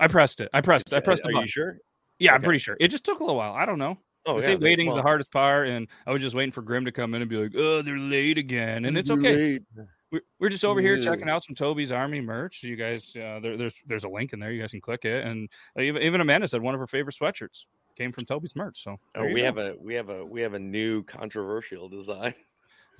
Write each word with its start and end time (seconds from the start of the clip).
I 0.00 0.08
pressed 0.08 0.40
it. 0.40 0.48
I 0.52 0.60
pressed. 0.60 0.92
I 0.92 1.00
pressed 1.00 1.22
the 1.22 1.28
Are 1.28 1.32
button. 1.32 1.42
you 1.44 1.48
sure? 1.48 1.76
Yeah, 2.18 2.34
I'm 2.34 2.42
pretty 2.42 2.58
sure. 2.58 2.76
It 2.80 2.88
just 2.88 3.04
took 3.04 3.20
a 3.20 3.22
little 3.22 3.36
while. 3.36 3.52
I 3.54 3.64
don't 3.66 3.78
know. 3.78 3.98
Oh, 4.26 4.38
yeah, 4.40 4.54
waiting's 4.56 4.94
the 4.94 5.00
hardest 5.02 5.32
part, 5.32 5.68
and 5.68 5.88
I 6.06 6.10
was 6.12 6.20
just 6.20 6.34
waiting 6.34 6.52
for 6.52 6.60
Grim 6.60 6.84
to 6.84 6.92
come 6.92 7.14
in 7.14 7.22
and 7.22 7.30
be 7.30 7.36
like, 7.36 7.52
"Oh, 7.56 7.80
they're 7.80 7.96
late 7.98 8.36
again," 8.36 8.84
and 8.84 8.98
it's 8.98 9.10
okay. 9.10 9.58
We're, 10.12 10.20
we're 10.38 10.48
just 10.50 10.64
over 10.64 10.80
here 10.80 10.96
Yeah. 10.96 11.02
checking 11.04 11.28
out 11.28 11.42
some 11.44 11.54
Toby's 11.54 11.90
Army 11.92 12.20
merch. 12.20 12.62
You 12.62 12.76
guys, 12.76 13.14
uh, 13.16 13.38
there, 13.40 13.56
there's 13.56 13.74
there's 13.86 14.04
a 14.04 14.08
link 14.08 14.32
in 14.34 14.40
there. 14.40 14.50
You 14.52 14.60
guys 14.60 14.72
can 14.72 14.80
click 14.82 15.04
it, 15.06 15.24
and 15.24 15.48
uh, 15.78 15.82
even 15.82 16.02
even 16.02 16.20
Amanda 16.20 16.48
said 16.48 16.60
one 16.60 16.74
of 16.74 16.80
her 16.80 16.86
favorite 16.86 17.14
sweatshirts 17.18 17.64
came 17.96 18.12
from 18.12 18.26
Toby's 18.26 18.54
merch. 18.56 18.82
So 18.84 18.98
Oh, 19.14 19.24
we 19.24 19.36
go. 19.40 19.44
have 19.46 19.56
a 19.58 19.74
we 19.80 19.94
have 19.94 20.10
a 20.10 20.22
we 20.24 20.42
have 20.42 20.52
a 20.54 20.58
new 20.58 21.02
controversial 21.04 21.88
design. 21.88 22.34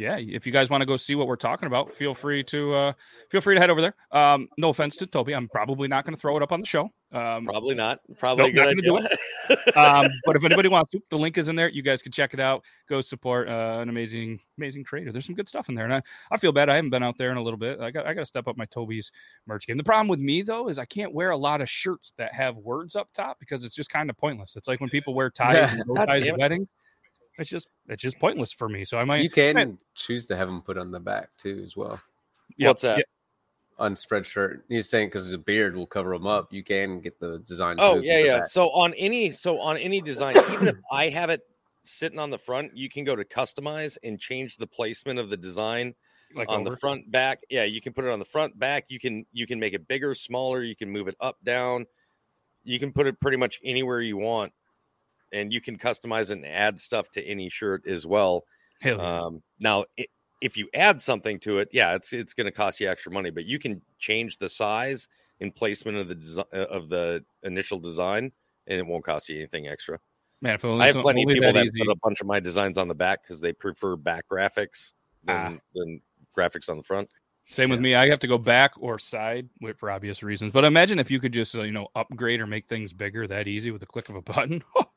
Yeah. 0.00 0.16
If 0.18 0.46
you 0.46 0.52
guys 0.52 0.70
want 0.70 0.80
to 0.80 0.86
go 0.86 0.96
see 0.96 1.14
what 1.14 1.26
we're 1.26 1.36
talking 1.36 1.66
about, 1.66 1.94
feel 1.94 2.14
free 2.14 2.42
to 2.44 2.74
uh, 2.74 2.92
feel 3.28 3.40
free 3.40 3.54
to 3.54 3.60
head 3.60 3.70
over 3.70 3.82
there. 3.82 3.94
Um, 4.10 4.48
no 4.56 4.70
offense 4.70 4.96
to 4.96 5.06
Toby, 5.06 5.34
I'm 5.34 5.48
probably 5.48 5.88
not 5.88 6.04
going 6.04 6.14
to 6.14 6.20
throw 6.20 6.36
it 6.36 6.42
up 6.42 6.52
on 6.52 6.60
the 6.60 6.66
show. 6.66 6.90
Um, 7.12 7.44
Probably 7.44 7.74
not. 7.74 7.98
Probably 8.18 8.52
Nope, 8.52 8.54
not 8.54 8.74
good 8.76 8.86
gonna 8.86 9.00
idea. 9.00 9.76
um, 9.76 10.10
but 10.24 10.36
if 10.36 10.44
anybody 10.44 10.68
wants 10.68 10.92
to, 10.92 11.00
the 11.10 11.18
link 11.18 11.38
is 11.38 11.48
in 11.48 11.56
there. 11.56 11.68
You 11.68 11.82
guys 11.82 12.02
can 12.02 12.12
check 12.12 12.34
it 12.34 12.40
out. 12.40 12.64
Go 12.88 13.00
support 13.00 13.48
uh, 13.48 13.78
an 13.80 13.88
amazing, 13.88 14.38
amazing 14.56 14.84
creator. 14.84 15.10
There's 15.10 15.26
some 15.26 15.34
good 15.34 15.48
stuff 15.48 15.68
in 15.68 15.74
there, 15.74 15.84
and 15.84 15.94
I, 15.94 16.02
I 16.30 16.36
feel 16.36 16.52
bad. 16.52 16.68
I 16.68 16.76
haven't 16.76 16.90
been 16.90 17.02
out 17.02 17.18
there 17.18 17.32
in 17.32 17.36
a 17.36 17.42
little 17.42 17.58
bit. 17.58 17.80
I 17.80 17.90
got 17.90 18.06
I 18.06 18.14
got 18.14 18.20
to 18.20 18.26
step 18.26 18.46
up 18.46 18.56
my 18.56 18.66
Toby's 18.66 19.10
merch 19.46 19.66
game. 19.66 19.76
The 19.76 19.84
problem 19.84 20.06
with 20.06 20.20
me 20.20 20.42
though 20.42 20.68
is 20.68 20.78
I 20.78 20.84
can't 20.84 21.12
wear 21.12 21.30
a 21.30 21.36
lot 21.36 21.60
of 21.60 21.68
shirts 21.68 22.12
that 22.16 22.32
have 22.32 22.56
words 22.56 22.94
up 22.94 23.08
top 23.12 23.38
because 23.40 23.64
it's 23.64 23.74
just 23.74 23.90
kind 23.90 24.08
of 24.08 24.16
pointless. 24.16 24.54
It's 24.54 24.68
like 24.68 24.80
when 24.80 24.90
people 24.90 25.12
wear 25.12 25.30
ties 25.34 25.72
and 25.72 25.84
bow 25.86 26.06
ties 26.06 26.24
at 26.26 26.38
weddings. 26.38 26.68
It's 27.40 27.50
just 27.50 27.68
it's 27.88 28.02
just 28.02 28.18
pointless 28.18 28.52
for 28.52 28.68
me. 28.68 28.84
So 28.84 28.98
I 28.98 29.04
might 29.04 29.22
You 29.22 29.30
can 29.30 29.78
choose 29.94 30.26
to 30.26 30.36
have 30.36 30.46
them 30.46 30.62
put 30.62 30.78
on 30.78 30.90
the 30.90 31.00
back 31.00 31.30
too, 31.38 31.60
as 31.64 31.76
well. 31.76 32.00
Yep, 32.58 32.68
What's 32.68 32.82
that? 32.82 32.98
yep. 32.98 33.06
On 33.78 33.94
Spreadshirt, 33.94 34.60
he's 34.68 34.90
saying 34.90 35.08
because 35.08 35.30
the 35.30 35.38
beard 35.38 35.74
will 35.74 35.86
cover 35.86 36.12
them 36.12 36.26
up. 36.26 36.52
You 36.52 36.62
can 36.62 37.00
get 37.00 37.18
the 37.18 37.38
design. 37.46 37.76
Oh 37.78 37.98
yeah, 37.98 38.18
yeah. 38.18 38.38
back. 38.40 38.48
So 38.48 38.70
on 38.70 38.92
any 38.94 39.32
so 39.32 39.58
on 39.58 39.78
any 39.78 40.02
design, 40.02 40.36
even 40.52 40.68
if 40.68 40.76
I 40.92 41.08
have 41.08 41.30
it 41.30 41.40
sitting 41.82 42.18
on 42.18 42.28
the 42.28 42.38
front, 42.38 42.76
you 42.76 42.90
can 42.90 43.04
go 43.04 43.16
to 43.16 43.24
customize 43.24 43.96
and 44.04 44.20
change 44.20 44.58
the 44.58 44.66
placement 44.66 45.18
of 45.18 45.30
the 45.30 45.36
design 45.36 45.94
like 46.34 46.48
on 46.48 46.60
over. 46.60 46.70
the 46.70 46.76
front, 46.76 47.10
back. 47.10 47.40
Yeah, 47.48 47.64
you 47.64 47.80
can 47.80 47.94
put 47.94 48.04
it 48.04 48.10
on 48.10 48.18
the 48.18 48.24
front, 48.24 48.58
back. 48.58 48.84
You 48.88 49.00
can 49.00 49.24
you 49.32 49.46
can 49.46 49.58
make 49.58 49.72
it 49.72 49.88
bigger, 49.88 50.14
smaller. 50.14 50.62
You 50.62 50.76
can 50.76 50.90
move 50.90 51.08
it 51.08 51.16
up, 51.20 51.36
down. 51.44 51.86
You 52.64 52.78
can 52.78 52.92
put 52.92 53.06
it 53.06 53.18
pretty 53.20 53.38
much 53.38 53.60
anywhere 53.64 54.02
you 54.02 54.18
want, 54.18 54.52
and 55.32 55.52
you 55.52 55.60
can 55.60 55.76
customize 55.78 56.30
and 56.30 56.44
add 56.46 56.78
stuff 56.78 57.10
to 57.10 57.24
any 57.24 57.48
shirt 57.48 57.86
as 57.86 58.06
well. 58.06 58.44
Hell 58.80 58.96
yeah. 58.98 59.18
Um, 59.20 59.42
now, 59.60 59.84
i 59.98 60.06
if 60.42 60.56
you 60.56 60.68
add 60.72 61.02
something 61.02 61.38
to 61.40 61.58
it, 61.58 61.68
yeah, 61.70 61.94
it's 61.94 62.14
it's 62.14 62.32
going 62.32 62.46
to 62.46 62.50
cost 62.50 62.80
you 62.80 62.88
extra 62.88 63.12
money, 63.12 63.28
but 63.28 63.44
you 63.44 63.58
can 63.58 63.82
change 63.98 64.38
the 64.38 64.48
size 64.48 65.06
and 65.40 65.54
placement 65.54 65.98
of 65.98 66.08
the 66.08 66.14
desi- 66.14 66.44
uh, 66.54 66.66
of 66.70 66.88
the 66.88 67.22
initial 67.42 67.78
design, 67.78 68.32
and 68.66 68.78
it 68.78 68.86
won't 68.86 69.04
cost 69.04 69.28
you 69.28 69.36
anything 69.36 69.68
extra. 69.68 69.98
Man, 70.40 70.58
I 70.64 70.86
have 70.86 70.96
plenty 70.96 71.24
of 71.24 71.28
people 71.28 71.52
that, 71.52 71.66
easy. 71.66 71.84
put 71.84 71.92
a 71.92 71.96
bunch 72.02 72.22
of 72.22 72.26
my 72.26 72.40
designs 72.40 72.78
on 72.78 72.88
the 72.88 72.94
back 72.94 73.22
because 73.22 73.42
they 73.42 73.52
prefer 73.52 73.96
back 73.96 74.24
graphics 74.32 74.94
than, 75.24 75.36
Ah. 75.36 75.58
than 75.74 76.00
graphics 76.34 76.70
on 76.70 76.78
the 76.78 76.82
front. 76.82 77.10
Same 77.50 77.68
with 77.68 77.80
me. 77.80 77.94
I 77.94 78.08
have 78.08 78.20
to 78.20 78.26
go 78.26 78.38
back 78.38 78.72
or 78.78 78.98
side 78.98 79.46
with- 79.60 79.76
for 79.78 79.90
obvious 79.90 80.22
reasons. 80.22 80.52
But 80.52 80.64
imagine 80.64 80.98
if 80.98 81.10
you 81.10 81.20
could 81.20 81.32
just 81.34 81.54
uh, 81.54 81.62
you 81.64 81.72
know 81.72 81.88
upgrade 81.94 82.40
or 82.40 82.46
make 82.46 82.66
things 82.66 82.94
bigger 82.94 83.26
that 83.26 83.46
easy 83.46 83.70
with 83.70 83.80
the 83.80 83.86
click 83.86 84.08
of 84.08 84.14
a 84.16 84.22
button. 84.22 84.64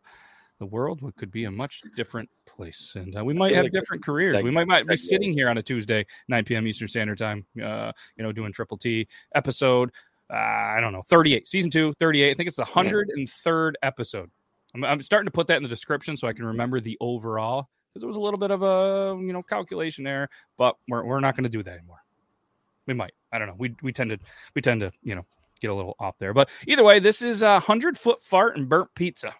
the 0.59 0.65
world 0.65 1.01
could 1.17 1.31
be 1.31 1.45
a 1.45 1.51
much 1.51 1.81
different 1.95 2.29
place, 2.45 2.93
and 2.95 3.17
uh, 3.17 3.23
we 3.23 3.33
might 3.33 3.53
have 3.53 3.65
like 3.65 3.73
different 3.73 4.03
careers. 4.03 4.41
We 4.41 4.51
might 4.51 4.67
might 4.67 4.87
be 4.87 4.95
sitting 4.95 5.33
here 5.33 5.49
on 5.49 5.57
a 5.57 5.63
Tuesday, 5.63 6.05
9 6.27 6.45
p.m. 6.45 6.67
Eastern 6.67 6.87
Standard 6.87 7.17
Time. 7.17 7.45
Uh, 7.61 7.91
you 8.17 8.23
know, 8.23 8.31
doing 8.31 8.51
Triple 8.51 8.77
T 8.77 9.07
episode. 9.35 9.91
Uh, 10.29 10.35
I 10.35 10.79
don't 10.79 10.93
know, 10.93 11.03
38, 11.03 11.47
season 11.47 11.69
two, 11.69 11.93
38. 11.93 12.31
I 12.31 12.33
think 12.33 12.47
it's 12.47 12.57
the 12.57 12.63
103rd 12.63 13.73
episode. 13.83 14.31
I'm, 14.73 14.83
I'm 14.83 15.01
starting 15.03 15.25
to 15.27 15.31
put 15.31 15.47
that 15.47 15.57
in 15.57 15.63
the 15.63 15.69
description 15.69 16.17
so 16.17 16.27
I 16.27 16.33
can 16.33 16.45
remember 16.45 16.79
the 16.79 16.97
overall 17.01 17.69
because 17.93 18.03
it 18.03 18.07
was 18.07 18.15
a 18.15 18.21
little 18.21 18.39
bit 18.39 18.51
of 18.51 18.63
a 18.63 19.19
you 19.21 19.33
know 19.33 19.43
calculation 19.43 20.03
there, 20.03 20.29
but 20.57 20.75
we're, 20.87 21.03
we're 21.03 21.19
not 21.19 21.35
going 21.35 21.43
to 21.43 21.49
do 21.49 21.61
that 21.63 21.73
anymore. 21.73 22.03
We 22.87 22.93
might. 22.93 23.13
I 23.31 23.39
don't 23.39 23.47
know. 23.47 23.55
We 23.57 23.75
we 23.81 23.93
tend 23.93 24.09
to 24.11 24.19
we 24.55 24.61
tend 24.61 24.81
to 24.81 24.91
you 25.03 25.15
know 25.15 25.25
get 25.59 25.69
a 25.69 25.73
little 25.73 25.95
off 25.99 26.17
there, 26.17 26.33
but 26.33 26.49
either 26.67 26.83
way, 26.83 26.99
this 26.99 27.21
is 27.21 27.41
a 27.41 27.59
hundred 27.59 27.97
foot 27.97 28.21
fart 28.21 28.57
and 28.57 28.67
burnt 28.67 28.93
pizza. 28.95 29.33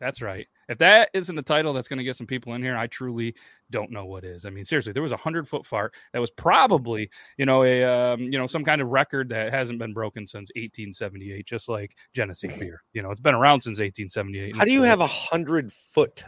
That's 0.00 0.22
right. 0.22 0.46
If 0.68 0.78
that 0.78 1.10
isn't 1.12 1.38
a 1.38 1.42
title 1.42 1.72
that's 1.72 1.88
going 1.88 1.98
to 1.98 2.04
get 2.04 2.16
some 2.16 2.26
people 2.26 2.54
in 2.54 2.62
here, 2.62 2.76
I 2.76 2.86
truly 2.86 3.34
don't 3.70 3.90
know 3.90 4.06
what 4.06 4.24
is. 4.24 4.46
I 4.46 4.50
mean, 4.50 4.64
seriously, 4.64 4.92
there 4.92 5.02
was 5.02 5.12
a 5.12 5.16
hundred 5.16 5.46
foot 5.46 5.66
fart 5.66 5.94
that 6.12 6.20
was 6.20 6.30
probably, 6.30 7.10
you 7.36 7.44
know, 7.44 7.62
a 7.64 7.84
um, 7.84 8.22
you 8.22 8.38
know 8.38 8.46
some 8.46 8.64
kind 8.64 8.80
of 8.80 8.88
record 8.88 9.28
that 9.28 9.52
hasn't 9.52 9.78
been 9.78 9.92
broken 9.92 10.26
since 10.26 10.50
1878, 10.56 11.46
just 11.46 11.68
like 11.68 11.96
Genesee 12.14 12.48
beer. 12.48 12.82
You 12.92 13.02
know, 13.02 13.10
it's 13.10 13.20
been 13.20 13.34
around 13.34 13.60
since 13.60 13.78
1878. 13.78 14.56
How 14.56 14.64
do 14.64 14.72
you 14.72 14.82
have 14.82 15.00
a 15.00 15.06
hundred 15.06 15.72
foot 15.72 16.24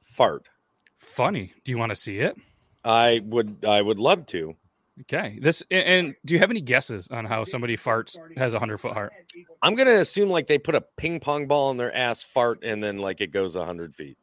fart? 0.00 0.48
funny? 1.02 1.52
Do 1.64 1.72
you 1.72 1.78
want 1.78 1.90
to 1.90 1.96
see 1.96 2.18
it? 2.18 2.36
I 2.84 3.20
would 3.24 3.64
I 3.64 3.80
would 3.80 3.98
love 3.98 4.26
to. 4.26 4.56
Okay, 5.00 5.38
this 5.40 5.62
and, 5.70 5.82
and 5.84 6.14
do 6.24 6.34
you 6.34 6.40
have 6.40 6.50
any 6.50 6.60
guesses 6.60 7.08
on 7.08 7.24
how 7.24 7.44
somebody 7.44 7.76
farts 7.76 8.16
has 8.36 8.52
a 8.52 8.58
hundred 8.58 8.78
foot 8.78 8.92
heart? 8.92 9.12
I'm 9.62 9.74
gonna 9.74 9.92
assume 9.92 10.28
like 10.28 10.46
they 10.46 10.58
put 10.58 10.74
a 10.74 10.82
ping 10.82 11.18
pong 11.18 11.46
ball 11.46 11.70
in 11.70 11.78
their 11.78 11.94
ass, 11.96 12.22
fart, 12.22 12.62
and 12.62 12.84
then 12.84 12.98
like 12.98 13.20
it 13.20 13.30
goes 13.30 13.56
a 13.56 13.64
hundred 13.64 13.94
feet. 13.96 14.18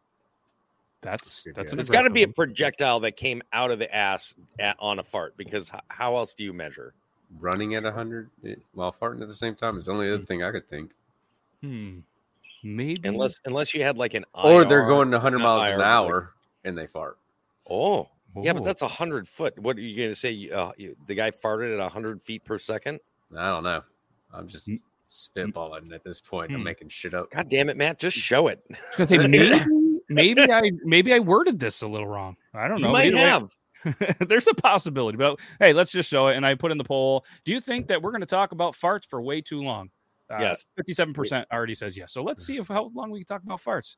That's 1.01 1.41
Good 1.41 1.55
that's 1.55 1.65
guess. 1.65 1.71
an 1.71 1.77
There's 1.77 1.89
got 1.89 2.01
to 2.03 2.09
be 2.09 2.23
a 2.23 2.27
projectile 2.27 2.99
that 3.01 3.15
came 3.15 3.41
out 3.53 3.71
of 3.71 3.79
the 3.79 3.93
ass 3.93 4.35
at, 4.59 4.75
on 4.79 4.99
a 4.99 5.03
fart 5.03 5.37
because 5.37 5.71
h- 5.73 5.79
how 5.87 6.17
else 6.17 6.33
do 6.33 6.43
you 6.43 6.53
measure? 6.53 6.93
running 7.39 7.75
at 7.75 7.85
a 7.85 7.91
hundred 7.91 8.29
while 8.73 8.95
farting 8.99 9.21
at 9.21 9.27
the 9.27 9.35
same 9.35 9.55
time 9.55 9.77
is 9.77 9.85
the 9.85 9.91
only 9.91 10.11
other 10.11 10.25
thing 10.25 10.43
I 10.43 10.51
could 10.51 10.67
think. 10.69 10.91
Hmm. 11.61 11.99
Maybe 12.63 13.07
Unless 13.07 13.39
unless 13.45 13.73
you 13.73 13.83
had 13.83 13.97
like 13.97 14.13
an 14.13 14.25
Or 14.33 14.65
they're 14.65 14.81
IR 14.81 14.87
going 14.87 15.11
100 15.11 15.39
miles 15.39 15.67
IR, 15.67 15.75
an 15.75 15.81
hour 15.81 16.33
and 16.65 16.77
they 16.77 16.87
fart. 16.87 17.17
Oh, 17.69 18.09
yeah, 18.35 18.53
but 18.53 18.63
that's 18.63 18.81
a 18.81 18.87
hundred 18.87 19.27
foot. 19.27 19.57
What 19.59 19.77
are 19.77 19.81
you 19.81 19.95
going 19.97 20.09
to 20.09 20.15
say? 20.15 20.49
Uh, 20.49 20.71
you, 20.77 20.95
the 21.07 21.15
guy 21.15 21.31
farted 21.31 21.79
at 21.79 21.91
hundred 21.91 22.21
feet 22.23 22.43
per 22.45 22.57
second. 22.59 22.99
I 23.37 23.47
don't 23.49 23.63
know. 23.63 23.81
I'm 24.33 24.47
just 24.47 24.67
Mm. 24.67 24.79
spitballing 25.09 25.93
at 25.93 26.03
this 26.03 26.21
point. 26.21 26.51
I'm 26.51 26.57
Hmm. 26.59 26.63
making 26.63 26.89
shit 26.89 27.13
up. 27.13 27.31
God 27.31 27.49
damn 27.49 27.69
it, 27.69 27.77
Matt! 27.77 27.99
Just 27.99 28.17
show 28.17 28.47
it. 28.47 28.63
I 28.71 28.75
was 29.01 29.09
gonna 29.09 29.21
say, 29.23 29.27
maybe 29.27 29.65
maybe 30.09 30.51
I 30.51 30.71
maybe 30.83 31.13
I 31.13 31.19
worded 31.19 31.59
this 31.59 31.81
a 31.81 31.87
little 31.87 32.07
wrong. 32.07 32.35
I 32.53 32.67
don't 32.67 32.81
know. 32.81 32.87
but 32.87 32.93
might 32.93 33.07
either 33.07 33.17
way- 33.17 33.23
have. 33.23 33.49
There's 34.27 34.45
a 34.47 34.53
possibility, 34.53 35.17
but 35.17 35.39
hey, 35.59 35.71
let's 35.73 35.91
just 35.91 36.09
show 36.09 36.27
it. 36.27 36.35
And 36.35 36.45
I 36.45 36.53
put 36.55 36.71
in 36.71 36.77
the 36.77 36.83
poll. 36.83 37.23
Do 37.45 37.53
you 37.53 37.61
think 37.61 37.87
that 37.87 38.01
we're 38.01 38.11
going 38.11 38.19
to 38.21 38.27
talk 38.27 38.51
about 38.51 38.75
farts 38.75 39.05
for 39.05 39.21
way 39.21 39.39
too 39.41 39.61
long? 39.61 39.89
Uh, 40.29 40.37
Yes. 40.41 40.65
fifty-seven 40.75 41.13
percent 41.13 41.47
already 41.51 41.75
says 41.75 41.97
yes. 41.97 42.11
So 42.11 42.21
let's 42.21 42.45
see 42.45 42.57
if 42.57 42.67
how 42.67 42.91
long 42.93 43.09
we 43.09 43.19
can 43.19 43.25
talk 43.25 43.41
about 43.43 43.61
farts. 43.63 43.95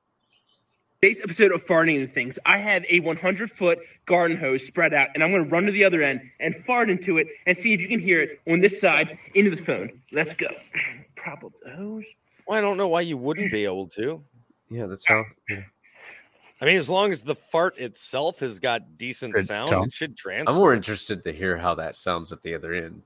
Today's 1.04 1.22
episode 1.24 1.52
of 1.52 1.66
Farting 1.66 2.00
and 2.00 2.14
Things, 2.14 2.38
I 2.46 2.60
have 2.60 2.86
a 2.88 3.00
100 3.00 3.50
foot 3.50 3.80
garden 4.06 4.38
hose 4.38 4.64
spread 4.68 4.94
out, 4.94 5.08
and 5.16 5.24
I'm 5.24 5.32
going 5.32 5.44
to 5.44 5.50
run 5.50 5.66
to 5.66 5.72
the 5.72 5.84
other 5.84 6.04
end 6.04 6.22
and 6.40 6.56
fart 6.64 6.92
into 6.92 7.18
it 7.18 7.26
and 7.48 7.58
see 7.58 7.74
if 7.74 7.82
you 7.82 7.88
can 7.88 8.00
hear 8.00 8.22
it 8.22 8.40
on 8.48 8.60
this 8.60 8.80
side 8.80 9.18
into 9.34 9.50
the 9.50 9.58
phone. 9.58 10.00
Let's 10.12 10.36
go. 10.36 10.46
Prop 11.16 11.44
up 11.44 11.54
hose. 11.76 12.06
Well, 12.46 12.56
I 12.56 12.62
don't 12.62 12.78
know 12.78 12.88
why 12.88 13.02
you 13.02 13.18
wouldn't 13.18 13.52
be 13.52 13.64
able 13.66 13.88
to. 13.88 14.24
Yeah, 14.70 14.86
that's 14.86 15.08
how. 15.08 15.26
Yeah. 15.50 15.62
I 16.62 16.66
mean, 16.66 16.78
as 16.78 16.88
long 16.88 17.12
as 17.12 17.24
the 17.24 17.34
fart 17.34 17.80
itself 17.80 18.38
has 18.42 18.60
got 18.60 19.00
decent 19.00 19.34
Good 19.34 19.48
sound, 19.48 19.70
sound. 19.70 19.88
it 19.88 19.94
should 19.94 20.16
transfer. 20.16 20.52
I'm 20.52 20.60
more 20.60 20.76
interested 20.76 21.24
to 21.24 21.34
hear 21.34 21.58
how 21.58 21.74
that 21.74 21.96
sounds 21.96 22.32
at 22.32 22.44
the 22.44 22.54
other 22.54 22.76
end. 22.76 23.02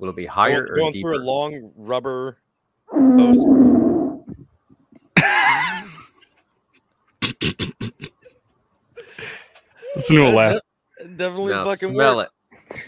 Will 0.00 0.10
it 0.10 0.16
be 0.16 0.26
higher 0.26 0.66
going, 0.66 0.70
or 0.70 0.76
going 0.76 0.92
deeper? 0.92 1.14
through 1.14 1.22
a 1.22 1.24
long 1.24 1.72
rubber 1.76 2.36
hose. 2.90 3.81
Listen 9.96 10.16
a 10.18 10.20
new 10.20 10.28
laugh. 10.28 10.60
Definitely 11.16 11.52
now 11.52 11.64
fucking 11.64 11.90
smell 11.94 12.16
work. 12.16 12.30
it. 12.70 12.78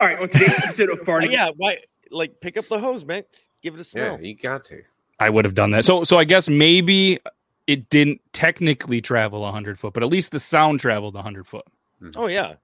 All 0.00 0.08
right, 0.08 0.18
on 0.18 0.28
today's 0.30 0.54
episode 0.62 0.90
of 0.90 1.00
Farting. 1.00 1.28
Oh, 1.28 1.30
yeah, 1.30 1.50
why? 1.56 1.78
Like, 2.10 2.40
pick 2.40 2.56
up 2.56 2.66
the 2.66 2.78
hose, 2.78 3.04
man. 3.04 3.22
Give 3.62 3.74
it 3.74 3.76
a 3.76 3.80
Yeah, 3.80 3.84
smell. 4.16 4.20
you 4.22 4.34
got 4.34 4.64
to. 4.64 4.82
I 5.18 5.28
would 5.28 5.44
have 5.44 5.54
done 5.54 5.70
that. 5.72 5.84
So 5.84 6.02
so 6.04 6.16
I 6.18 6.24
guess 6.24 6.48
maybe 6.48 7.18
it 7.66 7.90
didn't 7.90 8.20
technically 8.32 9.02
travel 9.02 9.42
100 9.42 9.78
foot, 9.78 9.92
but 9.92 10.02
at 10.02 10.08
least 10.08 10.32
the 10.32 10.40
sound 10.40 10.80
traveled 10.80 11.14
100 11.14 11.46
foot. 11.46 11.66
Mm-hmm. 12.02 12.18
Oh 12.18 12.26
yeah, 12.26 12.54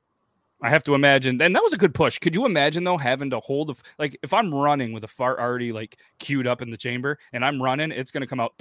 I 0.62 0.70
have 0.70 0.82
to 0.84 0.94
imagine, 0.94 1.40
and 1.42 1.54
that 1.54 1.62
was 1.62 1.74
a 1.74 1.76
good 1.76 1.92
push. 1.94 2.18
Could 2.18 2.34
you 2.34 2.46
imagine 2.46 2.82
though 2.84 2.96
having 2.96 3.28
to 3.30 3.40
hold, 3.40 3.68
a, 3.70 3.74
like 3.98 4.18
if 4.22 4.32
I'm 4.32 4.54
running 4.54 4.94
with 4.94 5.04
a 5.04 5.08
fart 5.08 5.38
already 5.38 5.70
like 5.70 5.98
queued 6.18 6.46
up 6.46 6.62
in 6.62 6.70
the 6.70 6.78
chamber, 6.78 7.18
and 7.34 7.44
I'm 7.44 7.62
running, 7.62 7.92
it's 7.92 8.10
going 8.10 8.22
to 8.22 8.26
come 8.26 8.40
out 8.40 8.54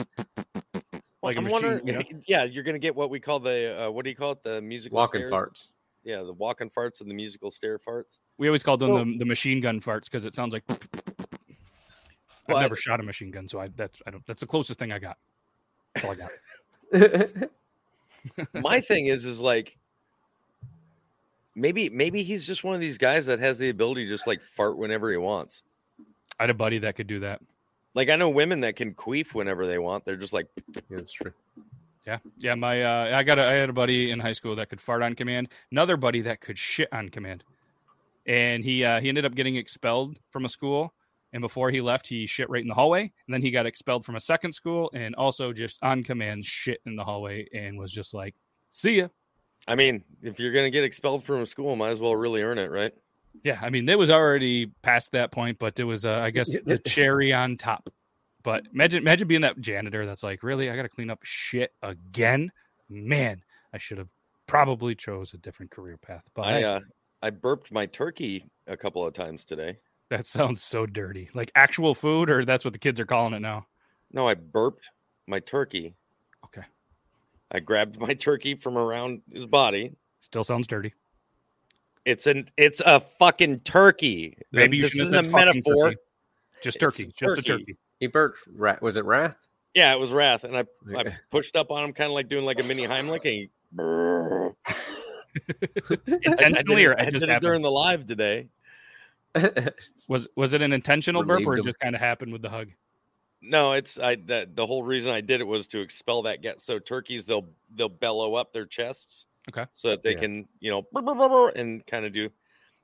like 1.25 1.35
a 1.35 1.39
I'm 1.39 1.43
machine. 1.45 1.61
wondering. 1.61 1.87
you 1.87 1.93
know? 1.93 2.01
Yeah, 2.27 2.43
you're 2.43 2.63
gonna 2.63 2.79
get 2.79 2.95
what 2.95 3.09
we 3.09 3.19
call 3.19 3.39
the 3.39 3.85
uh, 3.87 3.91
what 3.91 4.03
do 4.03 4.09
you 4.09 4.15
call 4.15 4.31
it? 4.33 4.43
The 4.43 4.61
musical 4.61 4.95
Walking 4.97 5.21
stairs? 5.27 5.31
farts. 5.33 5.67
Yeah, 6.03 6.21
the 6.23 6.33
walking 6.33 6.69
farts 6.69 7.01
and 7.01 7.09
the 7.09 7.15
musical 7.15 7.49
stair 7.51 7.79
farts. 7.79 8.19
We 8.37 8.47
always 8.47 8.61
called 8.63 8.79
them 8.79 8.91
Well- 8.93 9.05
the, 9.05 9.17
the 9.19 9.25
machine 9.25 9.59
gun 9.61 9.81
farts 9.81 10.05
because 10.05 10.23
it 10.25 10.35
sounds 10.35 10.53
like. 10.53 10.63
I've 12.47 12.57
never 12.61 12.75
shot 12.75 12.99
a 12.99 13.03
machine 13.03 13.31
gun, 13.31 13.47
so 13.47 13.59
I 13.59 13.69
that's 13.75 13.99
I 14.05 14.11
don't 14.11 14.23
that's 14.27 14.39
the 14.41 14.45
closest 14.47 14.77
thing 14.77 14.91
I 14.91 14.99
got. 14.99 15.17
That's 15.95 16.05
all 16.05 16.11
I 16.11 16.15
got. 16.15 17.49
My 18.53 18.79
thing 18.81 19.07
is, 19.07 19.25
is 19.25 19.41
like 19.41 19.77
maybe 21.55 21.89
maybe 21.89 22.21
he's 22.23 22.45
just 22.45 22.63
one 22.63 22.75
of 22.75 22.81
these 22.81 22.97
guys 22.99 23.25
that 23.25 23.39
has 23.39 23.57
the 23.57 23.69
ability 23.69 24.05
to 24.05 24.09
just 24.11 24.27
like 24.27 24.41
fart 24.41 24.77
whenever 24.77 25.09
he 25.09 25.17
wants. 25.17 25.63
I 26.39 26.43
had 26.43 26.49
a 26.51 26.53
buddy 26.53 26.77
that 26.79 26.95
could 26.95 27.07
do 27.07 27.19
that. 27.21 27.41
Like 27.95 28.09
I 28.09 28.17
know 28.17 28.29
women 28.29 28.59
that 28.59 28.75
can 28.75 28.93
queef 28.93 29.33
whenever 29.33 29.65
they 29.65 29.79
want. 29.79 30.05
They're 30.05 30.17
just 30.17 30.33
like, 30.33 30.47
Yeah, 30.75 30.81
that's 30.91 31.11
true. 31.11 31.31
Yeah, 32.05 32.19
yeah. 32.37 32.53
My 32.53 32.83
uh, 32.83 33.17
I 33.17 33.23
got 33.23 33.39
a, 33.39 33.43
I 33.43 33.53
had 33.53 33.69
a 33.69 33.73
buddy 33.73 34.11
in 34.11 34.19
high 34.19 34.33
school 34.33 34.55
that 34.57 34.69
could 34.69 34.79
fart 34.79 35.01
on 35.01 35.15
command. 35.15 35.49
Another 35.71 35.97
buddy 35.97 36.21
that 36.21 36.39
could 36.39 36.59
shit 36.59 36.87
on 36.91 37.09
command, 37.09 37.43
and 38.27 38.63
he 38.63 38.83
uh, 38.83 38.99
he 38.99 39.09
ended 39.09 39.25
up 39.25 39.33
getting 39.33 39.55
expelled 39.55 40.19
from 40.29 40.45
a 40.45 40.49
school. 40.49 40.93
And 41.33 41.41
before 41.41 41.69
he 41.69 41.81
left, 41.81 42.07
he 42.07 42.27
shit 42.27 42.49
right 42.49 42.61
in 42.61 42.69
the 42.69 42.73
hallway. 42.73 43.01
And 43.01 43.33
then 43.33 43.41
he 43.41 43.51
got 43.51 43.65
expelled 43.65 44.05
from 44.05 44.15
a 44.15 44.21
second 44.21 44.53
school, 44.53 44.91
and 44.93 45.15
also 45.15 45.51
just 45.51 45.83
on 45.83 46.03
command 46.03 46.45
shit 46.45 46.79
in 46.85 46.95
the 46.95 47.03
hallway, 47.03 47.47
and 47.53 47.77
was 47.77 47.91
just 47.91 48.13
like, 48.13 48.35
"See 48.69 48.97
ya." 48.97 49.07
I 49.67 49.73
mean, 49.75 50.03
if 50.21 50.39
you're 50.39 50.53
gonna 50.53 50.69
get 50.69 50.83
expelled 50.83 51.23
from 51.23 51.41
a 51.41 51.45
school, 51.45 51.75
might 51.75 51.89
as 51.89 51.99
well 51.99 52.15
really 52.15 52.43
earn 52.43 52.59
it, 52.59 52.69
right? 52.69 52.93
Yeah, 53.43 53.59
I 53.61 53.69
mean, 53.69 53.87
it 53.87 53.97
was 53.97 54.09
already 54.09 54.67
past 54.81 55.11
that 55.11 55.31
point, 55.31 55.59
but 55.59 55.79
it 55.79 55.83
was, 55.83 56.05
uh, 56.05 56.19
I 56.19 56.31
guess, 56.31 56.49
the 56.49 56.77
cherry 56.85 57.33
on 57.33 57.57
top. 57.57 57.89
But 58.43 58.63
imagine, 58.73 59.01
imagine 59.01 59.27
being 59.27 59.41
that 59.41 59.59
janitor 59.59 60.05
that's 60.05 60.23
like, 60.23 60.43
really, 60.43 60.69
I 60.69 60.75
got 60.75 60.83
to 60.83 60.89
clean 60.89 61.09
up 61.09 61.19
shit 61.23 61.73
again. 61.81 62.51
Man, 62.89 63.41
I 63.73 63.77
should 63.77 63.97
have 63.97 64.09
probably 64.47 64.95
chose 64.95 65.33
a 65.33 65.37
different 65.37 65.71
career 65.71 65.97
path. 65.97 66.23
But 66.33 66.41
I 66.43 66.63
uh, 66.63 66.79
I 67.21 67.31
burped 67.31 67.71
my 67.71 67.87
turkey 67.87 68.45
a 68.67 68.77
couple 68.77 69.05
of 69.05 69.13
times 69.13 69.45
today. 69.45 69.77
that 70.09 70.27
sounds 70.27 70.63
so 70.63 70.85
dirty. 70.85 71.29
Like 71.33 71.51
actual 71.55 71.95
food, 71.95 72.29
or 72.29 72.45
that's 72.45 72.63
what 72.63 72.73
the 72.73 72.79
kids 72.79 72.99
are 72.99 73.05
calling 73.05 73.33
it 73.33 73.39
now. 73.39 73.65
No, 74.11 74.27
I 74.27 74.35
burped 74.35 74.89
my 75.27 75.39
turkey. 75.39 75.95
Okay, 76.45 76.61
I 77.51 77.59
grabbed 77.59 77.99
my 77.99 78.13
turkey 78.13 78.55
from 78.55 78.77
around 78.77 79.21
his 79.31 79.45
body. 79.45 79.95
still 80.19 80.43
sounds 80.43 80.67
dirty. 80.67 80.93
It's 82.05 82.27
an 82.27 82.49
it's 82.57 82.81
a 82.85 82.99
fucking 82.99 83.59
turkey. 83.61 84.37
Maybe 84.51 84.81
this 84.81 84.95
isn't 84.97 85.15
a 85.15 85.23
metaphor. 85.23 85.89
turkey. 85.89 85.97
Just 86.61 86.75
It's 86.77 86.81
turkey, 86.81 87.05
just 87.17 87.39
a 87.39 87.41
turkey. 87.41 87.63
turkey. 87.65 87.75
He 87.99 88.07
burped. 88.07 88.39
Ra- 88.55 88.77
was 88.81 88.97
it 88.97 89.05
Wrath? 89.05 89.35
Yeah, 89.73 89.91
it 89.93 89.99
was 89.99 90.11
Wrath, 90.11 90.43
and 90.43 90.55
I 90.55 90.65
I 90.95 91.15
pushed 91.31 91.55
up 91.55 91.71
on 91.71 91.83
him, 91.83 91.93
kind 91.93 92.09
of 92.09 92.13
like 92.13 92.29
doing 92.29 92.45
like 92.45 92.59
a 92.59 92.63
mini 92.63 92.83
Heimlich. 92.87 93.25
And 93.25 93.33
he, 93.33 93.49
Intentionally, 96.23 96.87
I, 96.87 96.91
or 96.91 96.95
did 96.95 96.99
it, 96.99 97.03
I 97.03 97.07
it 97.07 97.11
just 97.11 97.25
did 97.25 97.29
it 97.29 97.41
during 97.41 97.61
the 97.61 97.71
live 97.71 98.07
today. 98.07 98.47
Was 100.07 100.29
was 100.37 100.53
it 100.53 100.61
an 100.61 100.71
intentional 100.71 101.21
burp, 101.23 101.45
or 101.45 101.57
it 101.57 101.63
just 101.65 101.77
kind 101.79 101.93
of 101.93 101.99
happened 101.99 102.31
with 102.31 102.41
the 102.41 102.49
hug? 102.49 102.69
No, 103.41 103.73
it's 103.73 103.99
I 103.99 104.15
that 104.27 104.55
the 104.55 104.65
whole 104.65 104.81
reason 104.81 105.11
I 105.11 105.19
did 105.19 105.41
it 105.41 105.43
was 105.43 105.67
to 105.69 105.81
expel 105.81 106.21
that 106.21 106.41
gas. 106.41 106.63
So 106.63 106.79
turkeys 106.79 107.25
they'll 107.25 107.49
they'll 107.75 107.89
bellow 107.89 108.35
up 108.35 108.53
their 108.53 108.65
chests, 108.65 109.25
Okay. 109.49 109.65
so 109.73 109.89
that 109.89 110.03
they 110.03 110.13
Yeah. 110.13 110.19
can 110.19 110.47
you 110.59 110.71
know 110.71 111.49
and 111.55 111.85
kind 111.85 112.05
of 112.05 112.13
do. 112.13 112.29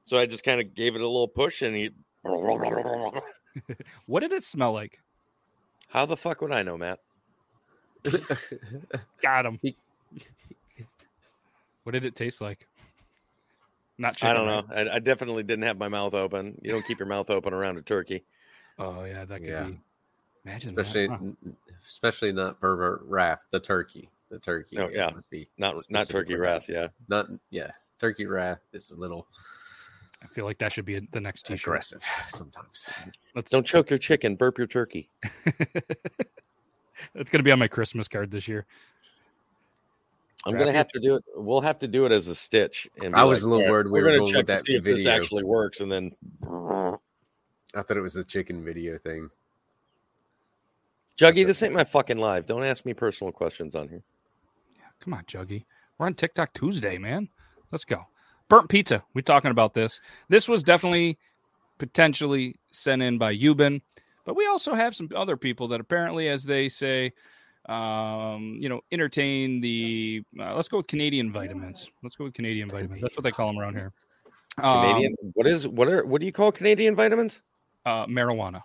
So 0.03 0.17
I 0.17 0.25
just 0.25 0.43
kind 0.43 0.59
of 0.61 0.73
gave 0.75 0.95
it 0.95 1.01
a 1.01 1.07
little 1.07 1.27
push, 1.27 1.61
and 1.61 1.75
he. 1.75 1.89
What 4.05 4.21
did 4.21 4.31
it 4.31 4.43
smell 4.43 4.71
like? 4.73 4.99
How 5.89 6.05
the 6.05 6.15
fuck 6.15 6.41
would 6.41 6.51
I 6.51 6.63
know, 6.63 6.77
Matt? 6.77 6.99
Got 9.21 9.45
him. 9.45 9.59
He- 9.61 9.77
What 11.83 11.91
did 11.93 12.05
it 12.05 12.15
taste 12.15 12.39
like? 12.41 12.67
Not 13.97 14.17
sure. 14.17 14.29
I 14.29 14.33
don't 14.33 14.47
right? 14.47 14.85
know. 14.85 14.91
I, 14.91 14.95
I 14.95 14.99
definitely 14.99 15.43
didn't 15.43 15.65
have 15.65 15.77
my 15.77 15.89
mouth 15.89 16.13
open. 16.13 16.57
You 16.63 16.71
don't 16.71 16.85
keep 16.85 16.99
your 16.99 17.07
mouth 17.07 17.29
open 17.29 17.53
around 17.53 17.77
a 17.77 17.81
turkey. 17.81 18.23
Oh 18.79 19.03
yeah, 19.03 19.25
that 19.25 19.39
could 19.39 19.49
Yeah. 19.49 19.63
be. 19.65 19.79
Imagine 20.45 20.69
especially, 20.79 21.07
that. 21.07 21.19
huh? 21.19 21.51
especially 21.85 22.31
not 22.31 22.59
pervert 22.59 23.01
Wrath 23.05 23.41
The 23.51 23.59
turkey. 23.59 24.09
The 24.31 24.39
turkey. 24.39 24.79
Oh, 24.79 24.89
yeah. 24.89 25.09
must 25.09 25.29
be 25.29 25.47
Not 25.57 25.75
not 25.89 26.07
turkey 26.07 26.33
for 26.33 26.39
wrath. 26.39 26.67
Yeah. 26.69 26.87
not. 27.09 27.27
Yeah, 27.49 27.69
turkey 27.99 28.25
Wrath 28.25 28.61
is 28.73 28.91
a 28.91 28.95
little 28.95 29.27
I 30.23 30.27
feel 30.27 30.45
like 30.45 30.57
that 30.59 30.71
should 30.71 30.85
be 30.85 30.99
the 31.11 31.19
next 31.19 31.45
T-shirt. 31.47 31.67
aggressive 31.67 32.01
sometimes. 32.29 32.87
Let's, 33.35 33.51
Don't 33.51 33.65
choke 33.65 33.89
your 33.89 33.99
chicken. 33.99 34.35
Burp 34.35 34.57
your 34.57 34.67
turkey. 34.67 35.09
It's 37.15 37.29
gonna 37.29 37.43
be 37.43 37.51
on 37.51 37.59
my 37.59 37.67
Christmas 37.67 38.07
card 38.07 38.31
this 38.31 38.47
year. 38.47 38.65
I'm 40.45 40.53
Wrap 40.53 40.59
gonna 40.59 40.71
your 40.71 40.77
have 40.77 40.87
to 40.89 40.99
do 40.99 41.15
it. 41.15 41.23
We'll 41.35 41.61
have 41.61 41.79
to 41.79 41.87
do 41.87 42.05
it 42.05 42.11
as 42.11 42.27
a 42.27 42.35
stitch. 42.35 42.87
And 43.03 43.15
I 43.15 43.23
was 43.23 43.43
a 43.43 43.49
little 43.49 43.65
"All 43.65 43.71
worried 43.71 43.87
we 43.87 43.93
we're 43.93 44.03
were 44.03 44.07
gonna 44.09 44.17
going 44.19 44.31
check 44.31 44.37
with 44.37 44.45
to 44.47 44.53
that 44.53 44.65
see 44.65 44.75
if 44.75 44.83
this 44.83 45.05
actually 45.05 45.43
works, 45.43 45.81
and 45.81 45.91
then 45.91 46.11
I 46.43 47.81
thought 47.81 47.97
it 47.97 48.01
was 48.01 48.13
the 48.13 48.23
chicken 48.23 48.63
video 48.63 48.97
thing. 48.97 49.29
Juggy, 51.17 51.45
this 51.45 51.61
ain't 51.61 51.73
my 51.73 51.83
fucking 51.83 52.17
live. 52.17 52.45
Don't 52.45 52.63
ask 52.63 52.85
me 52.85 52.93
personal 52.93 53.31
questions 53.31 53.75
on 53.75 53.87
here. 53.89 54.03
Come 55.01 55.13
on, 55.13 55.23
Juggy. 55.25 55.65
We're 55.97 56.05
on 56.05 56.13
TikTok 56.13 56.53
Tuesday, 56.53 56.97
man. 56.97 57.29
Let's 57.71 57.85
go. 57.85 58.05
Burnt 58.49 58.69
pizza. 58.69 59.03
We're 59.13 59.21
talking 59.21 59.51
about 59.51 59.73
this. 59.73 60.01
This 60.29 60.47
was 60.47 60.63
definitely 60.63 61.17
potentially 61.77 62.55
sent 62.71 63.01
in 63.01 63.17
by 63.17 63.35
Euban, 63.35 63.81
but 64.25 64.35
we 64.35 64.47
also 64.47 64.73
have 64.73 64.95
some 64.95 65.09
other 65.15 65.37
people 65.37 65.67
that 65.69 65.79
apparently, 65.79 66.27
as 66.27 66.43
they 66.43 66.69
say, 66.69 67.11
um, 67.67 68.57
you 68.59 68.69
know, 68.69 68.81
entertain 68.91 69.61
the. 69.61 70.23
Uh, 70.39 70.53
let's 70.55 70.67
go 70.67 70.77
with 70.77 70.87
Canadian 70.87 71.31
vitamins. 71.31 71.91
Let's 72.03 72.15
go 72.15 72.25
with 72.25 72.33
Canadian 72.33 72.69
vitamins. 72.69 73.01
That's 73.01 73.15
what 73.15 73.23
they 73.23 73.31
call 73.31 73.47
them 73.47 73.59
around 73.59 73.75
here. 73.75 73.93
Um, 74.57 74.81
Canadian. 74.81 75.15
what 75.33 75.47
is 75.47 75.67
what 75.67 75.87
are 75.87 76.05
what 76.05 76.19
do 76.19 76.25
you 76.25 76.33
call 76.33 76.51
Canadian 76.51 76.95
vitamins? 76.95 77.43
uh, 77.85 78.05
marijuana. 78.05 78.61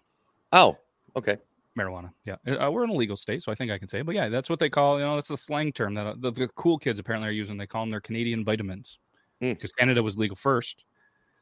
Oh, 0.53 0.77
okay. 1.15 1.39
Marijuana. 1.77 2.11
Yeah, 2.25 2.37
uh, 2.47 2.71
we're 2.71 2.85
in 2.85 2.91
a 2.91 2.95
legal 2.95 3.17
state, 3.17 3.43
so 3.43 3.53
I 3.53 3.55
think 3.55 3.71
I 3.71 3.79
can 3.79 3.89
say. 3.89 4.01
It. 4.01 4.07
But 4.07 4.15
yeah, 4.15 4.29
that's 4.29 4.51
what 4.51 4.59
they 4.59 4.71
call. 4.71 4.99
You 4.99 5.05
know, 5.05 5.15
that's 5.17 5.29
the 5.29 5.37
slang 5.37 5.73
term 5.73 5.95
that 5.95 6.07
uh, 6.07 6.15
the, 6.19 6.31
the 6.31 6.49
cool 6.49 6.79
kids 6.79 6.99
apparently 6.99 7.29
are 7.29 7.33
using. 7.33 7.57
They 7.57 7.67
call 7.67 7.83
them 7.83 7.91
their 7.91 8.01
Canadian 8.01 8.45
vitamins 8.45 8.99
Hmm. 9.41 9.53
because 9.53 9.73
Canada 9.73 10.03
was 10.03 10.17
legal 10.17 10.37
first. 10.37 10.85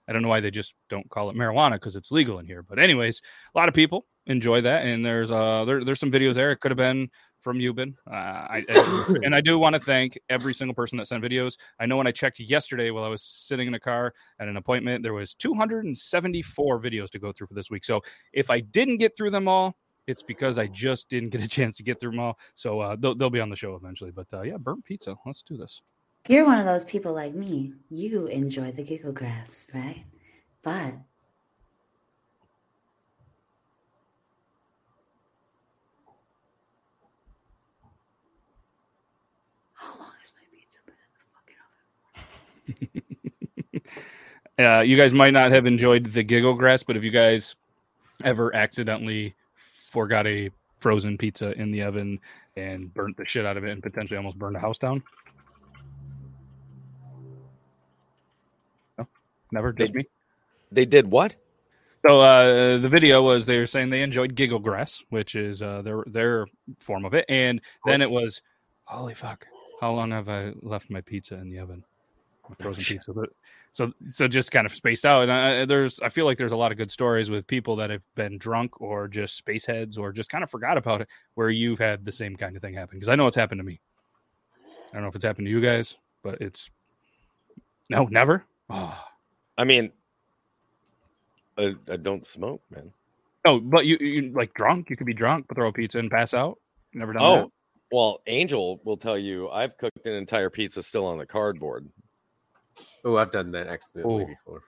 I 0.08 0.12
don't 0.12 0.22
know 0.22 0.28
why 0.28 0.40
they 0.40 0.50
just 0.50 0.74
don't 0.90 1.08
call 1.08 1.30
it 1.30 1.36
marijuana 1.36 1.72
because 1.74 1.96
it's 1.96 2.10
legal 2.10 2.38
in 2.38 2.46
here. 2.46 2.62
But 2.62 2.78
anyways, 2.78 3.22
a 3.54 3.58
lot 3.58 3.68
of 3.68 3.74
people 3.74 4.06
enjoy 4.26 4.60
that, 4.62 4.84
and 4.84 5.04
there's 5.04 5.30
uh 5.30 5.64
there, 5.64 5.84
there's 5.84 6.00
some 6.00 6.12
videos 6.12 6.34
there. 6.34 6.50
It 6.50 6.60
could 6.60 6.70
have 6.70 6.76
been 6.78 7.08
from 7.40 7.58
Euban. 7.58 7.94
Uh, 8.10 8.14
I, 8.14 8.64
and 9.22 9.34
I 9.34 9.40
do 9.40 9.58
want 9.58 9.74
to 9.74 9.80
thank 9.80 10.18
every 10.30 10.54
single 10.54 10.74
person 10.74 10.96
that 10.98 11.06
sent 11.06 11.22
videos. 11.22 11.56
I 11.78 11.86
know 11.86 11.98
when 11.98 12.06
I 12.06 12.10
checked 12.10 12.40
yesterday 12.40 12.90
while 12.90 13.04
I 13.04 13.08
was 13.08 13.22
sitting 13.22 13.68
in 13.68 13.74
a 13.74 13.80
car 13.80 14.14
at 14.40 14.48
an 14.48 14.56
appointment, 14.56 15.02
there 15.02 15.12
was 15.12 15.34
274 15.34 16.80
videos 16.80 17.10
to 17.10 17.18
go 17.18 17.32
through 17.32 17.48
for 17.48 17.54
this 17.54 17.70
week. 17.70 17.84
So 17.84 18.00
if 18.32 18.50
I 18.50 18.60
didn't 18.60 18.96
get 18.96 19.14
through 19.16 19.30
them 19.30 19.46
all, 19.46 19.76
it's 20.06 20.22
because 20.22 20.58
I 20.58 20.66
just 20.66 21.08
didn't 21.08 21.30
get 21.30 21.42
a 21.42 21.48
chance 21.48 21.76
to 21.78 21.82
get 21.82 22.00
through 22.00 22.12
them 22.12 22.20
all. 22.20 22.38
So 22.54 22.80
uh, 22.80 22.96
they'll, 22.98 23.14
they'll 23.14 23.30
be 23.30 23.40
on 23.40 23.50
the 23.50 23.56
show 23.56 23.74
eventually. 23.74 24.10
But 24.10 24.26
uh, 24.32 24.42
yeah, 24.42 24.56
burnt 24.56 24.84
pizza. 24.84 25.16
Let's 25.24 25.42
do 25.42 25.56
this. 25.56 25.80
You're 26.28 26.46
one 26.46 26.58
of 26.58 26.64
those 26.64 26.84
people 26.86 27.12
like 27.12 27.34
me. 27.34 27.74
You 27.90 28.26
enjoy 28.26 28.72
the 28.72 28.82
giggle 28.82 29.12
grass, 29.12 29.66
right? 29.74 30.04
But 30.62 30.94
how 39.74 39.98
long 39.98 40.12
has 40.18 40.32
my 40.34 40.44
pizza 40.50 40.78
been 40.86 40.94
in 40.94 41.12
the 41.14 41.24
fucking 41.34 41.60
oven? 43.74 43.82
Uh, 44.56 44.82
you 44.82 44.96
guys 44.96 45.12
might 45.12 45.32
not 45.32 45.50
have 45.50 45.66
enjoyed 45.66 46.06
the 46.06 46.22
giggle 46.22 46.54
grass, 46.54 46.84
but 46.84 46.96
if 46.96 47.02
you 47.02 47.10
guys 47.10 47.56
ever 48.22 48.54
accidentally 48.54 49.34
forgot 49.94 50.26
a 50.26 50.50
frozen 50.80 51.16
pizza 51.16 51.52
in 51.52 51.70
the 51.70 51.82
oven 51.82 52.18
and 52.56 52.92
burnt 52.92 53.16
the 53.16 53.24
shit 53.24 53.46
out 53.46 53.56
of 53.56 53.64
it 53.64 53.70
and 53.70 53.82
potentially 53.82 54.18
almost 54.18 54.36
burned 54.38 54.56
a 54.56 54.58
house 54.58 54.76
down. 54.76 55.02
No, 58.98 59.06
never, 59.52 59.72
just 59.72 59.92
They- 59.92 59.98
me. 60.00 60.04
They 60.72 60.84
did 60.84 61.06
what? 61.08 61.36
So 62.06 62.18
uh, 62.18 62.76
the 62.78 62.88
video 62.88 63.22
was 63.22 63.46
they 63.46 63.58
were 63.58 63.66
saying 63.66 63.88
they 63.88 64.02
enjoyed 64.02 64.34
giggle 64.34 64.58
grass, 64.58 65.02
which 65.08 65.36
is 65.36 65.62
uh, 65.62 65.80
their 65.82 66.02
their 66.06 66.46
form 66.78 67.04
of 67.06 67.14
it, 67.14 67.24
and 67.30 67.60
then 67.86 68.02
it 68.02 68.10
was, 68.10 68.42
holy 68.82 69.14
fuck, 69.14 69.46
how 69.80 69.92
long 69.92 70.10
have 70.10 70.28
I 70.28 70.52
left 70.60 70.90
my 70.90 71.00
pizza 71.00 71.36
in 71.36 71.48
the 71.48 71.60
oven? 71.60 71.82
My 72.50 72.56
frozen 72.60 72.82
shit. 72.82 72.96
pizza. 72.98 73.12
But, 73.14 73.30
so 73.74 73.92
so 74.10 74.26
just 74.26 74.50
kind 74.50 74.64
of 74.66 74.72
spaced 74.72 75.04
out, 75.04 75.22
and 75.24 75.30
I, 75.32 75.64
there's 75.66 76.00
I 76.00 76.08
feel 76.08 76.24
like 76.24 76.38
there's 76.38 76.52
a 76.52 76.56
lot 76.56 76.72
of 76.72 76.78
good 76.78 76.90
stories 76.90 77.28
with 77.28 77.46
people 77.46 77.76
that 77.76 77.90
have 77.90 78.00
been 78.14 78.38
drunk 78.38 78.80
or 78.80 79.06
just 79.08 79.44
spaceheads 79.44 79.98
or 79.98 80.12
just 80.12 80.30
kind 80.30 80.42
of 80.42 80.48
forgot 80.50 80.78
about 80.78 81.02
it, 81.02 81.08
where 81.34 81.50
you've 81.50 81.78
had 81.78 82.04
the 82.06 82.12
same 82.12 82.36
kind 82.36 82.56
of 82.56 82.62
thing 82.62 82.72
happen 82.74 82.96
because 82.98 83.10
I 83.10 83.16
know 83.16 83.26
it's 83.26 83.36
happened 83.36 83.58
to 83.58 83.64
me. 83.64 83.80
I 84.90 84.94
don't 84.94 85.02
know 85.02 85.08
if 85.08 85.16
it's 85.16 85.24
happened 85.24 85.46
to 85.48 85.50
you 85.50 85.60
guys, 85.60 85.96
but 86.22 86.40
it's 86.40 86.70
no, 87.90 88.04
never. 88.04 88.44
Oh. 88.70 88.98
I 89.58 89.64
mean, 89.64 89.92
I, 91.58 91.74
I 91.90 91.96
don't 91.96 92.24
smoke, 92.24 92.62
man. 92.70 92.92
No, 93.44 93.60
but 93.60 93.86
you, 93.86 93.98
you 94.00 94.32
like 94.32 94.54
drunk. 94.54 94.88
You 94.88 94.96
could 94.96 95.06
be 95.06 95.14
drunk, 95.14 95.46
but 95.48 95.56
throw 95.56 95.68
a 95.68 95.72
pizza 95.72 95.98
and 95.98 96.10
pass 96.10 96.32
out. 96.32 96.58
Never 96.94 97.12
done 97.12 97.22
Oh, 97.22 97.36
that. 97.42 97.48
well, 97.92 98.20
Angel 98.26 98.80
will 98.84 98.96
tell 98.96 99.18
you 99.18 99.50
I've 99.50 99.76
cooked 99.78 100.06
an 100.06 100.14
entire 100.14 100.48
pizza 100.48 100.82
still 100.82 101.06
on 101.06 101.18
the 101.18 101.26
cardboard. 101.26 101.86
Oh, 103.04 103.16
I've 103.16 103.30
done 103.30 103.50
that 103.52 103.66
accidentally 103.66 104.24
Oh. 104.24 104.26
before. 104.26 104.62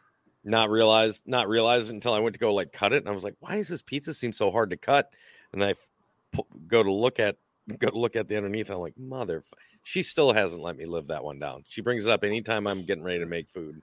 Not 0.44 0.70
realized, 0.70 1.24
not 1.26 1.48
realized 1.48 1.90
until 1.90 2.12
I 2.14 2.20
went 2.20 2.34
to 2.34 2.38
go 2.40 2.54
like 2.54 2.72
cut 2.72 2.92
it, 2.92 2.98
and 2.98 3.08
I 3.08 3.12
was 3.12 3.24
like, 3.24 3.34
"Why 3.40 3.56
does 3.56 3.66
this 3.68 3.82
pizza 3.82 4.14
seem 4.14 4.32
so 4.32 4.50
hard 4.52 4.70
to 4.70 4.76
cut?" 4.76 5.12
And 5.52 5.64
I 5.64 5.70
f- 5.70 6.40
go 6.68 6.82
to 6.84 6.92
look 6.92 7.18
at 7.18 7.36
go 7.78 7.90
to 7.90 7.98
look 7.98 8.14
at 8.14 8.28
the 8.28 8.36
underneath. 8.36 8.70
I'm 8.70 8.78
like, 8.78 8.96
"Mother," 8.96 9.38
f-" 9.38 9.58
she 9.82 10.04
still 10.04 10.32
hasn't 10.32 10.62
let 10.62 10.76
me 10.76 10.84
live 10.84 11.08
that 11.08 11.24
one 11.24 11.40
down. 11.40 11.64
She 11.66 11.80
brings 11.80 12.06
it 12.06 12.12
up 12.12 12.22
anytime 12.22 12.68
I'm 12.68 12.84
getting 12.84 13.02
ready 13.02 13.18
to 13.18 13.26
make 13.26 13.50
food. 13.50 13.82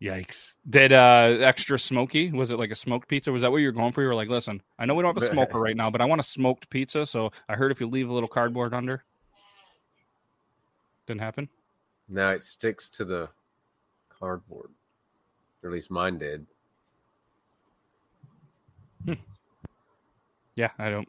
Yikes! 0.00 0.54
Did 0.68 0.92
uh 0.92 1.36
extra 1.40 1.78
smoky? 1.78 2.32
Was 2.32 2.50
it 2.50 2.58
like 2.58 2.72
a 2.72 2.74
smoked 2.74 3.06
pizza? 3.06 3.30
Was 3.30 3.42
that 3.42 3.52
what 3.52 3.58
you 3.58 3.68
were 3.68 3.72
going 3.72 3.92
for? 3.92 4.02
You 4.02 4.08
were 4.08 4.16
like, 4.16 4.28
listen, 4.28 4.60
I 4.76 4.86
know 4.86 4.96
we 4.96 5.04
don't 5.04 5.14
have 5.14 5.22
a 5.22 5.32
smoker 5.32 5.60
right 5.60 5.76
now, 5.76 5.88
but 5.90 6.00
I 6.00 6.04
want 6.06 6.20
a 6.20 6.24
smoked 6.24 6.68
pizza. 6.68 7.06
So 7.06 7.30
I 7.48 7.54
heard 7.54 7.70
if 7.70 7.80
you 7.80 7.86
leave 7.86 8.08
a 8.08 8.12
little 8.12 8.28
cardboard 8.28 8.74
under, 8.74 9.04
didn't 11.06 11.20
happen. 11.20 11.48
Now 12.08 12.30
it 12.30 12.42
sticks 12.42 12.90
to 12.90 13.04
the 13.04 13.28
cardboard. 14.22 14.70
Or 15.62 15.70
at 15.70 15.72
least 15.72 15.90
mine 15.90 16.18
did. 16.18 16.46
Yeah, 20.54 20.68
I 20.78 20.90
don't. 20.90 21.08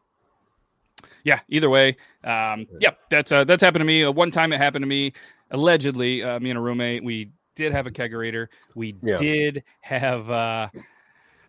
Yeah, 1.25 1.41
either 1.49 1.69
way, 1.69 1.97
um, 2.23 2.65
yeah, 2.79 2.91
that's 3.11 3.31
uh, 3.31 3.43
that's 3.43 3.61
happened 3.61 3.81
to 3.81 3.85
me. 3.85 4.05
Uh, 4.05 4.11
one 4.11 4.31
time 4.31 4.53
it 4.53 4.57
happened 4.57 4.83
to 4.83 4.87
me. 4.87 5.11
Allegedly, 5.51 6.23
uh, 6.23 6.39
me 6.39 6.49
and 6.49 6.57
a 6.57 6.61
roommate, 6.61 7.03
we 7.03 7.29
did 7.55 7.73
have 7.73 7.85
a 7.87 7.91
kegerator. 7.91 8.47
We 8.73 8.95
Yeah. 9.03 9.17
did 9.17 9.63
have 9.81 10.29
uh, 10.29 10.69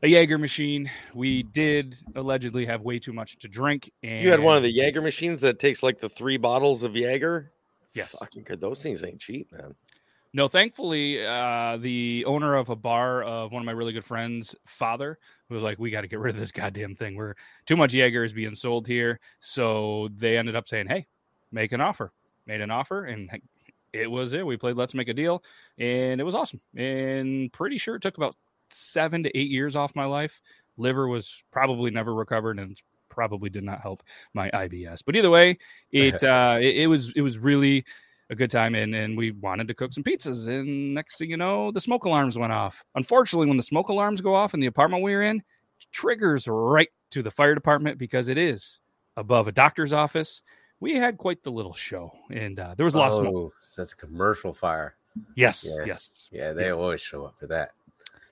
a 0.03 0.09
Jaeger 0.09 0.39
machine. 0.39 0.91
We 1.15 1.45
did 1.45 1.97
allegedly 2.17 2.67
have 2.67 2.83
way 2.83 2.99
too 2.99 3.13
much 3.13 3.39
to 3.39 3.49
drink. 3.49 3.93
And 4.03 4.25
You 4.25 4.33
had 4.33 4.41
one 4.41 4.57
of 4.57 4.65
the 4.65 4.73
Jaeger 4.73 5.01
machines 5.01 5.41
that 5.43 5.61
takes 5.61 5.83
like 5.83 6.01
the 6.01 6.09
three 6.09 6.37
bottles 6.37 6.83
of 6.83 6.97
Jaeger. 6.97 7.53
Yes. 7.93 8.11
Fucking 8.19 8.43
good. 8.43 8.61
Those 8.61 8.83
things 8.83 9.05
ain't 9.05 9.21
cheap, 9.21 9.53
man. 9.53 9.75
No, 10.35 10.49
thankfully, 10.49 11.25
uh, 11.25 11.77
the 11.81 12.25
owner 12.27 12.57
of 12.57 12.69
a 12.69 12.75
bar 12.75 13.23
of 13.23 13.53
one 13.53 13.63
of 13.63 13.67
my 13.67 13.73
really 13.73 13.93
good 13.93 14.05
friends' 14.05 14.57
father 14.67 15.17
was 15.49 15.63
like, 15.63 15.79
"We 15.79 15.93
got 15.93 16.01
to 16.01 16.09
get 16.09 16.19
rid 16.19 16.35
of 16.35 16.41
this 16.41 16.51
goddamn 16.51 16.97
thing. 16.97 17.15
We're 17.15 17.37
too 17.67 17.77
much 17.77 17.95
Jaeger 17.95 18.25
is 18.25 18.33
being 18.33 18.57
sold 18.57 18.89
here." 18.89 19.21
So 19.39 20.09
they 20.17 20.37
ended 20.37 20.57
up 20.57 20.67
saying, 20.67 20.89
"Hey, 20.89 21.07
make 21.53 21.71
an 21.71 21.81
offer." 21.81 22.13
Made 22.47 22.61
an 22.61 22.73
offer, 22.73 23.05
and 23.05 23.31
it 23.93 24.11
was 24.11 24.33
it. 24.33 24.45
We 24.45 24.57
played 24.57 24.77
Let's 24.77 24.93
Make 24.93 25.09
a 25.09 25.15
Deal, 25.15 25.43
and 25.79 26.21
it 26.21 26.25
was 26.25 26.35
awesome. 26.35 26.61
And 26.77 27.51
pretty 27.53 27.79
sure 27.79 27.95
it 27.95 28.03
took 28.03 28.17
about 28.17 28.37
seven 28.71 29.23
to 29.23 29.39
eight 29.39 29.51
years 29.51 29.77
off 29.77 29.95
my 29.95 30.05
life. 30.05 30.41
Liver 30.77 31.07
was 31.07 31.43
probably 31.53 31.93
never 31.93 32.13
recovered, 32.13 32.59
and 32.59 32.77
probably 33.09 33.49
did 33.49 33.63
not 33.63 33.81
help 33.81 34.03
my 34.35 34.51
IBS. 34.51 35.03
But 35.07 35.15
either 35.15 35.31
way, 35.31 35.59
it 35.93 36.23
uh, 36.25 36.59
it, 36.61 36.77
it 36.79 36.87
was 36.89 37.13
it 37.13 37.23
was 37.23 37.39
really 37.39 37.85
a 38.31 38.35
good 38.35 38.51
time 38.51 38.75
and 38.75 38.95
and 38.95 39.17
we 39.17 39.33
wanted 39.33 39.69
to 39.69 39.75
cook 39.75 39.93
some 39.93 40.03
pizzas 40.03 40.49
and 40.49 40.95
next 40.95 41.19
thing 41.19 41.29
you 41.31 41.37
know 41.37 41.71
the 41.71 41.81
smoke 41.81 42.05
alarms 42.05 42.39
went 42.39 42.53
off. 42.53 42.83
Unfortunately 42.95 43.47
when 43.47 43.57
the 43.57 43.63
smoke 43.63 43.89
alarms 43.89 44.21
go 44.21 44.35
off 44.35 44.55
in 44.55 44.61
the 44.61 44.67
apartment 44.67 45.03
we 45.03 45.13
were 45.15 45.23
in 45.23 45.43
triggers 45.93 46.49
right 46.49 46.89
to 47.11 47.23
the 47.23 47.31
fire 47.31 47.55
department 47.55 47.99
because 47.99 48.29
it 48.29 48.39
is 48.39 48.81
above 49.17 49.47
a 49.49 49.53
doctor's 49.53 49.93
office. 49.93 50.43
We 50.81 50.97
had 50.97 51.19
quite 51.19 51.43
the 51.43 51.51
little 51.51 51.73
show 51.75 52.11
and 52.31 52.59
uh, 52.59 52.75
there 52.77 52.85
was 52.85 52.95
a 52.95 52.99
lot 52.99 53.09
of 53.13 53.19
smoke. 53.19 53.35
Oh, 53.35 53.53
so 53.63 53.83
that's 53.83 53.93
a 53.93 53.97
commercial 53.97 54.53
fire. 54.55 54.97
yes 55.37 55.67
Yeah. 55.69 55.85
yes. 55.87 56.29
Yeah, 56.33 56.53
they 56.53 56.71
always 56.71 57.01
show 57.01 57.25
up 57.27 57.39
for 57.39 57.47
that. 57.49 57.73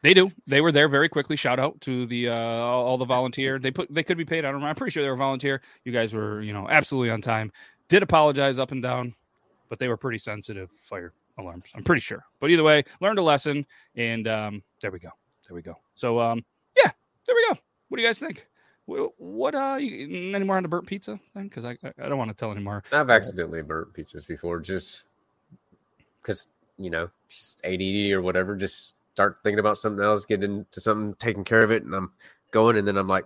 they 0.02 0.14
do. 0.14 0.30
They 0.46 0.60
were 0.60 0.72
there 0.72 0.88
very 0.88 1.08
quickly. 1.08 1.36
Shout 1.36 1.60
out 1.60 1.80
to 1.82 2.06
the 2.06 2.28
uh 2.30 2.34
all 2.34 2.84
all 2.86 2.98
the 2.98 3.04
volunteer. 3.04 3.58
They 3.58 3.70
put 3.70 3.92
they 3.92 4.02
could 4.02 4.18
be 4.18 4.24
paid. 4.24 4.44
I 4.44 4.50
don't 4.50 4.60
know 4.60 4.66
i'm 4.66 4.74
pretty 4.74 4.90
sure 4.90 5.02
they 5.02 5.10
were 5.10 5.16
volunteer. 5.16 5.60
You 5.84 5.92
guys 5.92 6.12
were 6.12 6.40
you 6.42 6.52
know 6.52 6.66
absolutely 6.68 7.10
on 7.10 7.20
time. 7.20 7.52
Did 7.88 8.02
apologize 8.02 8.58
up 8.58 8.72
and 8.72 8.82
down 8.82 9.14
but 9.72 9.78
they 9.78 9.88
were 9.88 9.96
pretty 9.96 10.18
sensitive 10.18 10.70
fire 10.70 11.14
alarms 11.38 11.64
i'm 11.74 11.82
pretty 11.82 12.00
sure. 12.00 12.22
But 12.40 12.50
either 12.50 12.62
way 12.62 12.84
learned 13.00 13.18
a 13.18 13.22
lesson 13.22 13.64
and 13.96 14.28
um 14.28 14.62
there 14.82 14.90
we 14.90 14.98
go 14.98 15.08
there 15.48 15.54
we 15.54 15.62
go. 15.62 15.78
So 15.94 16.20
um 16.20 16.44
yeah 16.76 16.90
there 17.26 17.34
we 17.34 17.46
go. 17.48 17.58
What 17.88 17.96
do 17.96 18.02
you 18.02 18.08
guys 18.08 18.18
think? 18.18 18.46
What 18.84 19.54
uh 19.54 19.78
you, 19.80 20.34
any 20.34 20.44
more 20.44 20.58
on 20.58 20.62
the 20.62 20.68
burnt 20.68 20.86
pizza 20.86 21.18
thing? 21.32 21.44
Because 21.44 21.64
I, 21.64 21.78
I 21.98 22.10
don't 22.10 22.18
want 22.18 22.28
to 22.28 22.36
tell 22.36 22.52
anymore 22.52 22.84
I've 22.92 23.08
accidentally 23.08 23.62
burnt 23.62 23.94
pizzas 23.94 24.28
before, 24.28 24.60
just 24.60 25.04
because 26.20 26.48
you 26.76 26.90
know, 26.90 27.08
just 27.30 27.62
ADD 27.64 28.12
or 28.12 28.20
whatever. 28.20 28.54
Just 28.56 28.96
start 29.14 29.38
thinking 29.42 29.60
about 29.60 29.78
something 29.78 30.04
else, 30.04 30.26
get 30.26 30.44
into 30.44 30.82
something, 30.82 31.14
taking 31.14 31.44
care 31.44 31.62
of 31.62 31.70
it, 31.70 31.82
and 31.82 31.94
I'm 31.94 32.12
going, 32.50 32.76
and 32.76 32.86
then 32.86 32.98
I'm 32.98 33.08
like, 33.08 33.24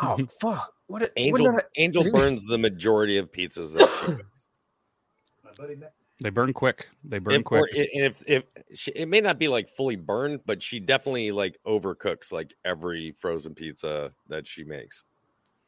oh 0.00 0.16
fuck, 0.40 0.71
what? 0.86 1.02
a- 1.02 1.10
Angel 1.16 1.52
what 1.52 1.64
I- 1.64 1.80
Angel 1.80 2.04
burns 2.14 2.44
the 2.44 2.58
majority 2.58 3.18
of 3.18 3.30
pizzas 3.32 3.72
that 3.72 3.88
she 4.00 4.12
cooks. 4.12 5.84
they 6.20 6.30
burn 6.30 6.52
quick 6.52 6.88
they 7.04 7.18
burn 7.18 7.34
If- 7.34 7.44
quick 7.44 7.62
or 7.62 7.68
and 7.74 8.04
if 8.04 8.22
if 8.26 8.52
she, 8.74 8.90
it 8.92 9.06
may 9.06 9.20
not 9.20 9.38
be 9.38 9.48
like 9.48 9.68
fully 9.68 9.96
burned, 9.96 10.40
but 10.46 10.62
she 10.62 10.80
definitely 10.80 11.30
like 11.32 11.58
overcooks 11.66 12.32
like 12.32 12.54
every 12.64 13.12
frozen 13.18 13.54
pizza 13.54 14.10
that 14.28 14.46
she 14.46 14.64
makes. 14.64 15.04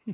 Hmm. 0.05 0.13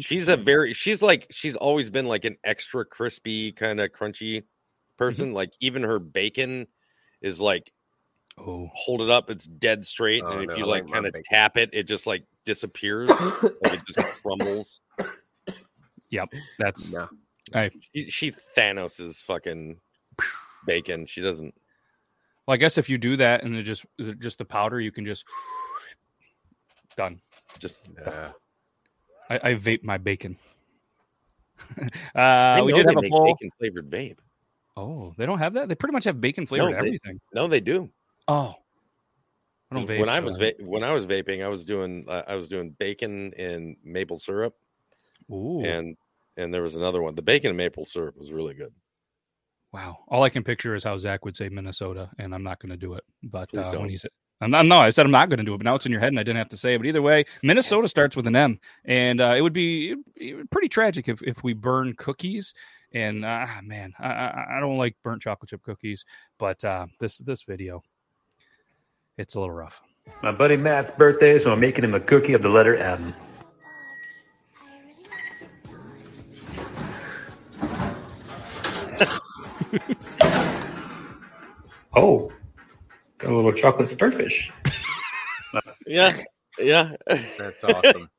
She's 0.00 0.28
a 0.28 0.36
very 0.36 0.72
she's 0.72 1.02
like 1.02 1.26
she's 1.30 1.56
always 1.56 1.90
been 1.90 2.06
like 2.06 2.24
an 2.24 2.36
extra 2.44 2.84
crispy 2.84 3.52
kind 3.52 3.80
of 3.80 3.90
crunchy 3.92 4.38
mm-hmm. 4.38 4.96
person. 4.98 5.32
Like 5.32 5.52
even 5.60 5.82
her 5.82 5.98
bacon 5.98 6.66
is 7.22 7.40
like 7.40 7.72
oh 8.38 8.68
hold 8.74 9.00
it 9.02 9.10
up, 9.10 9.30
it's 9.30 9.46
dead 9.46 9.84
straight, 9.86 10.22
Oh, 10.24 10.32
and 10.32 10.42
if 10.44 10.48
no, 10.50 10.56
you 10.56 10.66
like 10.66 10.90
kind 10.90 11.06
of 11.06 11.14
tap 11.24 11.56
it, 11.56 11.70
it 11.72 11.84
just 11.84 12.06
like 12.06 12.24
disappears. 12.44 13.08
like 13.10 13.74
it 13.74 13.80
just 13.86 13.98
crumbles. 14.22 14.80
yep 16.10 16.28
that's 16.58 16.92
No. 16.92 17.08
She, 17.94 18.08
she 18.10 18.32
Thanos 18.56 19.00
is 19.00 19.20
fucking 19.20 19.76
bacon. 20.66 21.04
She 21.06 21.20
doesn't. 21.20 21.54
Well, 22.46 22.54
I 22.54 22.56
guess 22.56 22.78
if 22.78 22.88
you 22.88 22.96
do 22.98 23.16
that 23.16 23.44
and 23.44 23.54
it 23.56 23.62
just 23.64 23.84
just 24.20 24.38
the 24.38 24.44
powder, 24.44 24.80
you 24.80 24.90
can 24.92 25.04
just 25.04 25.24
done. 26.96 27.20
Just 27.58 27.80
Uh, 28.04 28.30
I, 29.28 29.50
I 29.50 29.54
vape 29.54 29.84
my 29.84 29.98
bacon. 29.98 30.36
Uh, 32.14 32.60
we 32.64 32.72
did 32.72 32.86
have 32.86 32.96
a 32.96 33.08
poll. 33.08 33.24
bacon 33.26 33.50
flavored 33.58 33.88
vape. 33.88 34.18
Oh, 34.76 35.14
they 35.16 35.26
don't 35.26 35.38
have 35.38 35.54
that. 35.54 35.68
They 35.68 35.74
pretty 35.76 35.92
much 35.92 36.04
have 36.04 36.20
bacon 36.20 36.44
flavored 36.46 36.72
they- 36.74 36.78
everything. 36.78 37.20
No, 37.34 37.46
they 37.46 37.60
do. 37.60 37.88
Oh, 38.28 38.54
I 39.70 39.74
don't 39.76 39.88
vape. 39.88 40.00
when 40.00 40.08
I 40.08 40.20
was 40.20 40.38
va- 40.38 40.52
when 40.60 40.84
I 40.84 40.92
was 40.92 41.06
vaping, 41.06 41.44
I 41.44 41.48
was 41.48 41.64
doing 41.64 42.04
uh, 42.08 42.22
I 42.26 42.34
was 42.34 42.48
doing 42.48 42.70
bacon 42.78 43.32
and 43.38 43.76
maple 43.84 44.18
syrup, 44.18 44.54
Ooh, 45.30 45.64
and 45.64 45.96
and 46.36 46.52
there 46.52 46.62
was 46.62 46.76
another 46.76 47.02
one. 47.02 47.14
The 47.14 47.22
bacon 47.22 47.48
and 47.48 47.56
maple 47.56 47.84
syrup 47.84 48.16
was 48.16 48.32
really 48.32 48.54
good. 48.54 48.72
wow. 49.72 49.98
All 50.08 50.22
I 50.22 50.28
can 50.28 50.44
picture 50.44 50.74
is 50.74 50.84
how 50.84 50.96
Zach 50.98 51.24
would 51.24 51.36
say 51.36 51.48
Minnesota, 51.48 52.10
and 52.18 52.34
I'm 52.34 52.42
not 52.42 52.60
going 52.60 52.70
to 52.70 52.76
do 52.76 52.94
it. 52.94 53.04
But 53.22 53.48
uh, 53.56 53.70
don't. 53.70 53.82
when 53.82 53.90
he 53.90 53.96
said, 53.96 54.10
I'm 54.42 54.50
not, 54.50 54.66
no, 54.66 54.78
I 54.78 54.90
said 54.90 55.06
I'm 55.06 55.12
not 55.12 55.28
going 55.28 55.38
to 55.38 55.44
do 55.44 55.54
it, 55.54 55.58
but 55.58 55.64
now 55.64 55.74
it's 55.74 55.86
in 55.86 55.92
your 55.92 56.00
head, 56.00 56.08
and 56.08 56.18
I 56.18 56.22
didn't 56.22 56.38
have 56.38 56.48
to 56.50 56.56
say 56.56 56.74
it. 56.74 56.78
But 56.78 56.86
either 56.86 57.00
way, 57.02 57.24
Minnesota 57.42 57.88
starts 57.88 58.16
with 58.16 58.26
an 58.26 58.36
M, 58.36 58.58
and 58.84 59.20
uh, 59.20 59.34
it 59.36 59.40
would 59.40 59.52
be 59.52 59.94
it 60.16 60.34
would 60.34 60.42
be 60.42 60.48
pretty 60.50 60.68
tragic 60.68 61.08
if 61.08 61.22
if 61.22 61.42
we 61.42 61.52
burn 61.54 61.94
cookies. 61.94 62.52
And 62.92 63.24
uh, 63.24 63.46
man, 63.62 63.94
I, 63.98 64.08
I 64.08 64.46
I 64.56 64.60
don't 64.60 64.78
like 64.78 64.96
burnt 65.02 65.22
chocolate 65.22 65.48
chip 65.48 65.62
cookies, 65.62 66.04
but 66.38 66.62
uh, 66.64 66.86
this 67.00 67.18
this 67.18 67.44
video, 67.44 67.82
it's 69.18 69.34
a 69.34 69.40
little 69.40 69.54
rough. 69.54 69.82
My 70.22 70.32
buddy 70.32 70.56
Matt's 70.56 70.90
birthday, 70.96 71.38
so 71.38 71.52
I'm 71.52 71.60
making 71.60 71.84
him 71.84 71.94
a 71.94 72.00
cookie 72.00 72.32
of 72.32 72.42
the 72.42 72.48
letter 72.48 72.76
M. 72.76 73.14
oh, 81.94 82.32
got 83.18 83.32
a 83.32 83.34
little 83.34 83.52
chocolate 83.52 83.90
starfish. 83.90 84.50
Yeah, 85.86 86.16
yeah. 86.58 86.92
that's 87.38 87.62
awesome. 87.62 88.08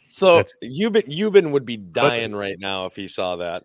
So 0.00 0.36
That's- 0.36 0.54
Euban 0.62 1.08
Euban 1.08 1.50
would 1.50 1.66
be 1.66 1.76
dying 1.76 2.36
right 2.36 2.56
now 2.56 2.86
if 2.86 2.94
he 2.94 3.08
saw 3.08 3.34
that. 3.36 3.64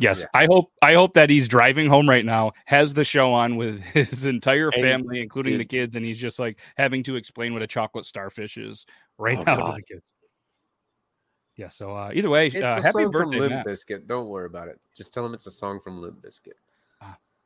Yes, 0.00 0.20
Yeah. 0.20 0.26
I 0.34 0.46
hope 0.46 0.72
I 0.82 0.94
hope 0.94 1.14
that 1.14 1.30
he's 1.30 1.48
driving 1.48 1.88
home 1.88 2.08
right 2.08 2.24
now, 2.24 2.52
has 2.66 2.94
the 2.94 3.04
show 3.04 3.32
on 3.32 3.56
with 3.56 3.80
his 3.94 4.24
entire 4.24 4.70
family, 4.72 5.20
including 5.20 5.58
the 5.58 5.64
kids, 5.64 5.96
and 5.96 6.04
he's 6.04 6.18
just 6.18 6.38
like 6.38 6.58
having 6.76 7.02
to 7.04 7.16
explain 7.16 7.52
what 7.52 7.62
a 7.62 7.66
chocolate 7.66 8.06
starfish 8.06 8.56
is 8.56 8.86
right 9.18 9.38
Oh, 9.38 9.42
now 9.42 9.56
to 9.56 9.76
the 9.76 9.82
kids. 9.82 10.12
Yeah. 11.56 11.68
So 11.68 11.96
uh, 11.96 12.10
either 12.14 12.30
way, 12.30 12.48
uh, 12.48 12.80
happy 12.80 13.06
birthday, 13.06 13.40
Limp 13.40 13.52
Matt. 13.52 13.64
Biscuit. 13.66 14.06
Don't 14.06 14.28
worry 14.28 14.46
about 14.46 14.68
it. 14.68 14.80
Just 14.96 15.12
tell 15.12 15.22
them 15.22 15.34
it's 15.34 15.46
a 15.46 15.50
song 15.50 15.80
from 15.82 16.00
Limp 16.00 16.24
Bizkit. 16.24 16.52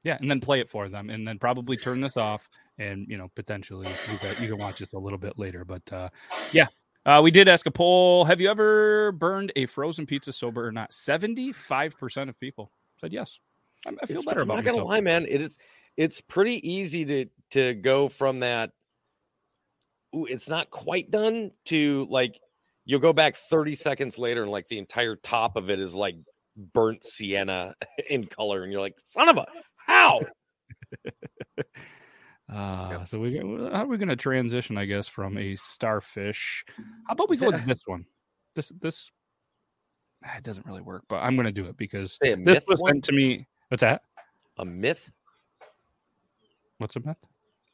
Yeah, 0.05 0.19
and 0.21 0.29
then 0.29 0.41
play 0.41 0.59
it 0.59 0.69
for 0.69 0.89
them, 0.89 1.11
and 1.11 1.27
then 1.27 1.39
probably 1.39 1.77
turn 1.77 2.01
this 2.01 2.17
off, 2.17 2.49
and 2.79 3.07
you 3.09 3.17
know 3.17 3.31
potentially 3.37 3.89
you 4.11 4.19
can, 4.19 4.43
you 4.43 4.49
can 4.49 4.59
watch 4.59 4.81
this 4.81 4.93
a 4.95 4.99
little 4.99 5.19
bit 5.19 5.39
later. 5.39 5.65
But 5.65 5.83
uh, 5.93 6.09
yeah, 6.51 6.67
uh, 7.07 7.21
we 7.23 7.31
did 7.31 7.49
ask 7.49 7.67
a 7.67 7.71
poll: 7.71 8.25
Have 8.25 8.41
you 8.41 8.51
ever 8.51 9.13
burned 9.13 9.53
a 9.57 9.67
frozen 9.67 10.07
pizza 10.07 10.33
sober 10.33 10.67
or 10.67 10.73
not? 10.73 10.93
Seventy-five 10.93 11.99
percent 11.99 12.31
of 12.31 12.39
people 12.39 12.71
said 13.01 13.13
yes. 13.13 13.39
I, 13.87 13.91
I 14.03 14.07
feel 14.07 14.17
It's- 14.19 14.25
better 14.25 14.41
I'm 14.43 14.51
about 14.51 14.65
not 14.65 14.73
gonna 14.73 14.85
lie, 14.85 15.01
man. 15.01 15.27
It 15.29 15.41
is 15.41 15.59
it's 15.97 16.21
pretty 16.21 16.67
easy 16.69 17.05
to 17.05 17.27
to 17.51 17.75
go 17.75 18.09
from 18.09 18.41
that. 18.41 18.71
Ooh, 20.15 20.27
it's 20.27 20.49
not 20.49 20.71
quite 20.71 21.11
done 21.11 21.51
to 21.67 22.07
like 22.11 22.39
you'll 22.85 23.01
go 23.01 23.13
back 23.13 23.37
30 23.37 23.75
seconds 23.75 24.19
later 24.19 24.43
and 24.43 24.51
like 24.51 24.69
the 24.69 24.79
entire 24.79 25.17
top 25.17 25.57
of 25.57 25.71
it 25.71 25.79
is 25.79 25.95
like 25.95 26.17
burnt 26.75 27.03
sienna 27.05 27.75
in 28.11 28.27
color, 28.27 28.63
and 28.63 28.73
you're 28.73 28.81
like, 28.81 28.99
son 29.03 29.29
of 29.29 29.37
a 29.39 29.47
how? 29.77 30.21
Uh, 32.49 33.05
so 33.05 33.19
we 33.19 33.37
how 33.39 33.83
are 33.83 33.87
we 33.87 33.97
going 33.97 34.09
to 34.09 34.17
transition? 34.17 34.77
I 34.77 34.85
guess 34.85 35.09
from 35.09 35.39
a 35.39 35.55
starfish. 35.57 36.65
How 37.07 37.13
about 37.13 37.31
we 37.31 37.37
go 37.37 37.51
with 37.51 37.65
this 37.67 37.81
one? 37.87 38.05
This 38.55 38.69
this 38.81 39.11
ah, 40.25 40.37
it 40.37 40.45
doesn't 40.45 40.67
really 40.67 40.83
work, 40.83 41.05
but 41.09 41.17
I'm 41.17 41.37
going 41.37 41.47
to 41.47 41.53
do 41.53 41.67
it 41.67 41.77
because 41.77 42.19
this 42.21 42.65
was 42.69 42.81
one? 42.81 42.95
sent 42.95 43.05
to 43.05 43.13
me. 43.13 43.47
What's 43.69 43.81
that? 43.81 44.03
A 44.59 44.65
myth? 44.65 45.11
What's 46.79 46.97
a 46.97 47.01
myth? 47.01 47.17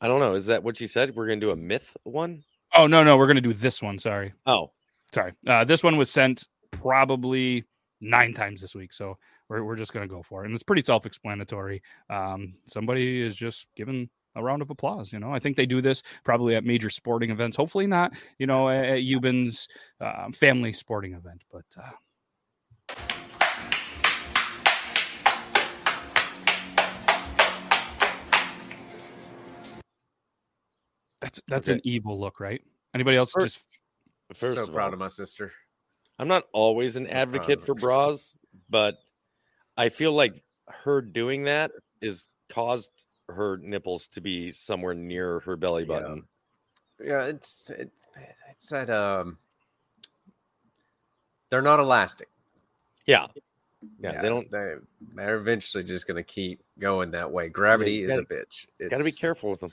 I 0.01 0.07
don't 0.07 0.21
know. 0.21 0.35
Is 0.35 0.47
that 0.47 0.63
what 0.63 0.81
you 0.81 0.87
said? 0.87 1.17
We're 1.17 1.27
gonna 1.27 1.41
do 1.41 1.51
a 1.51 1.57
myth 1.57 1.97
one? 2.05 2.45
Oh 2.75 2.87
no, 2.87 3.03
no, 3.03 3.17
we're 3.17 3.27
gonna 3.27 3.41
do 3.41 3.55
this 3.55 3.83
one. 3.83 3.99
Sorry, 3.99 4.33
Oh, 4.47 4.71
sorry. 5.13 5.33
Uh, 5.47 5.65
this 5.65 5.83
one 5.83 5.97
was 5.97 6.11
sent 6.11 6.47
probably 6.71 7.65
nine 8.01 8.33
times 8.33 8.61
this 8.61 8.75
week, 8.75 8.93
so 8.93 9.19
we're 9.49 9.65
we're 9.65 9.77
just 9.77 9.93
gonna 9.93 10.07
go 10.07 10.23
for 10.23 10.43
it, 10.43 10.47
and 10.47 10.55
it's 10.55 10.63
pretty 10.63 10.85
self-explanatory. 10.85 11.83
Um, 12.11 12.55
somebody 12.67 13.23
is 13.23 13.35
just 13.35 13.67
given 13.75 14.09
a 14.39 14.43
round 14.43 14.63
of 14.63 14.71
applause. 14.71 15.13
You 15.13 15.19
know, 15.19 15.33
I 15.33 15.39
think 15.39 15.57
they 15.57 15.67
do 15.67 15.83
this 15.83 16.03
probably 16.25 16.55
at 16.55 16.65
major 16.65 16.89
sporting 16.91 17.31
events. 17.31 17.57
Hopefully 17.57 17.87
not, 17.87 18.13
you 18.39 18.47
know, 18.47 18.69
at, 18.71 18.85
at 18.85 19.03
Euban's 19.03 19.69
uh, 20.01 20.31
family 20.33 20.73
sporting 20.73 21.13
event, 21.15 21.43
but. 21.53 21.65
Uh, 21.77 21.91
That's 31.21 31.41
that's 31.49 31.69
Okay. 31.69 31.75
an 31.77 31.81
evil 31.85 32.19
look, 32.19 32.41
right? 32.41 32.63
Anybody 32.95 33.17
else 33.17 33.33
First- 33.33 33.67
just 34.31 34.41
first 34.41 34.55
so 34.57 34.63
of 34.65 34.73
proud 34.73 34.89
all, 34.89 34.93
of 34.95 34.99
my 34.99 35.09
sister. 35.09 35.53
I'm 36.19 36.29
not 36.29 36.45
always 36.53 36.97
an 36.97 37.07
So 37.07 37.13
advocate 37.13 37.65
for 37.65 37.75
bras, 37.75 38.35
but 38.69 38.97
I 39.77 39.89
feel 39.89 40.13
like 40.13 40.43
her 40.69 41.01
doing 41.01 41.45
that 41.45 41.71
is 42.01 42.29
caused 42.49 42.91
her 43.29 43.59
nipples 43.59 44.07
to 44.09 44.21
be 44.21 44.51
somewhere 44.53 44.95
near 44.95 45.41
her 45.41 45.57
belly 45.57 45.85
button. 45.85 46.25
Yeah, 47.03 47.25
it's 47.25 47.71
it, 47.71 47.91
it's 48.51 48.69
that 48.71 48.91
um, 48.91 49.39
they're 51.51 51.63
not 51.63 51.81
elastic. 51.81 52.29
Yeah. 53.07 53.27
Yeah, 54.01 54.21
they 54.21 54.29
don't 54.29 54.51
They, 54.51 54.73
they're 55.15 55.37
eventually 55.37 55.85
just 55.85 56.07
gonna 56.07 56.25
keep 56.25 56.61
going 56.81 57.13
that 57.13 57.31
way. 57.31 57.49
Gravity 57.49 57.93
you 57.95 58.09
is 58.09 58.19
a 58.19 58.23
gotta- 58.23 58.45
bitch. 58.81 58.91
gotta 58.91 59.05
be 59.05 59.13
careful 59.13 59.51
with 59.53 59.61
them. 59.61 59.71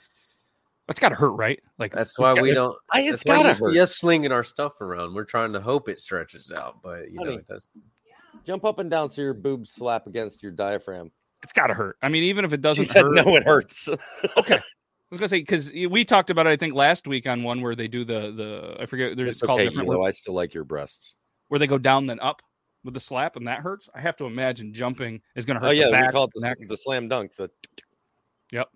that's 0.86 1.00
gotta 1.00 1.16
hurt, 1.16 1.30
right? 1.32 1.60
Like 1.78 1.92
That's 1.92 2.16
why 2.16 2.32
we 2.34 2.52
don't. 2.54 2.76
I, 2.92 3.00
it's 3.02 3.24
gotta 3.24 3.48
you 3.48 3.54
see 3.54 3.64
hurt. 3.64 3.76
us 3.78 3.96
slinging 3.96 4.30
our 4.30 4.44
stuff 4.44 4.80
around. 4.80 5.14
We're 5.14 5.24
trying 5.24 5.52
to 5.54 5.60
hope 5.60 5.88
it 5.88 6.00
stretches 6.00 6.52
out, 6.52 6.76
but 6.84 7.10
you 7.10 7.18
know 7.24 7.32
it 7.32 7.48
doesn't. 7.48 7.68
Jump 8.46 8.64
up 8.64 8.78
and 8.78 8.88
down 8.88 9.10
so 9.10 9.22
your 9.22 9.34
boobs 9.34 9.72
slap 9.72 10.06
against 10.06 10.40
your 10.42 10.52
diaphragm. 10.52 11.10
It's 11.42 11.52
gotta 11.52 11.74
hurt. 11.74 11.96
I 12.02 12.08
mean, 12.08 12.24
even 12.24 12.44
if 12.44 12.52
it 12.52 12.60
doesn't 12.60 12.86
said 12.86 13.04
hurt. 13.04 13.14
no, 13.14 13.36
it 13.36 13.44
hurts. 13.44 13.88
Okay. 14.36 14.56
I 14.56 15.14
was 15.14 15.20
gonna 15.20 15.28
say 15.28 15.38
because 15.38 15.70
we 15.70 16.04
talked 16.04 16.30
about 16.30 16.48
it. 16.48 16.50
I 16.50 16.56
think 16.56 16.74
last 16.74 17.06
week 17.06 17.28
on 17.28 17.44
one 17.44 17.60
where 17.60 17.76
they 17.76 17.86
do 17.86 18.04
the 18.04 18.32
the 18.32 18.76
I 18.80 18.86
forget. 18.86 19.16
There's 19.16 19.34
it's 19.34 19.40
called 19.40 19.60
okay, 19.60 19.68
different 19.68 19.88
Elo, 19.88 20.04
I 20.04 20.10
still 20.10 20.34
like 20.34 20.52
your 20.52 20.64
breasts. 20.64 21.14
where 21.46 21.60
they 21.60 21.68
go 21.68 21.78
down 21.78 22.06
then 22.06 22.18
up 22.18 22.42
with 22.82 22.92
the 22.92 23.00
slap 23.00 23.36
and 23.36 23.46
that 23.46 23.60
hurts. 23.60 23.88
I 23.94 24.00
have 24.00 24.16
to 24.16 24.24
imagine 24.24 24.74
jumping 24.74 25.20
is 25.36 25.44
gonna 25.44 25.60
oh, 25.60 25.66
hurt. 25.66 25.68
Oh 25.68 25.72
yeah, 25.72 25.86
the 25.86 25.92
back, 25.92 26.08
we 26.08 26.12
call 26.12 26.24
it 26.24 26.30
the 26.34 26.56
the, 26.58 26.66
the 26.66 26.76
slam 26.76 27.06
dunk. 27.06 27.36
The 27.36 27.48
yep. 28.50 28.68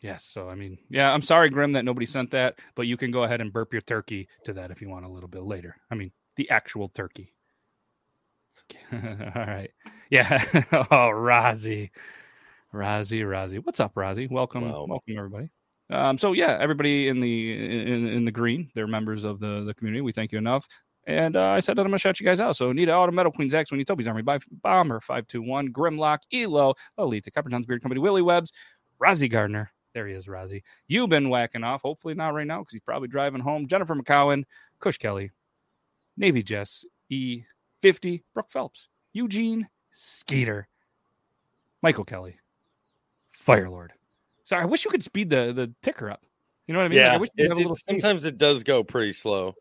Yes. 0.00 0.24
So 0.24 0.48
I 0.48 0.54
mean, 0.54 0.78
yeah. 0.88 1.12
I'm 1.12 1.22
sorry, 1.22 1.48
Grim, 1.48 1.72
that 1.72 1.84
nobody 1.84 2.06
sent 2.06 2.30
that, 2.30 2.60
but 2.76 2.86
you 2.86 2.96
can 2.96 3.10
go 3.10 3.24
ahead 3.24 3.40
and 3.40 3.52
burp 3.52 3.72
your 3.72 3.82
turkey 3.82 4.28
to 4.44 4.52
that 4.52 4.70
if 4.70 4.80
you 4.80 4.88
want 4.88 5.04
a 5.04 5.08
little 5.08 5.28
bit 5.28 5.42
later. 5.42 5.74
I 5.90 5.96
mean, 5.96 6.12
the 6.36 6.48
actual 6.48 6.88
turkey. 6.90 7.32
All 8.92 9.42
right. 9.46 9.70
Yeah. 10.10 10.44
oh, 10.72 11.10
Rozzy. 11.12 11.90
Rozzy, 12.72 13.22
Rozzy. 13.22 13.64
What's 13.64 13.80
up, 13.80 13.94
Rozzy? 13.94 14.30
Welcome, 14.30 14.70
Wow. 14.70 14.86
welcome 14.88 15.16
everybody. 15.16 15.50
Um, 15.90 16.18
so 16.18 16.32
yeah, 16.34 16.58
everybody 16.60 17.08
in 17.08 17.20
the 17.20 17.52
in, 17.52 18.06
in 18.08 18.24
the 18.26 18.30
green, 18.30 18.70
they're 18.74 18.86
members 18.86 19.24
of 19.24 19.40
the 19.40 19.64
the 19.64 19.72
community. 19.72 20.02
We 20.02 20.12
thank 20.12 20.32
you 20.32 20.38
enough. 20.38 20.68
And 21.06 21.34
uh, 21.36 21.46
I 21.48 21.60
said 21.60 21.76
that 21.76 21.80
I'm 21.82 21.86
gonna 21.88 21.98
shout 21.98 22.20
you 22.20 22.26
guys 22.26 22.40
out. 22.40 22.56
So 22.56 22.72
Nita 22.72 22.94
Auto 22.94 23.10
Metal 23.12 23.32
Queens 23.32 23.52
Queen 23.54 23.64
Zax, 23.64 23.70
Winnie 23.70 23.84
Toby's 23.86 24.06
Army 24.06 24.20
Bi- 24.20 24.40
Bomber 24.62 25.00
Five 25.00 25.26
Two 25.26 25.40
One, 25.40 25.72
Grimlock, 25.72 26.18
Elo, 26.30 26.74
Elite, 26.98 27.24
the 27.24 27.30
Copper 27.30 27.48
John's 27.48 27.64
Beard 27.64 27.80
Company, 27.80 28.00
Willie 28.00 28.20
Webbs, 28.20 28.52
Rozzy 29.02 29.30
Gardner. 29.30 29.72
There 29.94 30.06
he 30.06 30.12
is, 30.12 30.26
Rozzy. 30.26 30.62
You've 30.88 31.08
been 31.08 31.30
whacking 31.30 31.64
off. 31.64 31.80
Hopefully 31.80 32.12
not 32.12 32.34
right 32.34 32.46
now 32.46 32.58
because 32.58 32.72
he's 32.72 32.82
probably 32.82 33.08
driving 33.08 33.40
home. 33.40 33.66
Jennifer 33.66 33.94
McCowan, 33.94 34.44
Cush 34.80 34.98
Kelly, 34.98 35.30
Navy 36.18 36.42
Jess, 36.42 36.84
E50, 37.82 38.22
Brooke 38.34 38.50
Phelps, 38.50 38.88
Eugene 39.12 39.68
Skeeter, 39.92 40.68
Michael 41.82 42.04
Kelly, 42.04 42.38
Firelord. 43.44 43.90
Sorry, 44.44 44.62
I 44.62 44.66
wish 44.66 44.84
you 44.84 44.90
could 44.90 45.04
speed 45.04 45.30
the 45.30 45.52
the 45.54 45.72
ticker 45.82 46.10
up. 46.10 46.22
You 46.66 46.74
know 46.74 46.80
what 46.80 46.86
I 46.86 46.88
mean? 46.88 46.98
Like, 47.02 47.12
I 47.12 47.16
wish 47.16 47.30
you 47.36 47.44
it- 47.44 47.48
have 47.48 47.56
a 47.56 47.60
it- 47.60 47.62
little 47.62 47.76
space. 47.76 48.02
sometimes 48.02 48.24
it 48.24 48.38
does 48.38 48.62
go 48.62 48.82
pretty 48.84 49.12
slow. 49.12 49.54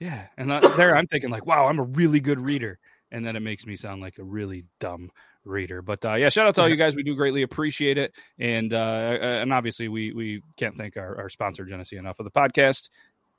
Yeah, 0.00 0.26
and 0.36 0.50
uh, 0.50 0.68
there 0.76 0.96
I'm 0.96 1.06
thinking 1.06 1.30
like, 1.30 1.46
wow, 1.46 1.66
I'm 1.66 1.78
a 1.78 1.82
really 1.84 2.20
good 2.20 2.40
reader, 2.40 2.78
and 3.10 3.24
then 3.24 3.36
it 3.36 3.40
makes 3.40 3.64
me 3.66 3.76
sound 3.76 4.02
like 4.02 4.18
a 4.18 4.24
really 4.24 4.64
dumb 4.80 5.10
reader. 5.44 5.82
But 5.82 6.04
uh, 6.04 6.14
yeah, 6.14 6.28
shout 6.30 6.46
out 6.46 6.54
to 6.56 6.62
all 6.62 6.68
you 6.68 6.76
guys. 6.76 6.96
We 6.96 7.02
do 7.02 7.14
greatly 7.14 7.42
appreciate 7.42 7.96
it, 7.96 8.14
and 8.38 8.72
uh, 8.74 8.76
and 9.20 9.52
obviously 9.52 9.88
we 9.88 10.12
we 10.12 10.42
can't 10.56 10.76
thank 10.76 10.96
our, 10.96 11.16
our 11.16 11.28
sponsor 11.28 11.64
Genesee 11.64 11.96
enough 11.96 12.16
for 12.16 12.24
the 12.24 12.30
podcast. 12.30 12.90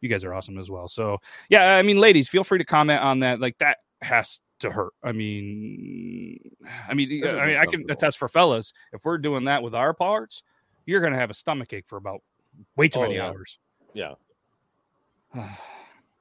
You 0.02 0.10
guys 0.10 0.24
are 0.24 0.34
awesome 0.34 0.58
as 0.58 0.70
well. 0.70 0.88
So 0.88 1.18
yeah, 1.50 1.76
I 1.76 1.82
mean, 1.82 1.98
ladies, 1.98 2.28
feel 2.30 2.44
free 2.44 2.60
to 2.60 2.66
comment 2.66 3.02
on 3.02 3.20
that. 3.20 3.40
Like 3.40 3.58
that 3.60 3.80
has 4.02 4.40
to 4.60 4.70
hurt. 4.72 4.94
I 5.04 5.12
mean, 5.12 6.40
I 6.88 6.94
mean, 6.94 7.22
This 7.22 7.38
I 7.38 7.46
mean, 7.48 7.58
I 7.58 7.66
can 7.66 7.90
attest 7.90 8.18
for 8.18 8.28
fellas. 8.28 8.74
If 8.94 9.04
we're 9.06 9.18
doing 9.18 9.46
that 9.46 9.62
with 9.64 9.76
our 9.76 9.94
parts, 9.94 10.44
you're 10.86 11.02
gonna 11.02 11.18
have 11.18 11.30
a 11.30 11.34
stomach 11.34 11.74
ache 11.74 11.88
for 11.88 11.98
about 11.98 12.22
way 12.76 12.88
too 12.88 13.00
Oh, 13.00 13.02
many 13.04 13.16
yeah. 13.16 13.28
hours. 13.28 13.60
Yeah. 13.94 14.14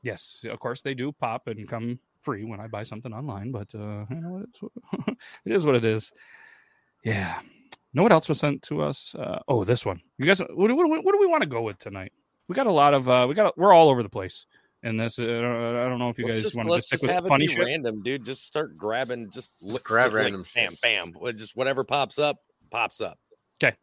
yes, 0.02 0.44
of 0.48 0.58
course 0.58 0.82
they 0.82 0.94
do 0.94 1.12
pop 1.12 1.46
and 1.46 1.68
come 1.68 1.98
free 2.22 2.44
when 2.44 2.60
I 2.60 2.66
buy 2.66 2.82
something 2.82 3.12
online, 3.12 3.52
but 3.52 3.68
uh, 3.74 4.04
you 4.10 4.20
know, 4.20 4.46
what- 4.90 5.16
it 5.44 5.52
is 5.52 5.64
what 5.66 5.74
it 5.76 5.84
is. 5.84 6.12
Yeah. 7.04 7.40
Know 7.92 8.02
what 8.02 8.12
else 8.12 8.28
was 8.28 8.40
sent 8.40 8.62
to 8.62 8.82
us? 8.82 9.14
Uh, 9.14 9.38
oh, 9.46 9.62
this 9.62 9.87
one. 9.87 10.00
You 10.18 10.26
guys, 10.26 10.40
what, 10.40 10.68
do- 10.68 10.74
what, 10.74 10.88
what 10.88 11.12
do 11.12 11.18
we 11.20 11.26
want 11.26 11.42
to 11.42 11.48
go 11.48 11.62
with 11.62 11.78
tonight? 11.78 12.12
We 12.48 12.54
got 12.54 12.66
a 12.66 12.72
lot 12.72 12.92
of, 12.92 13.08
uh, 13.08 13.26
we 13.28 13.34
got, 13.34 13.56
we're 13.56 13.72
all 13.72 13.88
over 13.88 14.02
the 14.02 14.08
place. 14.08 14.46
And 14.84 15.00
this, 15.00 15.18
uh, 15.18 15.22
I 15.24 15.88
don't 15.88 15.98
know 15.98 16.10
if 16.10 16.18
you 16.18 16.26
Let's 16.26 16.36
guys 16.36 16.42
just, 16.44 16.56
want 16.56 16.68
to 16.68 16.76
just 16.76 16.88
stick 16.88 16.98
just 17.00 17.02
with 17.08 17.10
have 17.14 17.24
it 17.24 17.28
funny 17.28 17.46
be 17.46 17.52
shit. 17.54 17.64
random, 17.64 18.02
dude. 18.02 18.24
Just 18.24 18.44
start 18.44 18.76
grabbing, 18.76 19.30
just, 19.30 19.50
look, 19.62 19.82
grab 19.82 20.06
just 20.06 20.14
like 20.14 20.22
random 20.24 20.44
bam, 20.54 20.74
bam. 20.82 21.14
Just 21.36 21.56
whatever 21.56 21.84
pops 21.84 22.18
up, 22.18 22.36
pops 22.70 23.00
up. 23.00 23.18
Okay. 23.62 23.74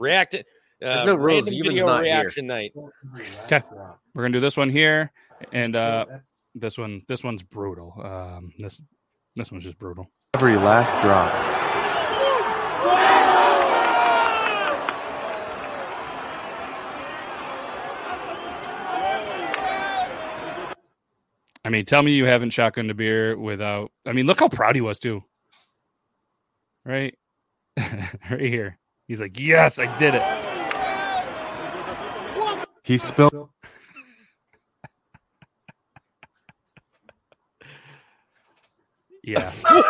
React 0.00 0.34
it. 0.34 0.46
There's 0.80 1.02
Uh, 1.02 1.04
no 1.06 1.14
rules. 1.14 1.44
random 1.44 1.54
Euban's 1.54 1.68
video 1.68 1.86
not 1.86 2.04
here. 2.04 2.14
reaction 2.14 2.46
night. 2.48 2.72
Okay. 3.46 3.62
We're 4.14 4.22
gonna 4.24 4.32
do 4.32 4.40
this 4.40 4.56
one 4.56 4.68
here, 4.70 5.12
and 5.52 5.76
uh, 5.76 6.06
this 6.56 6.76
one, 6.76 7.02
this 7.06 7.22
one's 7.22 7.44
brutal. 7.44 7.94
Um, 8.02 8.50
this, 8.58 8.80
this 9.36 9.52
one's 9.52 9.62
just 9.64 9.78
brutal. 9.78 10.10
Every 10.34 10.56
last 10.56 10.90
drop. 11.02 11.32
I 21.68 21.70
mean, 21.70 21.84
tell 21.84 22.02
me 22.02 22.12
you 22.12 22.24
haven't 22.24 22.48
shotgunned 22.48 22.90
a 22.90 22.94
beer 22.94 23.36
without. 23.36 23.92
I 24.06 24.12
mean, 24.14 24.24
look 24.24 24.40
how 24.40 24.48
proud 24.48 24.74
he 24.74 24.80
was 24.80 24.98
too. 24.98 25.22
Right, 26.82 27.14
right 27.76 28.40
here. 28.40 28.78
He's 29.06 29.20
like, 29.20 29.38
"Yes, 29.38 29.78
I 29.78 29.84
did 29.98 30.14
it." 30.14 30.22
He 32.84 32.96
spilled. 32.96 33.50
Yeah, 39.22 39.52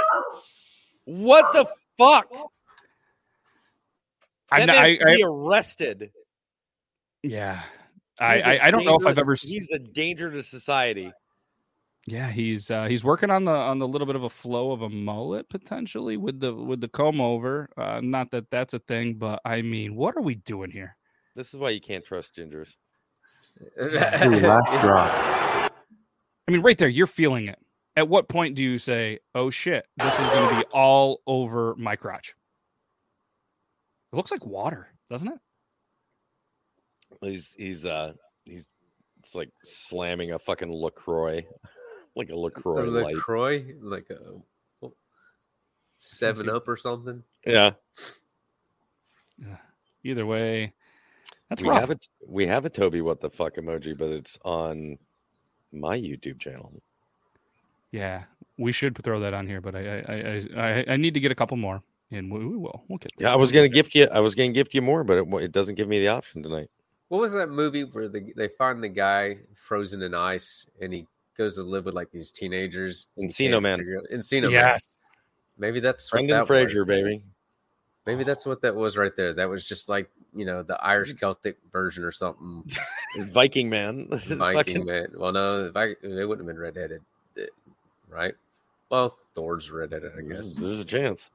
What 1.05 1.53
the 1.53 1.67
fuck? 1.97 2.27
I'm 4.51 4.61
That 4.63 4.67
not, 4.67 4.75
man 4.75 4.85
I, 4.85 4.89
should 4.89 5.03
I, 5.07 5.15
be 5.17 5.23
arrested. 5.25 6.11
yeah. 7.23 7.63
I, 8.19 8.25
I, 8.27 8.35
a 8.35 8.43
I, 8.43 8.67
I 8.67 8.71
don't 8.73 8.85
know 8.85 8.97
if 8.99 9.07
I've 9.07 9.17
ever. 9.19 9.35
s- 9.35 9.43
He's 9.43 9.71
a 9.71 9.79
danger 9.79 10.29
to 10.29 10.43
society. 10.43 11.13
Yeah, 12.11 12.31
he's 12.31 12.71
uh, 12.71 12.87
he's 12.87 13.05
working 13.05 13.31
on 13.31 13.45
the 13.45 13.53
on 13.53 13.79
the 13.79 13.87
little 13.87 14.07
bit 14.07 14.17
of 14.17 14.23
a 14.23 14.31
flow 14.31 14.73
of 14.73 14.81
a 14.81 14.89
mullet 14.89 15.49
potentially 15.51 16.17
with 16.17 16.41
the 16.41 16.55
with 16.55 16.81
the 16.81 16.89
comb 16.89 17.21
over. 17.21 17.69
Uh, 17.77 18.01
not 18.03 18.31
that 18.31 18.51
that's 18.51 18.73
a 18.73 18.79
thing, 18.79 19.15
but 19.15 19.41
I 19.45 19.61
mean, 19.61 19.95
what 19.95 20.17
are 20.17 20.23
we 20.23 20.37
doing 20.37 20.71
here? 20.71 20.97
This 21.37 21.53
is 21.53 21.61
why 21.61 21.71
you 21.71 21.81
can't 21.81 22.05
trust 22.05 22.35
gingers. 22.35 22.77
Every 23.79 24.41
last 24.41 24.71
drop. 24.81 25.13
I 26.47 26.51
mean, 26.51 26.63
right 26.63 26.79
there, 26.79 26.89
you're 26.89 27.07
feeling 27.07 27.49
it. 27.49 27.59
At 27.95 28.09
what 28.09 28.29
point 28.29 28.55
do 28.55 28.63
you 28.63 28.79
say, 28.79 29.19
"Oh 29.35 29.51
shit, 29.51 29.87
this 29.97 30.15
is 30.15 30.29
going 30.31 30.49
to 30.49 30.57
be 30.57 30.65
all 30.73 31.21
over 31.27 31.75
my 31.77 31.97
crotch"? 31.97 32.35
It 34.13 34.17
looks 34.17 34.31
like 34.31 34.47
water, 34.47 34.89
doesn't 35.11 35.29
it? 35.29 35.39
He's 37.21 37.55
he's 37.59 37.85
uh 37.85 38.15
he's 38.45 38.67
it's 39.19 39.35
like 39.35 39.51
slamming 39.63 40.33
a 40.33 40.39
fucking 40.39 40.73
LaCroix, 40.73 41.43
like 42.19 42.29
a 42.31 42.35
A 42.35 42.37
LaCroix 42.37 42.83
light. 42.85 43.15
LaCroix, 43.15 43.65
like 43.81 44.07
a 44.11 44.19
oh, 44.19 44.43
what, 44.81 44.93
Seven 45.99 46.49
Up 46.51 46.69
or 46.69 46.77
something. 46.77 47.23
Yeah, 47.47 47.73
Either 50.05 50.27
way, 50.27 50.73
that's 51.49 51.63
we 51.63 51.69
rough. 51.69 51.81
have 51.81 51.91
it. 51.91 52.07
We 52.27 52.47
have 52.47 52.65
a 52.65 52.71
Toby 52.71 53.01
what 53.01 53.21
the 53.21 53.31
fuck 53.31 53.55
emoji, 53.57 53.97
but 53.97 54.11
it's 54.11 54.39
on 54.45 54.99
my 55.73 55.99
YouTube 55.99 56.39
channel. 56.39 56.73
Yeah, 57.91 58.25
we 58.59 58.73
should 58.73 58.97
throw 59.03 59.21
that 59.21 59.35
on 59.35 59.47
here, 59.47 59.61
but 59.61 59.75
I 59.75 59.81
I, 59.81 60.15
I 60.57 60.63
I 60.81 60.85
I 60.93 60.97
need 60.97 61.15
to 61.15 61.21
get 61.21 61.33
a 61.33 61.35
couple 61.35 61.57
more. 61.57 61.83
and 62.11 62.31
we, 62.33 62.39
we 62.45 62.57
will. 62.57 62.85
We'll 62.89 62.99
get 62.99 63.13
there. 63.19 63.29
Yeah, 63.29 63.33
I 63.33 63.37
was 63.37 63.53
gonna 63.53 63.69
gift 63.69 63.95
you. 63.95 64.07
I 64.11 64.21
was 64.21 64.35
gonna 64.35 64.53
gift 64.53 64.75
you 64.75 64.83
more, 64.83 65.05
but 65.05 65.19
it, 65.19 65.27
it 65.45 65.53
doesn't 65.53 65.75
give 65.75 65.89
me 65.89 65.99
the 66.01 66.09
option 66.09 66.43
tonight. 66.43 66.71
What 67.09 67.21
was 67.21 67.33
that 67.33 67.49
movie 67.49 67.85
where 67.85 68.09
the, 68.09 68.33
they 68.37 68.49
find 68.49 68.83
the 68.83 68.89
guy 68.89 69.39
frozen 69.55 70.03
in 70.03 70.15
ice 70.15 70.67
and 70.81 70.93
he 70.93 71.07
goes 71.39 71.55
to 71.57 71.63
live 71.63 71.87
with 71.87 71.95
like 71.95 72.11
these 72.11 72.31
teenagers? 72.31 73.07
and 73.17 73.31
he 73.31 73.47
Encino 73.49 73.63
Man. 73.63 73.79
figure 73.79 73.99
out- 73.99 74.05
Encino 74.13 74.43
Man. 74.43 74.51
Yes. 74.53 74.85
Maybe 75.57 75.81
that's 75.81 76.13
what 76.13 76.19
Brendan 76.19 76.39
that 76.39 76.47
Fraser, 76.47 76.81
was. 76.81 76.87
baby. 76.89 77.23
Maybe 78.07 78.25
that's 78.25 78.47
what 78.47 78.61
that 78.63 78.75
was 78.75 78.97
right 78.97 79.15
there. 79.17 79.33
That 79.35 79.49
was 79.49 79.67
just 79.67 79.89
like 79.89 80.09
you 80.35 80.45
know 80.45 80.63
the 80.63 80.77
Irish 80.85 81.13
Celtic 81.21 81.57
version 81.73 82.05
or 82.05 82.13
something. 82.13 82.65
Viking 83.19 83.69
man. 83.71 84.09
Viking 84.13 84.37
Fucking- 84.37 84.85
man. 84.87 85.09
Well, 85.17 85.33
no, 85.33 85.71
Viking, 85.73 86.15
they 86.15 86.25
wouldn't 86.25 86.47
have 86.47 86.55
been 86.55 86.61
redheaded, 86.63 87.03
eh, 87.39 87.47
right? 88.09 88.35
Well, 88.91 89.19
Thor's 89.35 89.71
redheaded, 89.71 90.13
I 90.13 90.23
There's, 90.23 90.55
guess. 90.55 90.63
there's 90.63 90.81
a 90.81 90.85
chance. 90.85 91.31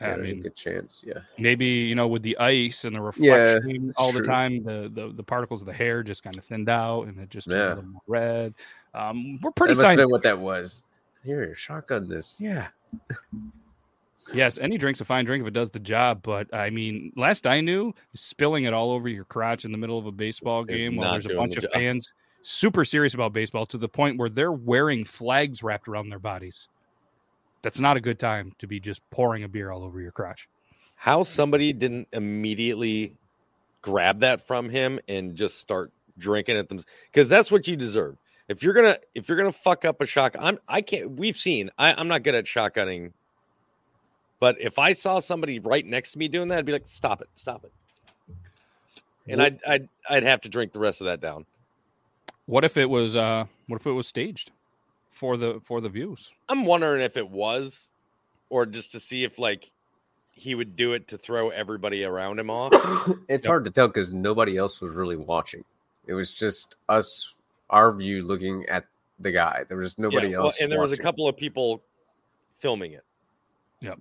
I 0.00 0.04
Yeah, 0.04 0.16
there's 0.16 0.28
mean, 0.30 0.38
a 0.38 0.42
good 0.42 0.56
chance. 0.56 1.04
Yeah. 1.06 1.18
maybe 1.38 1.66
you 1.66 1.94
know 1.96 2.06
with 2.08 2.22
the 2.22 2.36
ice 2.38 2.84
and 2.84 2.94
the 2.96 3.00
Yeah, 3.18 3.32
reflection 3.34 3.90
it's 3.90 3.98
all 3.98 4.12
the 4.12 4.22
time 4.22 4.62
the, 4.64 4.90
the 4.92 5.12
the 5.12 5.22
particles 5.24 5.62
of 5.62 5.66
the 5.66 5.72
hair 5.72 6.02
just 6.04 6.22
kind 6.22 6.36
of 6.38 6.44
thinned 6.44 6.68
out 6.68 7.08
and 7.08 7.18
it 7.18 7.28
just 7.28 7.48
turned 7.50 7.58
Yeah. 7.60 7.66
a 7.66 7.74
little 7.76 7.90
more 7.90 8.02
red 8.06 8.54
um 8.94 9.38
we're 9.42 9.50
pretty 9.52 9.74
That 9.74 9.80
must 9.80 9.88
have 9.90 9.96
been 9.98 10.10
what 10.10 10.22
that 10.22 10.38
was. 10.38 10.82
Here, 11.24 11.54
shotgun 11.54 12.08
this. 12.08 12.36
Yeah. 12.40 12.68
yes 14.34 14.58
any 14.58 14.76
drink's 14.78 15.00
a 15.00 15.04
fine 15.04 15.24
drink 15.24 15.42
if 15.42 15.48
it 15.48 15.52
does 15.54 15.70
the 15.70 15.78
job 15.78 16.20
but 16.22 16.52
i 16.54 16.68
mean 16.70 17.12
last 17.16 17.46
i 17.46 17.60
knew 17.60 17.92
spilling 18.14 18.64
it 18.64 18.72
all 18.74 18.90
over 18.90 19.08
your 19.08 19.24
crotch 19.24 19.64
in 19.64 19.72
the 19.72 19.78
middle 19.78 19.96
of 19.98 20.06
a 20.06 20.12
baseball 20.12 20.62
Is 20.64 20.76
game 20.76 20.96
while 20.96 21.12
there's 21.12 21.26
a 21.26 21.34
bunch 21.34 21.52
the 21.54 21.58
of 21.58 21.62
job. 21.64 21.72
fans 21.72 22.12
super 22.42 22.84
serious 22.84 23.14
about 23.14 23.32
baseball 23.32 23.64
to 23.66 23.78
the 23.78 23.88
point 23.88 24.18
where 24.18 24.28
they're 24.28 24.52
wearing 24.52 25.04
flags 25.04 25.62
wrapped 25.62 25.88
around 25.88 26.10
their 26.10 26.18
bodies 26.18 26.68
that's 27.62 27.78
not 27.80 27.96
a 27.96 28.00
good 28.00 28.18
time 28.18 28.52
to 28.58 28.66
be 28.66 28.78
just 28.80 29.08
pouring 29.10 29.42
a 29.44 29.48
beer 29.48 29.70
all 29.70 29.82
over 29.84 30.00
your 30.00 30.12
crotch 30.12 30.48
How 30.96 31.22
somebody 31.22 31.72
didn't 31.72 32.08
immediately 32.12 33.16
grab 33.82 34.20
that 34.20 34.46
from 34.46 34.68
him 34.68 35.00
and 35.08 35.34
just 35.34 35.58
start 35.58 35.92
drinking 36.18 36.56
at 36.56 36.68
them 36.68 36.80
because 37.10 37.28
that's 37.28 37.50
what 37.50 37.66
you 37.66 37.76
deserve. 37.76 38.16
If 38.50 38.64
you're 38.64 38.74
gonna 38.74 38.98
if 39.14 39.28
you're 39.28 39.38
gonna 39.38 39.52
fuck 39.52 39.84
up 39.84 40.00
a 40.00 40.06
shot, 40.06 40.34
I'm 40.36 40.58
I 40.66 40.80
can't. 40.82 41.12
We've 41.12 41.36
seen. 41.36 41.70
I, 41.78 41.92
I'm 41.94 42.08
not 42.08 42.24
good 42.24 42.34
at 42.34 42.46
shotgunning, 42.46 43.12
but 44.40 44.56
if 44.60 44.76
I 44.76 44.92
saw 44.92 45.20
somebody 45.20 45.60
right 45.60 45.86
next 45.86 46.12
to 46.12 46.18
me 46.18 46.26
doing 46.26 46.48
that, 46.48 46.58
I'd 46.58 46.64
be 46.66 46.72
like, 46.72 46.88
"Stop 46.88 47.22
it! 47.22 47.28
Stop 47.36 47.64
it!" 47.64 47.72
And 49.28 49.40
I'd 49.40 49.60
I'd 49.64 49.88
I'd 50.08 50.22
have 50.24 50.40
to 50.40 50.48
drink 50.48 50.72
the 50.72 50.80
rest 50.80 51.00
of 51.00 51.04
that 51.04 51.20
down. 51.20 51.46
what 52.46 52.64
if 52.64 52.76
it 52.76 52.90
was 52.90 53.14
uh 53.14 53.44
what 53.68 53.80
if 53.80 53.86
it 53.86 53.92
was 53.92 54.08
staged 54.08 54.50
for 55.10 55.36
the 55.36 55.60
for 55.62 55.80
the 55.80 55.88
views 55.88 56.28
I'm 56.48 56.64
wondering 56.64 57.02
if 57.02 57.16
it 57.16 57.30
was, 57.30 57.90
or 58.48 58.66
just 58.66 58.90
to 58.92 59.00
see 59.00 59.22
if 59.22 59.38
like 59.38 59.70
he 60.32 60.56
would 60.56 60.74
do 60.74 60.94
it 60.94 61.06
to 61.08 61.18
throw 61.18 61.50
everybody 61.50 62.02
around 62.02 62.40
him 62.40 62.50
off. 62.50 62.72
It's 63.28 63.44
Yep. 63.44 63.50
hard 63.50 63.64
to 63.66 63.70
tell 63.70 63.86
because 63.86 64.12
nobody 64.12 64.56
else 64.56 64.80
was 64.80 64.92
really 64.92 65.16
watching. 65.16 65.62
It 66.08 66.14
was 66.14 66.32
just 66.32 66.74
us, 66.88 67.34
our 67.70 67.92
view 67.92 68.22
looking 68.22 68.66
at 68.66 68.84
the 69.18 69.30
guy. 69.30 69.64
There 69.68 69.78
was 69.78 69.98
nobody 69.98 70.28
Yeah, 70.28 70.38
well, 70.38 70.46
else. 70.46 70.60
and 70.60 70.70
there 70.70 70.80
was 70.80 70.92
a 70.92 70.96
couple 70.96 71.26
of 71.26 71.36
people 71.36 71.82
filming 72.54 72.92
it. 72.92 73.04
Yep. 73.80 73.98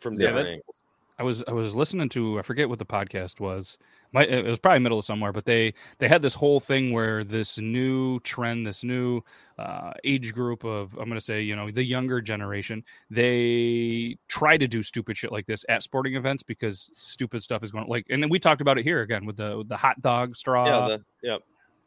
From 0.00 0.14
Yeah, 0.14 0.28
different 0.28 0.48
angles. 0.48 0.76
I 1.18 1.24
was 1.24 1.44
I 1.46 1.52
was 1.52 1.74
listening 1.74 2.08
to 2.10 2.38
I 2.38 2.42
forget 2.42 2.68
what 2.68 2.78
the 2.78 2.86
podcast 2.86 3.38
was. 3.38 3.78
My, 4.12 4.24
it 4.24 4.44
was 4.44 4.58
probably 4.58 4.80
middle 4.80 4.98
of 4.98 5.04
somewhere, 5.04 5.32
but 5.32 5.44
they 5.44 5.72
they 5.98 6.08
had 6.08 6.20
this 6.20 6.34
whole 6.34 6.58
thing 6.58 6.92
where 6.92 7.22
this 7.22 7.58
new 7.58 8.18
trend, 8.20 8.66
this 8.66 8.82
new 8.82 9.22
uh, 9.58 9.92
age 10.04 10.34
group 10.34 10.64
of 10.64 10.92
I'm 10.94 11.08
going 11.08 11.12
to 11.12 11.20
say 11.20 11.40
you 11.40 11.54
know 11.54 11.70
the 11.70 11.84
younger 11.84 12.20
generation, 12.20 12.82
they 13.08 14.16
try 14.26 14.56
to 14.56 14.66
do 14.66 14.82
stupid 14.82 15.16
shit 15.16 15.30
like 15.30 15.46
this 15.46 15.64
at 15.68 15.82
sporting 15.82 16.16
events 16.16 16.42
because 16.42 16.90
stupid 16.96 17.42
stuff 17.42 17.62
is 17.62 17.70
going 17.70 17.86
like. 17.86 18.06
And 18.10 18.22
then 18.22 18.28
we 18.28 18.38
talked 18.38 18.60
about 18.60 18.78
it 18.78 18.84
here 18.84 19.02
again 19.02 19.24
with 19.24 19.36
the 19.36 19.58
with 19.58 19.68
the 19.68 19.76
hot 19.76 20.00
dog 20.02 20.34
straw 20.34 20.66
yeah, 20.66 20.96
the, 20.96 21.04
yeah. 21.22 21.36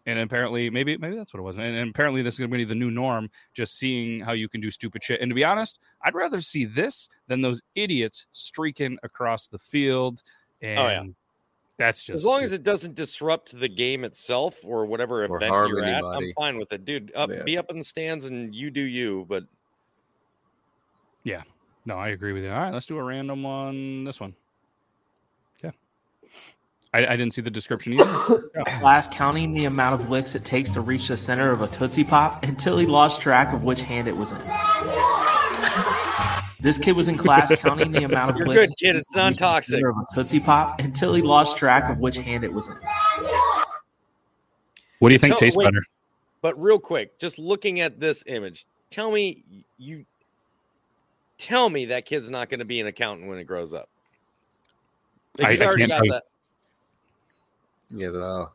And 0.06 0.20
apparently 0.20 0.70
maybe 0.70 0.98
maybe 0.98 1.16
that's 1.16 1.34
what 1.34 1.40
it 1.40 1.44
was 1.44 1.56
and, 1.56 1.64
and 1.64 1.90
apparently 1.90 2.22
this 2.22 2.36
is 2.36 2.40
going 2.40 2.50
to 2.52 2.58
be 2.58 2.64
the 2.64 2.76
new 2.76 2.92
norm 2.92 3.30
just 3.54 3.78
seeing 3.78 4.20
how 4.20 4.32
you 4.34 4.48
can 4.48 4.62
do 4.62 4.70
stupid 4.70 5.04
shit 5.04 5.20
and 5.22 5.30
to 5.30 5.36
be 5.36 5.44
honest 5.44 5.80
i'd 6.04 6.14
rather 6.16 6.40
see 6.42 6.66
this 6.66 7.10
than 7.28 7.42
those 7.42 7.62
idiots 7.76 8.26
streaking 8.32 8.98
across 9.04 9.48
the 9.48 9.58
field 9.60 10.22
and 10.62 10.80
Oh, 10.80 10.88
yeah. 10.88 11.04
that's 11.78 12.04
just 12.04 12.16
As 12.16 12.26
long 12.26 12.42
as 12.44 12.52
it 12.54 12.64
doesn't 12.64 12.96
disrupt 12.96 13.60
the 13.60 13.68
game 13.68 14.04
itself 14.06 14.60
or 14.64 14.86
whatever 14.86 15.26
Or 15.26 15.38
event 15.38 15.52
you're 15.70 15.84
at. 15.84 16.04
I'm 16.04 16.32
fine 16.36 16.58
with 16.58 16.72
it, 16.72 16.86
dude. 16.86 17.12
Up, 17.16 17.30
Yeah. 17.30 17.44
be 17.44 17.58
up 17.58 17.70
in 17.70 17.78
the 17.80 17.84
stands 17.84 18.26
and 18.26 18.56
you 18.56 18.70
do 18.72 18.82
you. 18.82 19.26
But 19.28 19.44
yeah. 21.24 21.42
no 21.86 21.98
i 21.98 22.10
agree 22.10 22.32
with 22.34 22.44
you 22.44 22.52
all 22.52 22.60
right 22.60 22.74
let's 22.74 22.86
do 22.86 22.98
a 22.98 23.04
random 23.04 23.44
one 23.44 24.04
this 24.04 24.20
one 24.20 24.30
okay 24.32 24.40
i, 26.96 27.14
I 27.14 27.16
didn't 27.16 27.34
see 27.34 27.42
the 27.42 27.52
description 27.52 27.94
either 27.94 28.06
Class 28.80 29.08
counting 29.10 29.54
the 29.54 29.66
amount 29.66 30.00
of 30.02 30.10
licks 30.10 30.36
it 30.36 30.46
takes 30.46 30.72
to 30.72 30.82
reach 30.82 31.08
the 31.10 31.18
center 31.18 31.52
of 31.52 31.62
a 31.62 31.68
Tootsie 31.68 32.04
Pop 32.04 32.44
until 32.44 32.78
he 32.78 32.86
lost 32.86 33.22
track 33.22 33.54
of 33.54 33.64
which 33.64 33.82
hand 33.82 34.08
it 34.08 34.16
was 34.16 34.32
in. 34.32 34.42
This 36.62 36.80
kid 36.80 36.96
was 36.96 37.08
in 37.08 37.16
class 37.16 37.54
counting 37.60 37.92
the 37.92 38.06
amount 38.06 38.32
of 38.32 38.38
You're 38.38 38.48
licks. 38.48 38.70
good, 38.72 38.78
kid. 38.80 38.96
It's 38.96 39.12
to 39.12 39.20
reach 39.20 39.38
the 39.38 39.44
non-toxic. 39.44 39.74
center 39.76 39.90
Of 39.90 39.98
a 39.98 40.16
Tootsie 40.16 40.40
Pop 40.40 40.80
until 40.80 41.14
he 41.14 41.22
lost 41.22 41.58
track 41.58 41.92
of 41.92 42.00
which 42.00 42.16
hand 42.18 42.44
it 42.44 42.52
was 42.52 42.68
in. 42.68 42.76
what 44.98 45.10
do 45.10 45.14
you 45.14 45.20
think 45.20 45.34
Tell- 45.34 45.40
tastes 45.40 45.58
wait. 45.58 45.66
better 45.66 45.84
but 46.42 46.60
real 46.60 46.80
quick, 46.80 47.20
just 47.20 47.38
looking 47.38 47.82
at 47.82 48.00
this 48.00 48.24
image, 48.26 48.66
tell 48.90 49.12
me 49.12 49.44
you 49.78 50.06
tell 51.38 51.70
me 51.70 51.86
that 51.86 52.06
kid's 52.06 52.30
not 52.30 52.50
going 52.50 52.60
to 52.60 52.66
be 52.66 52.80
an 52.82 52.88
accountant 52.88 53.30
when 53.30 53.38
it 53.38 53.44
grows 53.44 53.74
up. 53.74 53.88
Like, 55.38 55.48
I- 55.48 55.52
he's 55.52 55.62
I 55.62 55.66
already 55.66 55.88
can't 55.88 56.10
got 56.10 56.24
tell 57.96 58.02
you. 58.02 58.12
that. 58.12 58.18
Yeah, 58.18 58.20
the, 58.20 58.50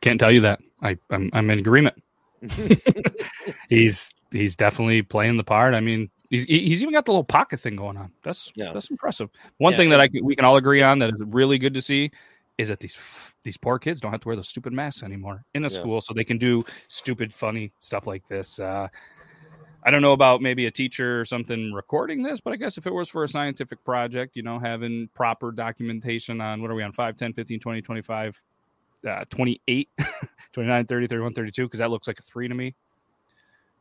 can't 0.00 0.18
tell 0.18 0.32
you 0.32 0.40
that 0.40 0.60
i 0.82 0.96
i'm, 1.10 1.30
I'm 1.32 1.50
in 1.50 1.58
agreement 1.58 2.02
he's 3.68 4.14
he's 4.30 4.56
definitely 4.56 5.02
playing 5.02 5.36
the 5.36 5.44
part. 5.44 5.74
I 5.74 5.80
mean, 5.80 6.10
he's 6.30 6.44
he's 6.44 6.82
even 6.82 6.94
got 6.94 7.04
the 7.04 7.12
little 7.12 7.24
pocket 7.24 7.60
thing 7.60 7.76
going 7.76 7.96
on. 7.96 8.12
That's 8.22 8.52
Yeah. 8.54 8.72
that's 8.72 8.90
impressive. 8.90 9.30
One 9.58 9.72
Yeah, 9.72 9.78
thing 9.78 9.90
that 9.90 10.00
I 10.00 10.08
we 10.22 10.36
can 10.36 10.44
all 10.44 10.56
agree 10.56 10.82
on 10.82 10.98
that 11.00 11.10
is 11.10 11.20
really 11.20 11.58
good 11.58 11.74
to 11.74 11.82
see 11.82 12.10
is 12.58 12.68
that 12.68 12.80
these 12.80 12.96
these 13.42 13.56
poor 13.56 13.78
kids 13.78 14.00
don't 14.00 14.12
have 14.12 14.20
to 14.22 14.28
wear 14.28 14.36
those 14.36 14.48
stupid 14.48 14.72
masks 14.72 15.02
anymore 15.02 15.44
in 15.54 15.64
a 15.64 15.70
Yeah. 15.70 15.76
school, 15.76 16.00
so 16.00 16.14
they 16.14 16.24
can 16.24 16.38
do 16.38 16.64
stupid, 16.88 17.34
funny 17.34 17.72
stuff 17.80 18.06
like 18.06 18.26
this. 18.26 18.58
Uh, 18.58 18.88
I 19.82 19.90
don't 19.90 20.02
know 20.02 20.12
about 20.12 20.42
maybe 20.42 20.66
a 20.66 20.70
teacher 20.70 21.20
or 21.20 21.24
something 21.24 21.72
recording 21.72 22.22
this, 22.22 22.40
but 22.40 22.52
I 22.52 22.56
guess 22.56 22.76
if 22.76 22.86
it 22.86 22.92
was 22.92 23.08
for 23.08 23.24
a 23.24 23.28
scientific 23.28 23.82
project, 23.82 24.36
you 24.36 24.42
know, 24.42 24.58
having 24.58 25.08
proper 25.14 25.52
documentation 25.52 26.40
on 26.42 26.60
what 26.60 26.70
are 26.70 26.74
we 26.74 26.82
on 26.82 26.92
5, 26.92 27.16
10, 27.16 27.32
15, 27.32 27.60
20, 27.60 27.80
25, 27.80 28.42
uh, 29.08 29.24
28, 29.30 29.88
29, 30.52 30.86
30, 30.86 31.06
31, 31.06 31.34
32, 31.34 31.64
because 31.66 31.78
that 31.78 31.90
looks 31.90 32.06
like 32.06 32.18
a 32.18 32.22
three 32.22 32.48
to 32.48 32.54
me. 32.54 32.74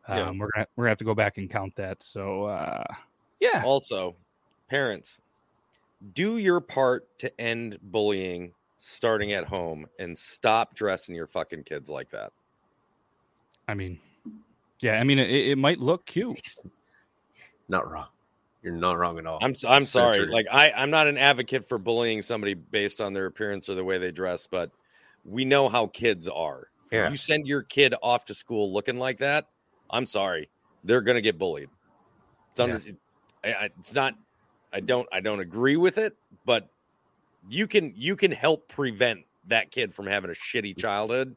Um, 0.07 0.17
Yeah. 0.17 0.25
We're 0.31 0.49
gonna 0.55 0.67
we're 0.75 0.83
gonna 0.83 0.89
have 0.91 0.97
to 0.99 1.05
go 1.05 1.15
back 1.15 1.37
and 1.37 1.49
count 1.49 1.75
that. 1.75 2.01
So 2.03 2.45
uh, 2.45 2.83
yeah, 3.39 3.61
Also, 3.65 4.15
parents, 4.69 5.21
do 6.13 6.37
your 6.37 6.59
part 6.61 7.07
to 7.19 7.41
end 7.41 7.77
bullying 7.83 8.53
starting 8.79 9.33
at 9.33 9.43
home 9.45 9.85
and 9.99 10.17
stop 10.17 10.73
dressing 10.73 11.13
your 11.13 11.27
fucking 11.27 11.63
kids 11.63 11.89
like 11.89 12.09
that. 12.11 12.31
I 13.67 13.73
mean, 13.73 13.99
yeah, 14.79 14.93
I 14.93 15.03
mean 15.03 15.19
it, 15.19 15.29
it 15.29 15.57
might 15.57 15.79
look 15.79 16.05
cute. 16.05 16.39
not 17.67 17.89
wrong. 17.91 18.07
You're 18.63 18.73
not 18.73 18.97
wrong 18.97 19.19
at 19.19 19.25
all. 19.25 19.39
I'm 19.41 19.51
s- 19.51 19.63
I'm 19.65 19.81
So 19.81 19.99
sorry. 19.99 20.25
Like 20.27 20.47
I 20.51 20.71
I'm 20.71 20.89
not 20.89 21.07
an 21.07 21.17
advocate 21.17 21.67
for 21.67 21.77
bullying 21.77 22.21
somebody 22.21 22.53
based 22.55 22.99
on 22.99 23.13
their 23.13 23.25
appearance 23.27 23.69
or 23.69 23.75
the 23.75 23.83
way 23.83 23.97
they 23.97 24.11
dress, 24.11 24.47
but 24.47 24.71
we 25.23 25.45
know 25.45 25.69
how 25.69 25.87
kids 25.87 26.27
are. 26.27 26.67
yeah. 26.91 27.09
You 27.09 27.15
send 27.17 27.47
your 27.47 27.63
kid 27.63 27.93
off 28.01 28.25
to 28.25 28.33
school 28.33 28.73
looking 28.73 28.97
like 28.97 29.19
that, 29.19 29.47
I'm 29.89 30.05
sorry. 30.05 30.49
They're 30.83 31.01
going 31.01 31.15
to 31.15 31.21
get 31.21 31.37
bullied. 31.37 31.69
It's 32.51 32.59
under 32.59 32.81
I, 33.43 33.53
I, 33.53 33.69
it's 33.79 33.93
not 33.93 34.15
I 34.73 34.79
don't 34.79 35.07
I 35.11 35.19
don't 35.19 35.39
agree 35.39 35.77
with 35.77 35.97
it, 35.97 36.15
but 36.45 36.69
you 37.49 37.67
can 37.67 37.93
you 37.95 38.15
can 38.15 38.31
help 38.31 38.67
prevent 38.67 39.21
that 39.47 39.71
kid 39.71 39.93
from 39.93 40.07
having 40.07 40.29
a 40.29 40.33
shitty 40.33 40.77
childhood 40.77 41.35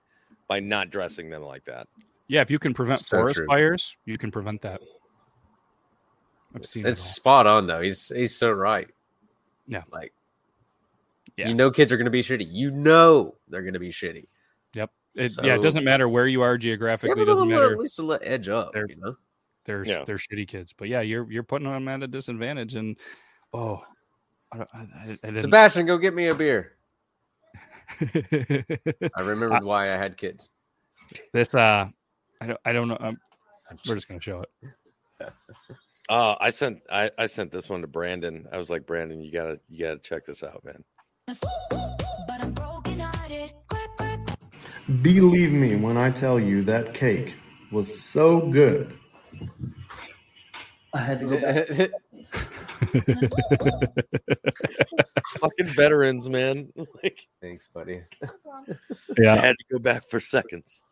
by 0.49 0.61
not 0.61 0.91
dressing 0.91 1.31
them 1.31 1.43
like 1.43 1.65
that. 1.65 1.87
Yeah, 2.29 2.41
if 2.41 2.51
you 2.51 2.59
can 2.59 2.75
prevent 2.75 3.01
So 3.01 3.19
forest 3.19 3.37
true. 3.37 3.47
fires, 3.47 3.97
you 4.05 4.19
can 4.19 4.31
prevent 4.31 4.63
that. 4.63 4.81
I've 6.55 6.67
seen 6.67 6.87
It's 6.87 7.01
it 7.01 7.03
spot 7.03 7.47
on 7.47 7.67
though. 7.67 7.81
He's 7.81 8.09
he's 8.09 8.37
so 8.37 8.53
right. 8.53 8.89
Yeah. 9.67 9.83
Like 9.91 10.13
Yeah. 11.37 11.49
you 11.49 11.55
know 11.55 11.71
kids 11.71 11.91
are 11.93 11.97
gonna 11.97 12.11
be 12.11 12.23
shitty. 12.23 12.47
You 12.51 12.71
know 12.71 13.37
they're 13.49 13.63
gonna 13.63 13.79
be 13.79 13.91
shitty. 13.91 14.27
Yep. 14.75 14.91
It, 15.15 15.33
yeah, 15.43 15.55
it 15.57 15.63
doesn't 15.63 15.85
matter 15.85 16.09
where 16.09 16.27
you 16.27 16.43
are 16.43 16.55
Yeah, 16.55 16.59
geographically. 16.59 17.15
but 17.15 17.23
It 17.23 17.25
doesn't 17.27 17.53
at 17.53 17.79
least 17.79 17.99
a 17.99 18.03
little 18.03 18.27
edge 18.27 18.49
up, 18.49 18.73
They're- 18.73 18.87
you 18.89 18.97
know. 18.97 19.17
They're 19.65 19.85
Yeah. 19.85 20.03
they're 20.05 20.17
shitty 20.17 20.49
kids, 20.49 20.73
but 20.77 20.89
yeah, 20.89 21.03
you're 21.03 21.31
you're 21.31 21.43
putting 21.45 21.71
them 21.71 21.87
at 21.89 22.03
a 22.03 22.09
disadvantage. 22.09 22.75
And 22.75 22.97
oh, 23.55 23.81
I, 24.51 24.59
I, 24.61 24.65
I, 24.75 25.19
I. 25.25 25.35
Sebastian, 25.41 25.87
go 25.87 25.99
get 25.99 26.15
me 26.15 26.27
a 26.29 26.35
beer. 26.35 26.73
I 28.01 29.21
remembered 29.21 29.63
why 29.65 29.93
I 29.93 29.97
had 29.97 30.17
kids. 30.17 30.49
this 31.33 31.55
uh, 31.55 31.89
I 32.41 32.47
don't 32.47 32.61
I 32.65 32.73
don't 32.73 32.89
know. 32.89 32.97
Um, 33.01 33.19
we're 33.89 33.95
just 33.95 34.09
gonna 34.09 34.21
show 34.21 34.43
it. 34.43 35.31
Uh, 36.09 36.35
I 36.41 36.51
sent 36.51 36.81
I, 36.91 37.11
I 37.17 37.27
sent 37.27 37.53
this 37.53 37.71
one 37.71 37.81
to 37.81 37.87
Brandon. 37.87 38.47
I 38.53 38.59
was 38.59 38.69
like, 38.69 38.85
Brandon, 38.87 39.21
you 39.23 39.31
gotta 39.33 39.61
you 39.69 39.87
gotta 39.87 40.01
check 40.01 40.27
this 40.27 40.43
out, 40.43 40.63
man. 40.65 40.83
Believe 45.01 45.53
me 45.53 45.77
when 45.77 45.97
I 45.97 46.11
tell 46.11 46.39
you 46.41 46.63
that 46.65 46.93
cake 46.95 47.35
was 47.71 48.01
so 48.01 48.41
good. 48.51 48.99
I 50.93 50.99
had 50.99 51.21
to 51.21 51.27
go 51.27 51.41
back. 51.41 51.69
Fucking 55.41 55.69
veterans, 55.69 56.29
man. 56.29 56.71
Like 57.03 57.27
Thanks, 57.41 57.67
buddy. 57.73 58.03
yeah. 59.19 59.35
I 59.35 59.39
had 59.39 59.57
to 59.59 59.65
go 59.73 59.79
back 59.79 60.09
for 60.11 60.21
seconds. 60.21 60.85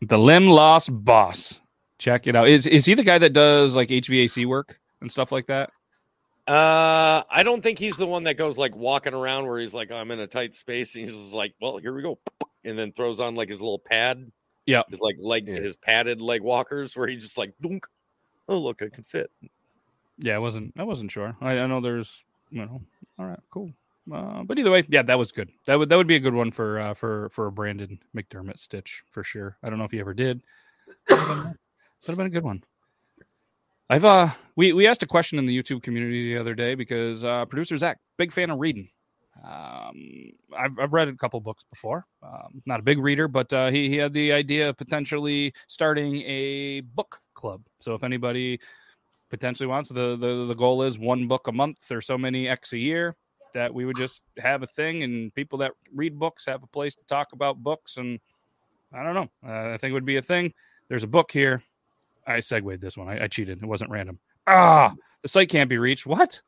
the 0.00 0.18
Limb 0.18 0.46
Loss 0.48 0.88
Boss. 0.88 1.60
Check 1.98 2.26
it 2.26 2.34
out. 2.34 2.48
Is 2.48 2.66
is 2.66 2.84
he 2.86 2.94
the 2.94 3.04
guy 3.04 3.18
that 3.18 3.32
does 3.32 3.76
like 3.76 3.90
HVAC 3.90 4.46
work 4.46 4.80
and 5.00 5.12
stuff 5.12 5.30
like 5.30 5.46
that? 5.48 5.70
Uh, 6.46 7.22
I 7.30 7.42
don't 7.44 7.62
think 7.62 7.78
he's 7.78 7.96
the 7.96 8.06
one 8.06 8.24
that 8.24 8.34
goes 8.36 8.58
like 8.58 8.74
walking 8.74 9.14
around 9.14 9.46
where 9.46 9.60
he's 9.60 9.74
like, 9.74 9.92
I'm 9.92 10.10
in 10.10 10.18
a 10.20 10.26
tight 10.26 10.54
space, 10.54 10.94
and 10.96 11.04
he's 11.04 11.14
just 11.14 11.34
like, 11.34 11.54
well, 11.60 11.78
here 11.78 11.94
we 11.94 12.02
go, 12.02 12.18
and 12.64 12.76
then 12.78 12.92
throws 12.92 13.20
on 13.20 13.34
like 13.36 13.48
his 13.48 13.60
little 13.60 13.78
pad. 13.78 14.30
Yeah. 14.66 14.82
his 14.88 15.00
like 15.00 15.16
leg, 15.20 15.48
Yeah. 15.48 15.60
his 15.60 15.76
padded 15.76 16.20
leg 16.20 16.42
walkers, 16.42 16.96
where 16.96 17.06
he 17.06 17.16
just 17.16 17.38
like, 17.38 17.52
dunk. 17.60 17.86
Oh, 18.48 18.58
look, 18.58 18.82
I 18.82 18.88
can 18.88 19.04
fit. 19.04 19.30
Yeah, 20.18 20.34
I 20.34 20.38
wasn't. 20.38 20.74
I 20.76 20.82
wasn't 20.84 21.12
sure. 21.12 21.36
I, 21.40 21.58
I 21.58 21.66
know 21.66 21.80
there's. 21.80 22.22
You 22.50 22.66
know. 22.66 22.82
All 23.18 23.26
right. 23.26 23.40
Cool. 23.50 23.72
Uh, 24.12 24.42
but 24.42 24.58
either 24.58 24.70
way, 24.70 24.84
yeah, 24.88 25.02
that 25.02 25.18
was 25.18 25.32
good. 25.32 25.48
That 25.66 25.78
would 25.78 25.88
that 25.88 25.96
would 25.96 26.06
be 26.08 26.16
a 26.16 26.20
good 26.20 26.34
one 26.34 26.50
for 26.50 26.78
uh, 26.80 26.94
for 26.94 27.28
for 27.30 27.46
a 27.46 27.52
Brandon 27.52 27.98
McDermott 28.14 28.58
stitch 28.58 29.04
for 29.10 29.22
sure. 29.24 29.56
I 29.62 29.70
don't 29.70 29.78
know 29.78 29.84
if 29.84 29.90
he 29.92 30.00
ever 30.00 30.12
did. 30.12 30.42
Would 31.08 31.18
have 31.18 32.16
been 32.16 32.26
a 32.26 32.30
good 32.30 32.42
one. 32.44 32.64
I've 33.92 34.06
uh 34.06 34.30
we 34.56 34.72
we 34.72 34.86
asked 34.86 35.02
a 35.02 35.06
question 35.06 35.38
in 35.38 35.44
the 35.44 35.54
YouTube 35.54 35.82
community 35.82 36.32
the 36.32 36.40
other 36.40 36.54
day 36.54 36.74
because 36.74 37.22
uh 37.24 37.44
producer 37.44 37.76
Zach, 37.76 37.98
big 38.16 38.32
fan 38.32 38.48
of 38.48 38.58
reading. 38.58 38.88
Um, 39.44 40.30
I've 40.56 40.78
I've 40.78 40.92
read 40.94 41.08
a 41.08 41.14
couple 41.14 41.38
books 41.40 41.66
before. 41.68 42.06
Um, 42.22 42.62
not 42.64 42.80
a 42.80 42.82
big 42.82 42.98
reader, 42.98 43.28
but 43.28 43.52
uh, 43.52 43.70
he 43.70 43.90
he 43.90 43.96
had 43.96 44.14
the 44.14 44.32
idea 44.32 44.70
of 44.70 44.78
potentially 44.78 45.52
starting 45.68 46.22
a 46.22 46.80
book 46.80 47.20
club. 47.34 47.60
So 47.80 47.94
if 47.94 48.02
anybody 48.02 48.60
potentially 49.28 49.66
wants 49.66 49.90
the 49.90 50.16
the 50.16 50.46
the 50.46 50.54
goal 50.54 50.84
is 50.84 50.98
one 50.98 51.28
book 51.28 51.48
a 51.48 51.52
month 51.52 51.80
or 51.90 52.00
so 52.00 52.16
many 52.16 52.48
x 52.48 52.72
a 52.72 52.78
year 52.78 53.14
that 53.52 53.74
we 53.74 53.84
would 53.84 53.98
just 53.98 54.22
have 54.38 54.62
a 54.62 54.66
thing 54.66 55.02
and 55.02 55.34
people 55.34 55.58
that 55.58 55.72
read 55.94 56.18
books 56.18 56.46
have 56.46 56.62
a 56.62 56.66
place 56.68 56.94
to 56.94 57.04
talk 57.04 57.34
about 57.34 57.62
books 57.62 57.98
and 57.98 58.18
I 58.90 59.04
don't 59.04 59.14
know. 59.14 59.28
Uh, 59.46 59.74
I 59.74 59.76
think 59.76 59.90
it 59.90 59.94
would 59.94 60.06
be 60.06 60.16
a 60.16 60.22
thing. 60.22 60.54
There's 60.88 61.04
a 61.04 61.08
book 61.08 61.30
here. 61.30 61.62
I 62.26 62.40
segued 62.40 62.80
this 62.80 62.96
one. 62.96 63.08
I, 63.08 63.24
I 63.24 63.28
cheated. 63.28 63.62
It 63.62 63.66
wasn't 63.66 63.90
random. 63.90 64.18
Ah, 64.46 64.94
the 65.22 65.28
site 65.28 65.48
can't 65.48 65.70
be 65.70 65.78
reached. 65.78 66.06
What? 66.06 66.40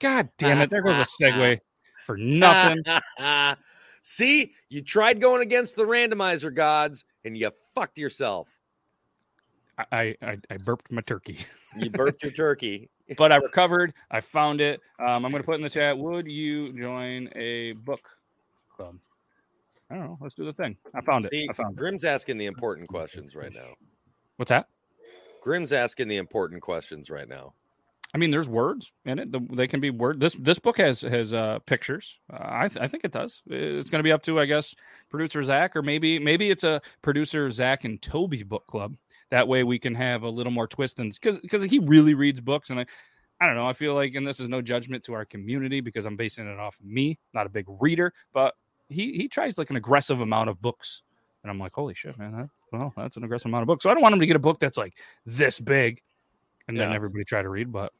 God 0.00 0.28
damn 0.38 0.60
it! 0.60 0.70
There 0.70 0.82
goes 0.82 0.98
a 0.98 1.22
segue 1.24 1.58
for 2.06 2.16
nothing. 2.16 2.82
See, 4.02 4.52
you 4.68 4.82
tried 4.82 5.20
going 5.20 5.40
against 5.40 5.76
the 5.76 5.84
randomizer 5.84 6.54
gods, 6.54 7.04
and 7.24 7.38
you 7.38 7.50
fucked 7.74 7.96
yourself. 7.98 8.48
I, 9.90 10.14
I 10.22 10.38
I 10.50 10.56
burped 10.58 10.92
my 10.92 11.00
turkey, 11.00 11.38
You 11.76 11.90
burped 11.90 12.22
your 12.22 12.32
turkey. 12.32 12.90
but 13.16 13.32
I 13.32 13.36
recovered. 13.36 13.94
I 14.10 14.20
found 14.20 14.60
it. 14.60 14.80
Um, 15.00 15.24
I'm 15.24 15.30
going 15.30 15.42
to 15.42 15.46
put 15.46 15.56
in 15.56 15.62
the 15.62 15.70
chat. 15.70 15.96
Would 15.96 16.26
you 16.26 16.72
join 16.78 17.28
a 17.34 17.72
book 17.72 18.08
club? 18.74 18.96
I 19.90 19.96
don't 19.96 20.04
know. 20.04 20.18
Let's 20.20 20.34
do 20.34 20.44
the 20.44 20.52
thing. 20.52 20.76
I 20.94 21.00
found 21.00 21.26
it. 21.30 21.46
I 21.50 21.52
found 21.52 21.72
it. 21.72 21.76
Grim's 21.78 22.04
asking 22.04 22.38
the 22.38 22.46
important 22.46 22.88
questions 22.88 23.34
right 23.34 23.52
now. 23.52 23.74
What's 24.36 24.50
that? 24.50 24.68
Grim's 25.44 25.74
asking 25.74 26.08
the 26.08 26.16
important 26.16 26.62
questions 26.62 27.10
right 27.10 27.28
now. 27.28 27.52
I 28.14 28.16
mean, 28.18 28.30
there's 28.30 28.48
words 28.48 28.92
in 29.04 29.18
it. 29.18 29.54
They 29.54 29.66
can 29.66 29.78
be 29.78 29.90
word. 29.90 30.18
This 30.18 30.34
this 30.36 30.58
book 30.58 30.78
has 30.78 31.02
has 31.02 31.34
uh, 31.34 31.58
pictures. 31.66 32.18
Uh, 32.32 32.38
I 32.40 32.68
th- 32.68 32.82
I 32.82 32.88
think 32.88 33.04
it 33.04 33.12
does. 33.12 33.42
It's 33.46 33.90
going 33.90 33.98
to 33.98 34.04
be 34.04 34.12
up 34.12 34.22
to 34.22 34.40
I 34.40 34.46
guess 34.46 34.74
producer 35.10 35.42
Zach 35.42 35.76
or 35.76 35.82
maybe 35.82 36.18
maybe 36.18 36.48
it's 36.48 36.64
a 36.64 36.80
producer 37.02 37.50
Zach 37.50 37.84
and 37.84 38.00
Toby 38.00 38.42
book 38.42 38.66
club. 38.66 38.96
That 39.30 39.46
way 39.46 39.64
we 39.64 39.78
can 39.78 39.94
have 39.94 40.22
a 40.22 40.30
little 40.30 40.52
more 40.52 40.66
twist 40.66 40.98
and 40.98 41.12
because 41.12 41.38
because 41.38 41.62
he 41.62 41.78
really 41.78 42.14
reads 42.14 42.40
books 42.40 42.70
and 42.70 42.80
I 42.80 42.86
I 43.38 43.46
don't 43.46 43.56
know. 43.56 43.68
I 43.68 43.74
feel 43.74 43.94
like 43.94 44.14
and 44.14 44.26
this 44.26 44.40
is 44.40 44.48
no 44.48 44.62
judgment 44.62 45.04
to 45.04 45.12
our 45.12 45.26
community 45.26 45.82
because 45.82 46.06
I'm 46.06 46.16
basing 46.16 46.50
it 46.50 46.58
off 46.58 46.80
of 46.80 46.86
me, 46.86 47.18
not 47.34 47.44
a 47.44 47.50
big 47.50 47.66
reader, 47.68 48.14
but 48.32 48.54
he 48.88 49.12
he 49.12 49.28
tries 49.28 49.58
like 49.58 49.68
an 49.68 49.76
aggressive 49.76 50.22
amount 50.22 50.48
of 50.48 50.62
books, 50.62 51.02
and 51.44 51.50
I'm 51.52 51.60
like, 51.60 51.74
holy 51.74 51.94
shit, 51.94 52.18
man! 52.18 52.32
That, 52.32 52.50
well, 52.72 52.92
that's 52.96 53.16
an 53.16 53.22
aggressive 53.22 53.46
amount 53.46 53.62
of 53.62 53.68
books. 53.68 53.84
So 53.84 53.90
I 53.90 53.94
don't 53.94 54.02
want 54.02 54.14
him 54.14 54.20
to 54.20 54.26
get 54.26 54.34
a 54.34 54.40
book 54.40 54.58
that's 54.58 54.76
like 54.76 54.94
this 55.24 55.60
big, 55.60 56.02
and 56.66 56.76
then 56.76 56.92
everybody 56.92 57.24
try 57.24 57.42
to 57.42 57.48
read, 57.48 57.70
but. 57.70 57.92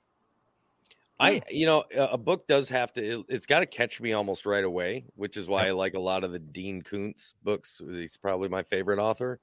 I, 1.20 1.42
you 1.48 1.64
know, 1.64 1.84
a 1.96 2.18
book 2.18 2.48
does 2.48 2.68
have 2.70 2.92
to, 2.94 3.20
it, 3.20 3.26
it's 3.28 3.46
got 3.46 3.60
to 3.60 3.66
catch 3.66 4.00
me 4.00 4.14
almost 4.14 4.46
right 4.46 4.64
away, 4.64 5.04
which 5.14 5.36
is 5.36 5.46
why 5.46 5.68
I 5.68 5.70
like 5.70 5.94
a 5.94 6.00
lot 6.00 6.24
of 6.24 6.32
the 6.32 6.40
Dean 6.40 6.82
Koontz 6.82 7.34
books. 7.44 7.80
He's 7.88 8.16
probably 8.16 8.48
my 8.48 8.64
favorite 8.64 8.98
author, 8.98 9.38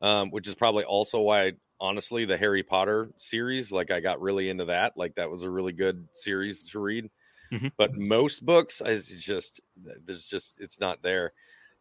um, 0.00 0.30
which 0.30 0.48
is 0.48 0.54
probably 0.54 0.84
also 0.84 1.20
why, 1.20 1.52
honestly, 1.78 2.24
the 2.24 2.38
Harry 2.38 2.62
Potter 2.62 3.10
series, 3.18 3.70
like 3.70 3.90
I 3.90 4.00
got 4.00 4.22
really 4.22 4.48
into 4.48 4.64
that. 4.64 4.96
Like 4.96 5.14
that 5.16 5.28
was 5.28 5.42
a 5.42 5.50
really 5.50 5.74
good 5.74 6.08
series 6.12 6.64
to 6.70 6.80
read. 6.80 7.10
Mhm. 7.52 7.72
But 7.76 7.94
most 7.94 8.44
books, 8.46 8.80
I 8.80 8.96
just, 8.96 9.60
there's 9.76 10.26
just, 10.26 10.60
it's 10.60 10.80
not 10.80 11.02
there. 11.02 11.34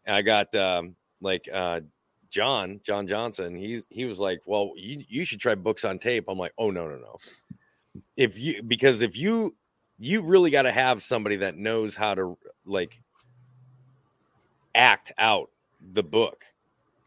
And 0.05 0.13
I 0.13 0.23
got, 0.23 0.53
um, 0.55 0.97
like, 1.21 1.47
uh, 1.51 1.81
John, 2.29 2.79
John 2.83 3.07
Johnson, 3.07 3.55
he, 3.55 3.81
he 3.89 4.05
was 4.05 4.19
like, 4.19 4.39
well, 4.45 4.71
you, 4.75 5.03
you 5.07 5.25
should 5.25 5.39
try 5.39 5.55
books 5.55 5.83
on 5.85 5.99
tape. 5.99 6.25
I'm 6.27 6.37
like, 6.37 6.53
oh, 6.57 6.71
no, 6.71 6.87
no, 6.87 6.95
no 6.97 7.15
if 8.15 8.37
you 8.37 8.63
because 8.63 9.01
if 9.01 9.17
you 9.17 9.55
you 9.99 10.21
really 10.21 10.49
got 10.49 10.63
to 10.63 10.71
have 10.71 11.03
somebody 11.03 11.37
that 11.37 11.57
knows 11.57 11.95
how 11.95 12.15
to 12.15 12.37
like 12.65 13.01
act 14.75 15.11
out 15.17 15.49
the 15.93 16.03
book 16.03 16.43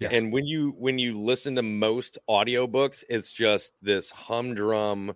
Yes. 0.00 0.11
and 0.12 0.33
when 0.33 0.44
you 0.44 0.74
when 0.77 0.98
you 0.98 1.18
listen 1.20 1.55
to 1.55 1.62
most 1.62 2.18
audiobooks 2.29 3.05
it's 3.09 3.31
just 3.33 3.72
this 3.81 4.11
humdrum 4.11 5.12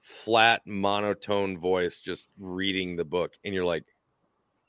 flat 0.00 0.62
monotone 0.66 1.58
voice 1.58 1.98
just 1.98 2.28
reading 2.38 2.94
the 2.94 3.04
book 3.04 3.34
and 3.44 3.52
you're 3.52 3.64
like 3.64 3.84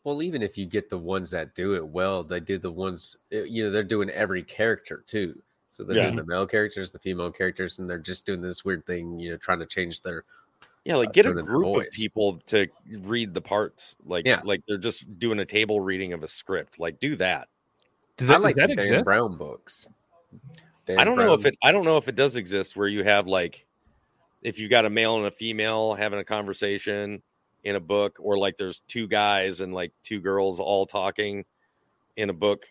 Well, 0.05 0.21
even 0.21 0.41
if 0.43 0.55
you 0.57 0.67
get 0.67 0.89
the 0.89 0.97
ones 0.99 1.31
that 1.31 1.55
do 1.55 1.75
it 1.75 1.85
well, 1.85 2.23
they 2.23 2.39
do 2.39 2.57
the 2.59 2.71
ones 2.71 3.17
uh, 3.33 3.43
you 3.43 3.65
know 3.65 3.71
they're 3.71 3.83
doing 3.83 4.09
every 4.11 4.43
character 4.43 5.03
too. 5.07 5.41
So 5.71 5.83
they're 5.83 5.97
Yeah. 5.97 6.03
doing 6.03 6.15
the 6.15 6.25
male 6.25 6.47
characters, 6.47 6.91
the 6.91 6.99
female 6.99 7.31
characters, 7.31 7.79
and 7.79 7.89
they're 7.89 7.97
just 7.97 8.25
doing 8.25 8.39
this 8.39 8.63
weird 8.63 8.85
thing, 8.85 9.19
you 9.19 9.31
know, 9.31 9.37
trying 9.37 9.59
to 9.59 9.65
change 9.65 10.01
their. 10.01 10.23
yeah 10.85 10.95
like 10.95 11.09
Uh, 11.09 11.11
get 11.11 11.25
a 11.25 11.29
doing 11.29 11.39
it 11.39 11.45
their 11.47 11.55
group 11.57 11.75
of 11.75 11.89
people 11.91 12.37
to 12.45 12.67
read 12.99 13.33
the 13.33 13.41
parts 13.41 13.95
like 14.05 14.25
Yeah. 14.25 14.41
like 14.45 14.61
they're 14.67 14.77
just 14.77 15.17
doing 15.19 15.39
a 15.39 15.45
table 15.45 15.81
reading 15.81 16.13
of 16.13 16.23
a 16.23 16.27
script 16.27 16.79
like 16.79 16.99
do 16.99 17.15
that 17.15 17.49
Does 18.17 18.29
I 18.29 18.33
that, 18.33 18.43
like 18.43 18.55
does 18.55 18.67
that 18.67 18.69
the 18.69 18.75
Dan 18.75 18.85
exist? 18.85 19.05
Brown 19.05 19.37
books. 19.37 19.87
Dan 20.85 20.99
I 20.99 21.03
don't 21.03 21.17
know 21.17 21.33
if 21.33 21.45
it. 21.45 21.57
I 21.63 21.71
don't 21.71 21.83
know 21.85 21.97
if 21.97 22.07
it 22.07 22.15
does 22.15 22.35
exist 22.35 22.77
where 22.77 22.87
you 22.87 23.03
have 23.03 23.25
like, 23.27 23.65
if 24.43 24.59
you 24.59 24.69
got 24.69 24.85
a 24.85 24.89
male 24.89 25.17
and 25.17 25.25
a 25.25 25.31
female 25.31 25.95
having 25.95 26.19
a 26.19 26.23
conversation 26.23 27.23
in 27.65 27.75
a 27.75 27.79
book, 27.79 28.17
or 28.21 28.37
like 28.37 28.55
there's 28.57 28.81
two 28.87 29.07
guys 29.07 29.59
and 29.59 29.73
like 29.73 29.91
two 30.03 30.19
girls 30.21 30.59
all 30.59 30.85
talking 30.85 31.43
in 32.15 32.29
a 32.29 32.33
book. 32.33 32.65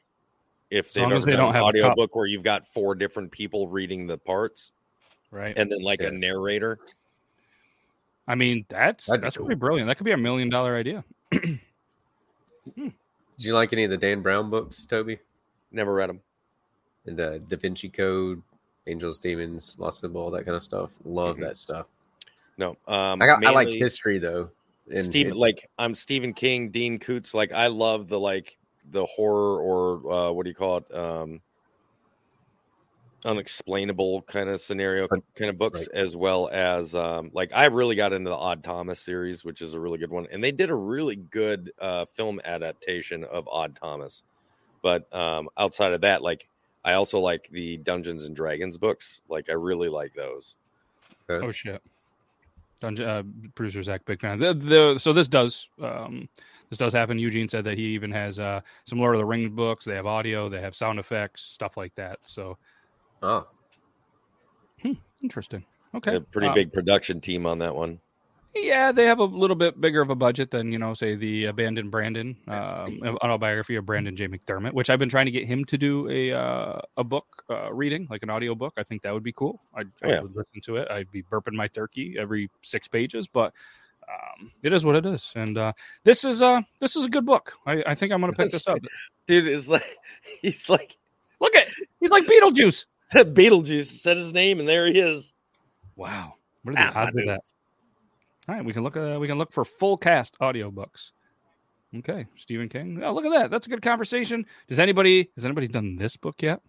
If 0.71 0.93
they've 0.93 1.03
long 1.03 1.13
as 1.13 1.25
they 1.25 1.33
don't 1.37 1.51
an 1.51 1.55
have 1.57 1.63
a 1.63 1.67
audio 1.67 1.95
book 1.95 2.17
where 2.17 2.27
you've 2.27 2.43
got 2.43 2.67
four 2.69 2.95
different 2.95 3.31
people 3.31 3.69
reading 3.69 4.07
the 4.07 4.17
parts, 4.17 4.71
Right. 5.31 5.53
and 5.57 5.71
then 5.71 5.83
like 5.83 6.01
Yeah. 6.01 6.09
a 6.09 6.11
narrator. 6.13 6.79
I 8.27 8.35
mean, 8.37 8.65
that's 8.69 9.07
That'd 9.07 9.21
be 9.21 9.27
that's 9.27 9.37
cool. 9.37 9.47
pretty 9.47 9.59
brilliant. 9.59 9.89
That 9.89 9.97
could 9.97 10.05
be 10.05 10.13
a 10.13 10.17
million 10.17 10.49
dollar 10.49 10.77
idea. 10.77 11.05
Did 12.77 12.93
you 13.39 13.53
like 13.55 13.73
any 13.73 13.85
of 13.85 13.91
the 13.91 13.97
Dan 13.97 14.23
Brown 14.23 14.49
books, 14.49 14.85
Toby? 14.87 15.19
Never 15.73 15.93
read 15.93 16.09
them. 16.09 16.21
And 17.07 17.17
the 17.17 17.43
Da 17.49 17.57
Vinci 17.57 17.89
Code, 17.89 18.41
Angels, 18.87 19.19
Demons, 19.19 19.77
Lost 19.79 20.01
Symbol, 20.01 20.23
all 20.23 20.31
that 20.31 20.45
kind 20.45 20.57
of 20.57 20.63
stuff. 20.63 20.91
Love 21.05 21.37
Mhm. 21.37 21.41
that 21.41 21.57
stuff. 21.57 21.87
No, 22.57 22.71
um, 22.87 23.21
I 23.21 23.27
got. 23.27 23.45
I 23.45 23.51
like 23.51 23.69
history 23.69 24.19
though. 24.19 24.51
And 24.91 25.05
Stephen, 25.05 25.33
it- 25.33 25.37
like 25.39 25.69
I'm 25.79 25.95
Stephen 25.95 26.35
King, 26.35 26.71
Dean 26.71 26.99
Koontz. 26.99 27.35
Like 27.35 27.53
I 27.53 27.69
love 27.69 28.09
the 28.09 28.21
like 28.21 28.57
the 28.91 29.07
horror 29.07 29.61
or 29.61 30.13
uh, 30.13 30.33
what 30.33 30.45
do 30.45 30.51
you 30.51 30.55
call 30.55 30.79
it? 30.79 30.95
Um, 30.95 31.41
unexplainable 33.25 34.23
kind 34.23 34.49
of 34.51 34.61
scenario 34.61 35.09
kind 35.09 35.49
of 35.51 35.57
books, 35.57 35.87
as 35.95 36.17
well 36.17 36.49
as 36.53 36.95
um, 36.95 37.31
like 37.33 37.51
I 37.55 37.65
really 37.67 37.97
got 37.97 38.13
into 38.13 38.29
the 38.31 38.37
Odd 38.37 38.63
Thomas 38.63 39.01
series, 39.01 39.45
which 39.45 39.63
is 39.63 39.75
a 39.75 39.81
really 39.81 39.99
good 39.99 40.11
one, 40.11 40.27
and 40.31 40.45
they 40.45 40.53
did 40.53 40.71
a 40.71 40.75
really 40.75 41.17
good 41.17 41.73
uh, 41.81 42.05
film 42.15 42.41
adaptation 42.45 43.25
of 43.25 43.49
Odd 43.49 43.77
Thomas. 43.77 44.23
But 44.83 45.11
um, 45.15 45.49
outside 45.57 45.93
of 45.95 46.03
that, 46.03 46.23
like 46.23 46.47
I 46.85 46.93
also 46.95 47.19
like 47.19 47.49
the 47.51 47.79
Dungeons 47.79 48.25
and 48.25 48.37
Dragons 48.37 48.77
books. 48.77 49.23
Like 49.29 49.49
I 49.49 49.55
really 49.55 49.89
like 49.89 50.13
those. 50.15 50.57
Oh 51.31 51.51
shit. 51.53 51.83
Dungeon 52.85 53.09
uh, 53.09 53.23
producer 53.55 53.83
Zach, 53.83 54.05
big 54.05 54.21
fan. 54.21 54.39
The, 54.39 54.53
the, 54.53 54.99
so 54.99 55.13
this 55.13 55.27
does 55.27 55.69
um, 55.81 56.29
this 56.69 56.79
does 56.79 56.93
happen. 56.93 57.19
Eugene 57.19 57.49
said 57.49 57.65
that 57.65 57.79
he 57.79 57.85
even 57.87 58.13
has 58.13 58.39
uh, 58.39 58.61
some 58.85 58.99
Lord 58.99 59.15
of 59.15 59.21
the 59.21 59.25
Rings 59.25 59.51
books. 59.51 59.85
They 59.87 59.97
have 59.97 60.07
audio, 60.07 60.49
they 60.51 60.61
have 60.61 60.77
sound 60.77 60.99
effects, 60.99 61.43
stuff 61.43 61.77
like 61.77 61.95
that. 61.95 62.19
So 62.25 62.59
oh, 63.23 63.47
interesting. 65.23 65.65
Okay. 65.95 66.17
A 66.17 66.21
pretty 66.21 66.49
Uh, 66.49 66.55
big 66.55 66.73
production 66.73 67.21
team 67.21 67.47
on 67.47 67.59
that 67.59 67.75
one. 67.75 68.01
Yeah, 68.57 68.93
they 68.93 69.05
have 69.07 69.19
a 69.19 69.25
little 69.25 69.57
bit 69.57 69.81
bigger 69.81 70.01
of 70.01 70.11
a 70.11 70.15
budget 70.15 70.51
than 70.51 70.71
you 70.71 70.79
know, 70.79 70.95
say 70.95 71.17
the 71.17 71.47
Abandoned 71.47 71.91
Brandon 71.91 72.37
um, 72.47 73.01
autobiography 73.23 73.75
of 73.75 73.85
Brandon 73.85 74.15
J. 74.15 74.29
McDermott, 74.29 74.73
which 74.73 74.91
I've 74.91 74.99
been 75.01 75.09
trying 75.09 75.27
to 75.27 75.33
get 75.33 75.45
him 75.47 75.65
to 75.67 75.77
do 75.77 76.09
a 76.09 76.33
uh, 76.33 76.81
a 76.97 77.03
book 77.05 77.27
uh, 77.51 77.73
reading, 77.73 78.07
like 78.11 78.23
an 78.23 78.31
audio 78.31 78.55
book. 78.55 78.75
I 78.77 78.85
think 78.85 79.03
that 79.03 79.13
would 79.13 79.25
be 79.25 79.33
cool. 79.33 79.61
I'd, 79.75 79.89
I 80.03 80.09
Yeah. 80.09 80.21
would 80.21 80.37
listen 80.37 80.61
to 80.63 80.77
it. 80.77 80.89
I'd 80.91 81.11
be 81.11 81.23
burping 81.23 81.55
my 81.55 81.67
turkey 81.67 82.17
every 82.19 82.49
six 82.63 82.87
pages, 82.87 83.27
but 83.27 83.53
um, 84.09 84.53
it 84.63 84.73
is 84.73 84.85
what 84.85 84.95
it 84.97 85.05
is. 85.07 85.33
And 85.35 85.59
uh, 85.59 85.73
this 86.05 86.25
is 86.25 86.41
uh 86.41 86.63
this 86.79 86.95
is 86.95 87.05
a 87.07 87.09
good 87.11 87.27
book. 87.27 87.55
I, 87.67 87.83
I 87.87 87.95
think 87.97 88.13
I'm 88.13 88.21
going 88.21 88.33
to 88.33 88.37
pick 88.37 88.53
this 88.53 88.69
up. 88.69 88.79
Dude 89.27 89.49
is 89.49 89.69
like 89.69 89.99
he's 90.41 90.69
like 90.69 90.97
Look 91.41 91.57
at 91.57 91.69
he's 91.99 92.11
like 92.11 92.27
Beetlejuice. 92.27 92.85
Beetlejuice 93.15 93.87
said 94.01 94.17
his 94.17 94.33
name 94.33 94.61
and 94.61 94.69
there 94.69 94.87
he 94.87 95.01
is. 95.01 95.33
Wow, 95.97 96.35
what 96.63 96.73
are 96.73 96.75
the 96.77 96.97
Ah, 96.97 97.03
odds 97.07 97.17
of 97.17 97.27
that? 97.27 97.41
All 98.49 98.55
right, 98.55 98.65
we 98.65 98.73
can 98.73 98.83
look. 98.83 98.97
Uh, 98.97 99.17
we 99.19 99.27
can 99.27 99.39
look 99.39 99.53
for 99.53 99.65
full 99.65 99.97
cast 99.97 100.39
audiobooks. 100.39 101.13
Okay, 101.97 102.27
Stephen 102.37 102.69
King. 102.69 103.01
Oh, 103.03 103.15
look 103.15 103.25
at 103.25 103.31
that. 103.31 103.51
That's 103.51 103.67
a 103.67 103.71
good 103.71 103.83
conversation. 103.83 104.45
Does 104.69 104.79
anybody 104.79 105.31
has 105.37 105.45
anybody 105.45 105.69
done 105.69 105.97
this 105.97 106.17
book 106.17 106.43
yet? 106.43 106.61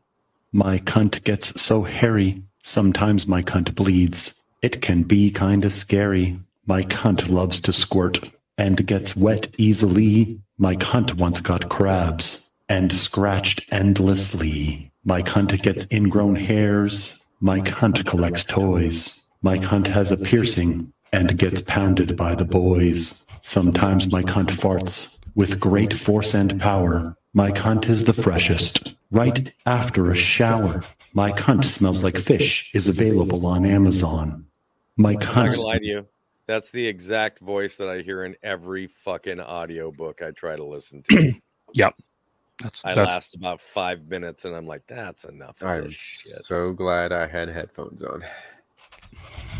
My 0.53 0.79
cunt 0.79 1.23
gets 1.25 1.59
so 1.59 1.83
hairy, 1.83 2.41
sometimes 2.61 3.27
my 3.27 3.41
cunt 3.41 3.75
bleeds. 3.75 4.43
It 4.61 4.81
can 4.81 5.03
be 5.03 5.31
kinda 5.31 5.69
scary. 5.69 6.39
My 6.65 6.83
cunt 6.83 7.29
loves 7.29 7.59
to 7.61 7.73
squirt 7.73 8.19
and 8.57 8.87
gets 8.87 9.15
wet 9.15 9.53
easily. 9.57 10.39
My 10.57 10.75
cunt 10.77 11.15
once 11.15 11.41
got 11.41 11.69
crabs 11.69 12.51
and 12.69 12.91
scratched 12.93 13.67
endlessly. 13.71 14.91
My 15.03 15.21
cunt 15.21 15.61
gets 15.61 15.91
ingrown 15.91 16.35
hairs. 16.35 17.27
My 17.41 17.59
cunt 17.59 18.05
collects 18.05 18.45
toys. 18.45 19.25
My 19.41 19.57
cunt 19.57 19.87
has 19.87 20.11
a 20.11 20.23
piercing 20.23 20.93
and 21.15 21.37
gets 21.37 21.61
pounded 21.61 22.17
by 22.17 22.35
the 22.35 22.43
boys. 22.43 23.25
Sometimes 23.39 24.11
my 24.11 24.21
cunt 24.21 24.49
farts 24.49 25.17
with 25.35 25.61
great 25.61 25.93
force 25.93 26.33
and 26.33 26.59
power. 26.59 27.15
My 27.33 27.51
cunt 27.51 27.87
is 27.87 28.03
the 28.03 28.11
freshest. 28.11 28.97
Right 29.11 29.53
after 29.65 30.11
a 30.11 30.15
shower. 30.15 30.83
My 31.13 31.31
cunt 31.31 31.63
smells 31.63 32.03
like 32.03 32.17
fish 32.17 32.69
is 32.75 32.89
available 32.89 33.45
on 33.45 33.65
Amazon. 33.65 34.45
My 34.97 35.11
I'm 35.11 35.13
not 35.15 35.23
cunt. 35.23 35.49
gonna 35.51 35.61
lie 35.61 35.77
to 35.79 35.85
you. 35.85 36.05
That's 36.47 36.69
the 36.71 36.85
exact 36.85 37.39
voice 37.39 37.77
that 37.77 37.87
I 37.87 38.01
hear 38.01 38.25
in 38.25 38.35
every 38.43 38.85
fucking 38.87 39.39
audio 39.39 39.91
book 39.91 40.21
I 40.21 40.31
try 40.31 40.57
to 40.57 40.65
listen 40.65 41.01
to. 41.11 41.33
Yep. 41.73 41.93
That's 42.63 42.85
I 42.85 42.93
that's 42.93 43.09
last 43.09 43.35
about 43.35 43.59
five 43.59 44.07
minutes 44.07 44.45
and 44.45 44.55
I'm 44.55 44.65
like, 44.65 44.83
that's 44.87 45.25
enough. 45.25 45.61
I'm 45.61 45.89
shit. 45.89 46.45
so 46.45 46.71
glad 46.71 47.11
I 47.11 47.27
had 47.27 47.49
headphones 47.49 48.01
on. 48.01 48.23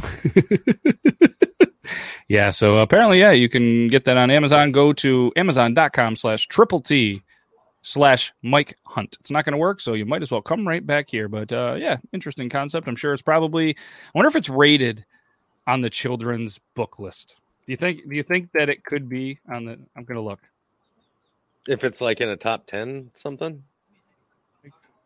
yeah. 2.28 2.50
So 2.50 2.78
apparently, 2.78 3.20
yeah, 3.20 3.32
you 3.32 3.50
can 3.50 3.88
get 3.88 4.06
that 4.06 4.18
on 4.18 4.32
Amazon. 4.32 4.72
Go 4.72 4.94
to 4.94 5.32
amazon.com 5.36 6.16
slash 6.16 6.48
triple 6.48 6.82
T 6.82 7.22
slash 7.82 8.34
Mike 8.42 8.78
Hunt. 8.86 9.18
It's 9.20 9.32
not 9.32 9.46
going 9.46 9.54
to 9.54 9.58
work, 9.58 9.80
so 9.80 9.94
you 9.94 10.06
might 10.06 10.22
as 10.22 10.32
well 10.32 10.42
come 10.42 10.68
right 10.68 10.86
back 10.86 11.10
here. 11.10 11.28
But 11.28 11.52
uh, 11.52 11.76
yeah, 11.78 11.98
interesting 12.14 12.50
concept. 12.50 12.88
I'm 12.88 12.96
sure 12.96 13.14
it's 13.14 13.22
probably. 13.22 13.72
I 13.72 13.76
wonder 14.14 14.28
if 14.30 14.36
it's 14.36 14.50
rated 14.50 15.06
on 15.68 15.82
the 15.82 15.90
children's 15.90 16.60
book 16.76 17.00
list. 17.00 17.38
Do 17.66 17.74
you 17.74 17.78
think? 17.78 18.08
Do 18.10 18.16
you 18.16 18.24
think 18.24 18.50
that 18.54 18.70
it 18.70 18.84
could 18.84 19.10
be 19.10 19.40
on 19.52 19.66
the? 19.66 19.80
I'm 19.96 20.04
going 20.04 20.16
to 20.18 20.22
look. 20.22 20.40
If 21.68 21.84
it's 21.84 22.02
like 22.02 22.22
in 22.22 22.30
a 22.30 22.38
top 22.38 22.68
ten 22.68 23.12
something. 23.14 23.64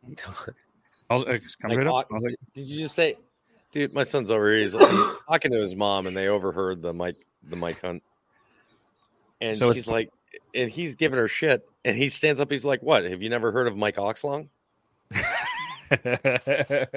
I'll, 1.10 1.28
uh, 1.28 1.38
just 1.40 1.60
come 1.60 1.72
Like, 1.72 1.80
right 1.80 1.88
up. 1.88 1.94
au- 1.94 1.98
I 1.98 2.14
was 2.14 2.24
like, 2.24 2.36
did 2.54 2.68
you 2.68 2.78
just 2.84 2.96
say 2.96 3.18
dude, 3.72 3.94
my 3.94 4.04
son's 4.04 4.32
over 4.32 4.52
here. 4.52 4.62
He's, 4.62 4.74
he's 4.80 5.16
talking 5.28 5.52
to 5.52 5.60
his 5.60 5.76
mom 5.76 6.08
and 6.08 6.16
they 6.16 6.28
overheard 6.28 6.82
the 6.82 6.94
mic 6.94 7.16
the 7.50 7.56
mic 7.56 7.82
hunt. 7.82 8.04
And 9.42 9.58
So 9.58 9.74
she's 9.74 9.88
like 9.88 10.12
and 10.54 10.70
he's 10.70 10.96
giving 10.96 11.18
her 11.18 11.28
shit. 11.28 11.68
And 11.86 11.96
he 11.96 12.10
stands 12.10 12.42
up, 12.42 12.52
he's 12.52 12.66
like, 12.66 12.82
What? 12.82 13.04
Have 13.06 13.22
you 13.22 13.30
never 13.30 13.52
heard 13.52 13.68
of 13.68 13.78
Mike 13.78 13.96
Oxlong? 13.98 14.50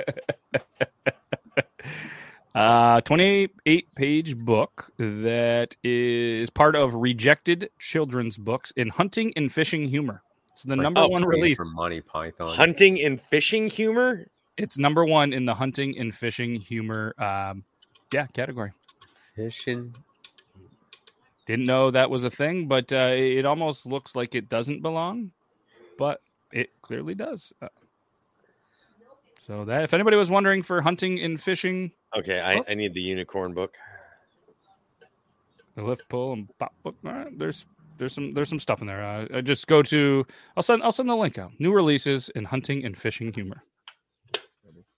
uh 2.55 3.01
28 3.01 3.95
page 3.95 4.37
book 4.37 4.91
that 4.99 5.75
is 5.83 6.51
part 6.51 6.77
of 6.77 6.93
rejected 6.93 7.71
children's 7.79 8.37
books 8.37 8.71
in 8.77 8.91
hunting 8.91 9.33
and 9.35 9.51
fishing 9.51 9.89
humor 9.89 10.23
it's 10.53 10.63
the 10.63 10.75
It's 10.75 10.83
number 10.83 11.01
the 11.01 11.09
one 11.09 11.21
same 11.21 11.29
release 11.29 11.57
from 11.57 11.75
Monty 11.75 12.01
Python. 12.01 12.49
Hunting 12.49 13.01
and 13.03 13.21
fishing 13.21 13.69
humor? 13.69 14.29
It's 14.57 14.79
number 14.79 15.05
one 15.05 15.33
in 15.33 15.45
the 15.47 15.55
hunting 15.55 15.97
and 15.99 16.15
fishing 16.15 16.57
humor 16.57 17.15
um 17.19 17.65
yeah 18.13 18.27
category 18.29 18.73
Fishing. 19.35 19.95
didn't 21.47 21.65
know 21.65 21.91
that 21.91 22.11
was 22.11 22.25
a 22.25 22.31
thing 22.31 22.69
but 22.69 22.93
uh 22.93 23.13
it 23.15 23.45
almost 23.47 23.87
looks 23.87 24.15
like 24.15 24.35
it 24.35 24.49
doesn't 24.49 24.83
belong 24.83 25.31
but 25.99 26.21
it 26.53 26.71
clearly 26.83 27.15
does 27.15 27.53
uh, 27.63 27.69
so 29.47 29.65
that 29.65 29.83
if 29.85 29.95
anybody 29.95 30.17
was 30.17 30.31
wondering 30.31 30.63
for 30.63 30.81
hunting 30.83 31.21
and 31.21 31.41
fishing 31.41 31.91
Okay, 32.15 32.41
I, 32.41 32.57
Oh. 32.57 32.65
I 32.69 32.75
need 32.75 32.93
the 32.93 33.01
unicorn 33.01 33.55
book. 33.55 33.75
the 35.77 35.83
lift 35.83 36.07
pull 36.11 36.35
and 36.35 36.47
pop 36.59 36.75
book. 36.83 36.95
All 37.07 37.11
right, 37.13 37.39
there's 37.39 37.65
there's 37.97 38.13
some 38.13 38.35
there's 38.35 38.51
some 38.51 38.61
stuff 38.61 38.83
in 38.83 38.87
there. 38.87 39.03
Uh, 39.03 39.41
just 39.41 39.67
go 39.67 39.81
to 39.85 40.27
I'll 40.55 40.63
send 40.63 40.83
I'll 40.83 40.93
send 40.93 41.09
the 41.09 41.17
link 41.17 41.39
out. 41.39 41.53
New 41.59 41.73
releases 41.73 42.29
in 42.31 42.45
hunting 42.45 42.85
and 42.85 42.95
fishing 42.99 43.33
humor. 43.33 43.63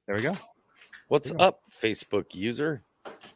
There 0.07 0.17
we 0.17 0.23
go. 0.23 0.35
What's 1.09 1.33
up, 1.39 1.61
Facebook 1.83 2.35
user? 2.35 2.83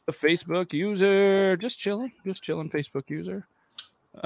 The 0.05 0.13
Facebook 0.13 0.75
user 0.75 1.57
just 1.57 1.79
chilling, 1.79 2.13
just 2.27 2.43
chilling. 2.43 2.69
Facebook 2.69 3.09
user. 3.09 3.47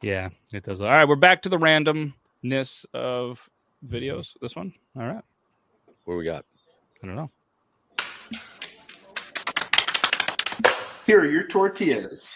yeah, 0.00 0.28
it 0.52 0.62
does. 0.62 0.80
All 0.80 0.88
right, 0.88 1.08
we're 1.08 1.16
back 1.16 1.42
to 1.42 1.48
the 1.48 1.58
randomness 1.58 2.84
of 2.94 3.50
videos. 3.84 4.36
This 4.40 4.54
one. 4.54 4.72
All 4.96 5.06
right. 5.06 5.24
What 6.04 6.14
we 6.14 6.24
got? 6.24 6.44
I 7.02 7.06
don't 7.06 7.16
know. 7.16 7.30
Here 11.04 11.20
are 11.20 11.26
your 11.26 11.48
tortillas. 11.48 12.32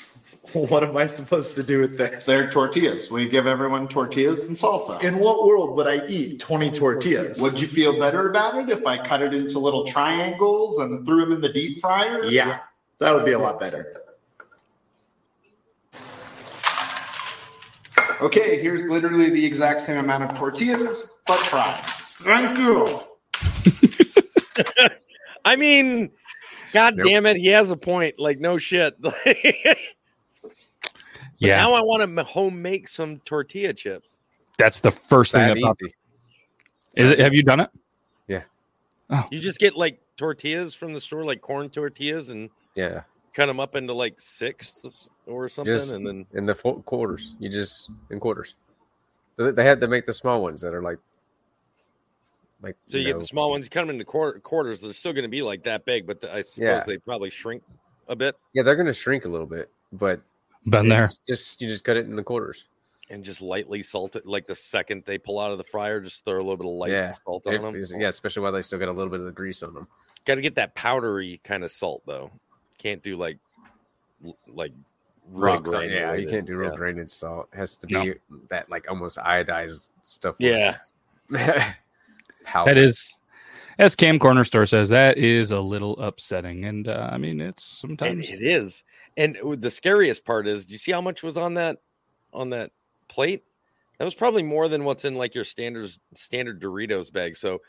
What 0.52 0.84
am 0.84 0.96
I 0.96 1.06
supposed 1.06 1.54
to 1.56 1.62
do 1.62 1.80
with 1.80 1.98
this? 1.98 2.26
They're 2.26 2.50
tortillas. 2.50 3.10
We 3.10 3.28
give 3.28 3.46
everyone 3.46 3.88
tortillas 3.88 4.46
and 4.46 4.56
salsa. 4.56 5.02
In 5.02 5.18
what 5.18 5.46
world 5.46 5.74
would 5.76 5.86
I 5.86 6.06
eat 6.06 6.38
20 6.38 6.70
tortillas? 6.70 7.40
Would 7.40 7.60
you 7.60 7.66
feel 7.66 7.98
better 7.98 8.28
about 8.30 8.56
it 8.56 8.70
if 8.70 8.86
I 8.86 8.98
cut 8.98 9.22
it 9.22 9.34
into 9.34 9.58
little 9.58 9.86
triangles 9.86 10.78
and 10.78 11.04
threw 11.04 11.20
them 11.22 11.32
in 11.32 11.40
the 11.40 11.48
deep 11.52 11.80
fryer? 11.80 12.24
Yeah, 12.26 12.60
that 12.98 13.14
would 13.14 13.24
be 13.24 13.32
a 13.32 13.38
lot 13.38 13.58
better. 13.58 14.02
Okay, 18.20 18.60
here's 18.62 18.84
literally 18.84 19.30
the 19.30 19.44
exact 19.44 19.80
same 19.80 19.98
amount 19.98 20.24
of 20.24 20.34
tortillas, 20.36 21.06
but 21.26 21.38
fried. 21.38 21.80
Thank 21.84 22.58
you. 22.58 23.00
I 25.44 25.56
mean, 25.56 26.10
god 26.72 26.96
Nope. 26.96 27.06
damn 27.06 27.26
it, 27.26 27.36
he 27.36 27.48
has 27.48 27.70
a 27.70 27.76
point. 27.76 28.14
Like, 28.18 28.38
no 28.38 28.56
shit. 28.56 28.94
But 31.44 31.48
Yeah, 31.48 31.56
now 31.62 31.74
I 31.74 31.80
want 31.82 32.16
to 32.16 32.24
home 32.24 32.62
make 32.62 32.88
some 32.88 33.18
tortilla 33.26 33.74
chips. 33.74 34.16
that's 34.56 34.80
the 34.80 34.90
first 34.90 35.32
thing 35.32 35.46
That 35.46 35.58
about. 35.58 35.76
easy. 35.82 35.92
Is 36.96 37.10
it? 37.10 37.18
Have 37.18 37.34
you 37.34 37.42
done 37.42 37.60
it? 37.60 37.70
Yeah. 38.28 38.44
Oh. 39.10 39.24
You 39.30 39.38
just 39.38 39.58
get 39.58 39.76
like 39.76 40.00
tortillas 40.16 40.74
from 40.74 40.94
the 40.94 41.00
store, 41.00 41.22
like 41.24 41.42
corn 41.42 41.68
tortillas, 41.68 42.30
and 42.30 42.48
Yeah. 42.76 43.02
cut 43.34 43.44
them 43.46 43.60
up 43.60 43.76
into 43.76 43.92
like 43.92 44.18
sixths 44.18 45.10
or 45.26 45.50
something, 45.50 45.74
Just 45.74 45.92
and 45.94 46.06
then 46.06 46.26
in 46.32 46.46
the 46.46 46.54
fo- 46.54 46.80
quarters. 46.82 47.34
You 47.38 47.50
just 47.50 47.90
in 48.10 48.18
quarters. 48.20 48.54
They 49.36 49.50
they 49.50 49.64
had 49.64 49.80
to 49.82 49.86
make 49.88 50.06
the 50.06 50.14
small 50.14 50.40
ones 50.42 50.62
that 50.62 50.72
are 50.72 50.80
like, 50.82 50.98
like 52.62 52.76
so 52.86 52.96
you, 52.96 53.04
know, 53.04 53.10
get 53.14 53.18
the 53.20 53.26
small 53.26 53.50
ones, 53.50 53.66
you 53.66 53.70
cut 53.70 53.82
them 53.82 53.90
into 53.90 54.04
quar- 54.06 54.38
quarters. 54.38 54.80
They're 54.80 54.92
still 54.94 55.12
going 55.12 55.24
to 55.24 55.28
be 55.28 55.42
like 55.42 55.62
that 55.64 55.84
big, 55.84 56.06
but 56.06 56.20
the, 56.22 56.32
I 56.32 56.40
suppose 56.40 56.64
Yeah. 56.64 56.84
they 56.86 56.96
probably 56.98 57.28
shrink 57.28 57.62
a 58.08 58.16
bit 58.16 58.36
Yeah, 58.54 58.62
they're 58.62 58.76
gonna 58.76 58.92
shrink 58.92 59.24
a 59.24 59.28
little 59.28 59.46
bit, 59.46 59.70
but 59.92 60.20
Been 60.66 60.88
there. 60.88 61.10
Just 61.26 61.60
you 61.60 61.68
just 61.68 61.84
cut 61.84 61.96
it 61.96 62.06
in 62.06 62.16
the 62.16 62.22
quarters. 62.22 62.64
and 63.10 63.22
just 63.22 63.42
lightly 63.42 63.82
salt 63.82 64.16
it. 64.16 64.24
Like 64.26 64.46
the 64.46 64.54
second 64.54 65.02
they 65.06 65.18
pull 65.18 65.38
out 65.38 65.52
of 65.52 65.58
the 65.58 65.64
fryer, 65.64 66.00
just 66.00 66.24
throw 66.24 66.36
a 66.36 66.42
little 66.42 66.56
bit 66.56 66.66
of 66.66 66.72
light 66.72 66.90
yeah, 66.90 67.10
salt 67.10 67.42
It- 67.46 67.60
on 67.62 67.74
them. 67.74 68.00
yeah, 68.00 68.08
especially 68.08 68.42
while 68.42 68.52
they 68.52 68.62
still 68.62 68.78
got 68.78 68.88
a 68.88 68.92
little 68.92 69.10
bit 69.10 69.20
of 69.20 69.26
the 69.26 69.32
grease 69.32 69.62
on 69.62 69.74
them. 69.74 69.86
Got 70.24 70.36
to 70.36 70.40
get 70.40 70.54
that 70.54 70.74
powdery 70.74 71.38
kind 71.44 71.64
of 71.64 71.70
salt 71.70 72.02
though. 72.06 72.30
Can't 72.78 73.02
do 73.02 73.16
like 73.16 73.36
like 74.48 74.72
real 75.30 75.54
Rock 75.54 75.66
salt, 75.66 75.84
yeah, 75.84 75.90
you 75.90 75.96
granulated. 75.98 76.30
can't 76.30 76.46
do 76.46 76.56
real 76.56 76.70
Yeah. 76.70 76.76
drainage 76.76 77.10
salt. 77.10 77.48
It 77.52 77.56
has 77.58 77.76
to 77.76 77.86
No. 77.90 78.04
be 78.04 78.14
that 78.48 78.70
like 78.70 78.90
almost 78.90 79.18
iodized 79.18 79.90
stuff. 80.04 80.36
Yeah. 80.38 80.74
That 82.66 82.76
is, 82.76 83.14
as 83.78 83.96
Cam 83.96 84.18
Corner 84.18 84.44
Store 84.44 84.66
says, 84.66 84.90
that 84.90 85.16
is 85.18 85.50
a 85.50 85.58
little 85.60 85.98
upsetting. 85.98 86.66
And 86.66 86.86
uh, 86.88 87.08
I 87.10 87.16
mean, 87.18 87.40
it's 87.40 87.82
And 87.82 87.98
sometimes 87.98 88.30
it 88.30 88.42
is. 88.42 88.84
And 89.16 89.38
the 89.58 89.70
scariest 89.70 90.24
part 90.24 90.46
is, 90.46 90.66
do 90.66 90.72
you 90.72 90.78
see 90.78 90.92
how 90.92 91.00
much 91.00 91.22
was 91.22 91.36
on 91.36 91.54
that 91.54 91.78
on 92.32 92.50
that 92.50 92.72
plate? 93.08 93.44
That 93.98 94.04
was 94.04 94.14
probably 94.14 94.42
more 94.42 94.68
than 94.68 94.84
what's 94.84 95.04
in 95.04 95.14
like 95.14 95.34
your 95.34 95.44
standard 95.44 95.90
standard 96.14 96.60
Doritos 96.60 97.12
bag. 97.12 97.36
So 97.36 97.60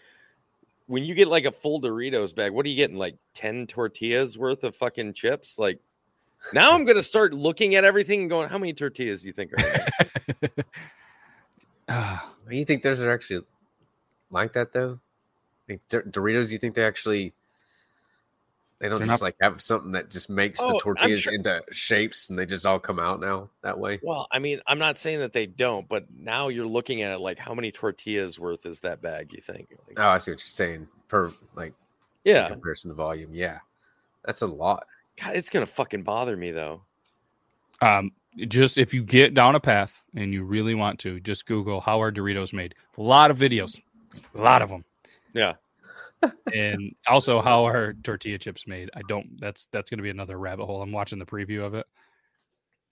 when 0.87 1.03
you 1.03 1.13
get 1.13 1.27
like 1.27 1.45
a 1.45 1.51
full 1.51 1.79
Doritos 1.79 2.33
bag, 2.33 2.51
what 2.51 2.65
are 2.65 2.69
you 2.69 2.75
getting? 2.75 2.97
Like 2.97 3.15
10 3.35 3.67
tortillas 3.67 4.37
worth 4.37 4.63
of 4.63 4.75
fucking 4.75 5.13
chips? 5.13 5.59
Like 5.59 5.79
now 6.51 6.73
I'm 6.73 6.85
gonna 6.85 7.03
start 7.03 7.33
looking 7.33 7.75
at 7.75 7.83
everything 7.83 8.21
and 8.21 8.29
going, 8.29 8.49
how 8.49 8.57
many 8.57 8.73
tortillas 8.73 9.21
do 9.21 9.27
you 9.27 9.33
think 9.33 9.53
are 9.53 9.65
in 9.65 9.81
there?" 10.41 10.49
Ah, 11.87 12.33
You 12.49 12.65
think 12.65 12.81
those 12.81 12.99
are 13.01 13.11
actually 13.11 13.45
like 14.31 14.53
that 14.53 14.73
though? 14.73 14.99
Like 15.69 15.87
Dor- 15.89 16.03
Doritos, 16.03 16.51
you 16.51 16.57
think 16.57 16.73
they 16.73 16.83
actually 16.83 17.33
they 18.80 18.89
don't 18.89 18.99
They're 18.99 19.07
just 19.07 19.21
not- 19.21 19.26
like 19.28 19.36
have 19.41 19.61
something 19.61 19.91
that 19.93 20.09
just 20.11 20.30
makes 20.30 20.59
Oh, 20.61 20.73
the 20.73 20.80
tortillas 20.80 21.21
sure- 21.21 21.34
into 21.34 21.63
shapes 21.71 22.30
and 22.30 22.38
they 22.38 22.45
just 22.45 22.65
all 22.65 22.80
come 22.80 22.99
out 22.99 23.19
now 23.21 23.49
that 23.61 23.78
way? 23.80 23.99
Well, 24.03 24.28
I 24.32 24.39
mean, 24.39 24.59
I'm 24.67 24.80
not 24.80 24.97
saying 24.97 25.19
that 25.19 25.32
they 25.34 25.45
don't, 25.45 25.88
but 25.88 26.05
now 26.17 26.49
you're 26.49 26.65
looking 26.67 27.01
at 27.01 27.11
it 27.13 27.19
like 27.19 27.38
how 27.39 27.53
many 27.53 27.71
tortillas 27.71 28.38
worth 28.38 28.65
is 28.65 28.80
that 28.82 29.01
bag, 29.01 29.32
you 29.34 29.41
think? 29.41 29.69
Like, 29.88 29.99
Oh, 29.99 30.09
I 30.09 30.17
see 30.17 30.32
what 30.32 30.39
you're 30.41 30.47
saying. 30.47 30.88
Per 31.07 31.32
like 31.55 31.73
in 32.26 32.36
yeah. 32.36 32.49
comparison 32.49 32.89
to 32.89 32.95
volume, 32.95 33.34
yeah, 33.34 33.59
that's 34.23 34.41
a 34.41 34.47
lot. 34.47 34.88
God, 35.21 35.36
it's 35.36 35.49
gonna 35.49 35.65
fucking 35.65 36.03
bother 36.03 36.36
me 36.36 36.51
though. 36.51 36.82
um, 37.82 38.11
just 38.47 38.78
if 38.78 38.93
you 38.93 39.01
get 39.03 39.34
down 39.34 39.55
a 39.55 39.59
path 39.61 40.03
and 40.15 40.34
you 40.34 40.43
really 40.43 40.76
want 40.76 40.99
to, 40.99 41.19
just 41.21 41.45
Google 41.45 41.80
how 41.80 42.01
are 42.01 42.11
Doritos 42.11 42.51
made. 42.51 42.76
A 42.97 43.01
lot 43.01 43.32
of 43.32 43.38
videos, 43.38 43.80
a 44.34 44.41
lot 44.41 44.61
of 44.61 44.69
them. 44.69 44.84
Yeah. 45.34 45.53
And 46.53 46.93
also 47.07 47.41
how 47.41 47.65
are 47.67 47.93
tortilla 48.03 48.38
chips 48.38 48.65
made? 48.67 48.89
I 48.95 49.01
don't. 49.07 49.39
That's 49.39 49.67
that's 49.71 49.89
going 49.89 49.97
to 49.99 50.03
be 50.03 50.09
another 50.09 50.38
rabbit 50.38 50.65
hole. 50.65 50.82
I'm 50.82 50.91
watching 50.91 51.19
the 51.19 51.26
preview 51.26 51.63
of 51.65 51.73
it. 51.76 51.86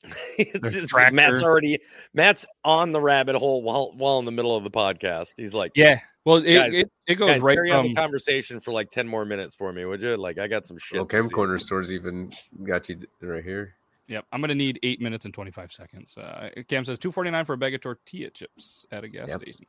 It's- 0.38 0.59
There's. 0.61 0.93
Matt's 1.13 1.41
already 1.43 1.79
Matt's 2.13 2.45
on 2.65 2.91
the 2.91 2.99
rabbit 3.01 3.36
hole 3.36 3.61
while 3.61 3.91
while 3.95 4.19
in 4.19 4.25
the 4.25 4.31
middle 4.31 4.55
of 4.55 4.63
the 4.63 4.71
podcast. 4.71 5.34
He's 5.38 5.53
like, 5.53 5.71
Yeah. 5.75 5.99
Well, 6.25 6.38
it 6.38 6.53
Guys- 6.53 6.73
it, 6.73 6.91
it 7.07 7.15
goes 7.15 7.31
guys, 7.31 7.41
right 7.41 7.55
carry 7.55 7.71
on 7.71 7.84
from 7.86 7.93
the 7.93 8.01
conversation 8.01 8.59
for 8.61 8.71
like 8.71 8.89
10 8.91 9.07
more 9.07 9.25
minutes 9.25 9.55
for 9.55 9.73
me, 9.73 9.84
would 9.86 10.01
you? 10.01 10.15
Like 10.17 10.39
I 10.39 10.47
got 10.47 10.65
some 10.65 10.77
shit. 10.77 10.97
Well, 10.97 11.05
to 11.05 11.11
Chem 11.15 11.23
see. 11.25 11.29
Corner 11.29 11.57
stores 11.59 11.91
even 11.93 12.31
got 12.63 12.88
you 12.89 13.01
right 13.21 13.43
here. 13.43 13.75
Yep, 14.07 14.25
I'm 14.34 14.41
gonna 14.41 14.55
need 14.55 14.79
eight 14.84 14.99
minutes 15.01 15.23
and 15.25 15.34
25 15.34 15.71
seconds. 15.71 16.17
Uh, 16.17 16.49
Cam 16.67 16.84
says 16.86 16.99
2.49 16.99 17.45
for 17.45 17.53
a 17.53 17.57
bag 17.57 17.73
of 17.73 17.81
tortilla 17.81 18.29
chips 18.31 18.86
at 18.91 19.03
a 19.05 19.07
gas 19.09 19.29
Yep. 19.29 19.41
station. 19.41 19.65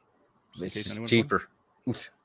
Just 0.52 0.60
in 0.60 0.64
It's 0.66 0.74
case 0.74 0.84
just 0.84 0.96
anyone's 0.96 1.10
cheaper. 1.10 1.42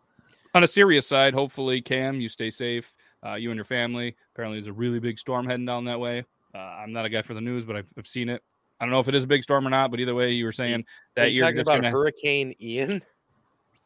On 0.60 0.64
a 0.64 0.68
serious 0.68 1.08
side, 1.08 1.34
hopefully, 1.34 1.80
Cam, 1.80 2.20
you 2.20 2.28
stay 2.28 2.50
safe. 2.50 2.94
Uh, 3.26 3.36
you 3.36 3.50
and 3.50 3.58
your 3.58 3.64
family. 3.64 4.18
Apparently, 4.36 4.58
there's 4.58 4.68
a 4.68 4.74
really 4.74 5.00
big 5.00 5.18
storm 5.18 5.48
heading 5.48 5.66
down 5.66 5.86
that 5.86 6.02
way. 6.02 6.26
Uh, 6.54 6.58
I'm 6.58 6.92
not 6.92 7.06
a 7.06 7.10
guy 7.10 7.22
for 7.22 7.34
the 7.34 7.40
news, 7.40 7.64
but 7.64 7.78
I've, 7.78 7.88
I've 7.98 8.06
seen 8.06 8.28
it. 8.28 8.44
I 8.78 8.84
don't 8.84 8.92
know 8.92 9.00
if 9.00 9.08
it 9.08 9.16
is 9.16 9.24
a 9.24 9.28
big 9.28 9.42
storm 9.42 9.66
or 9.66 9.70
not, 9.70 9.90
but 9.90 10.02
either 10.02 10.14
way, 10.14 10.34
you 10.34 10.44
were 10.44 10.52
saying 10.52 10.82
Are 10.82 10.84
that 11.16 11.32
you 11.32 11.38
you're 11.38 11.46
talking 11.46 11.62
about 11.62 11.76
gonna. 11.76 11.92
Hurricane 11.92 12.54
Ian? 12.60 13.02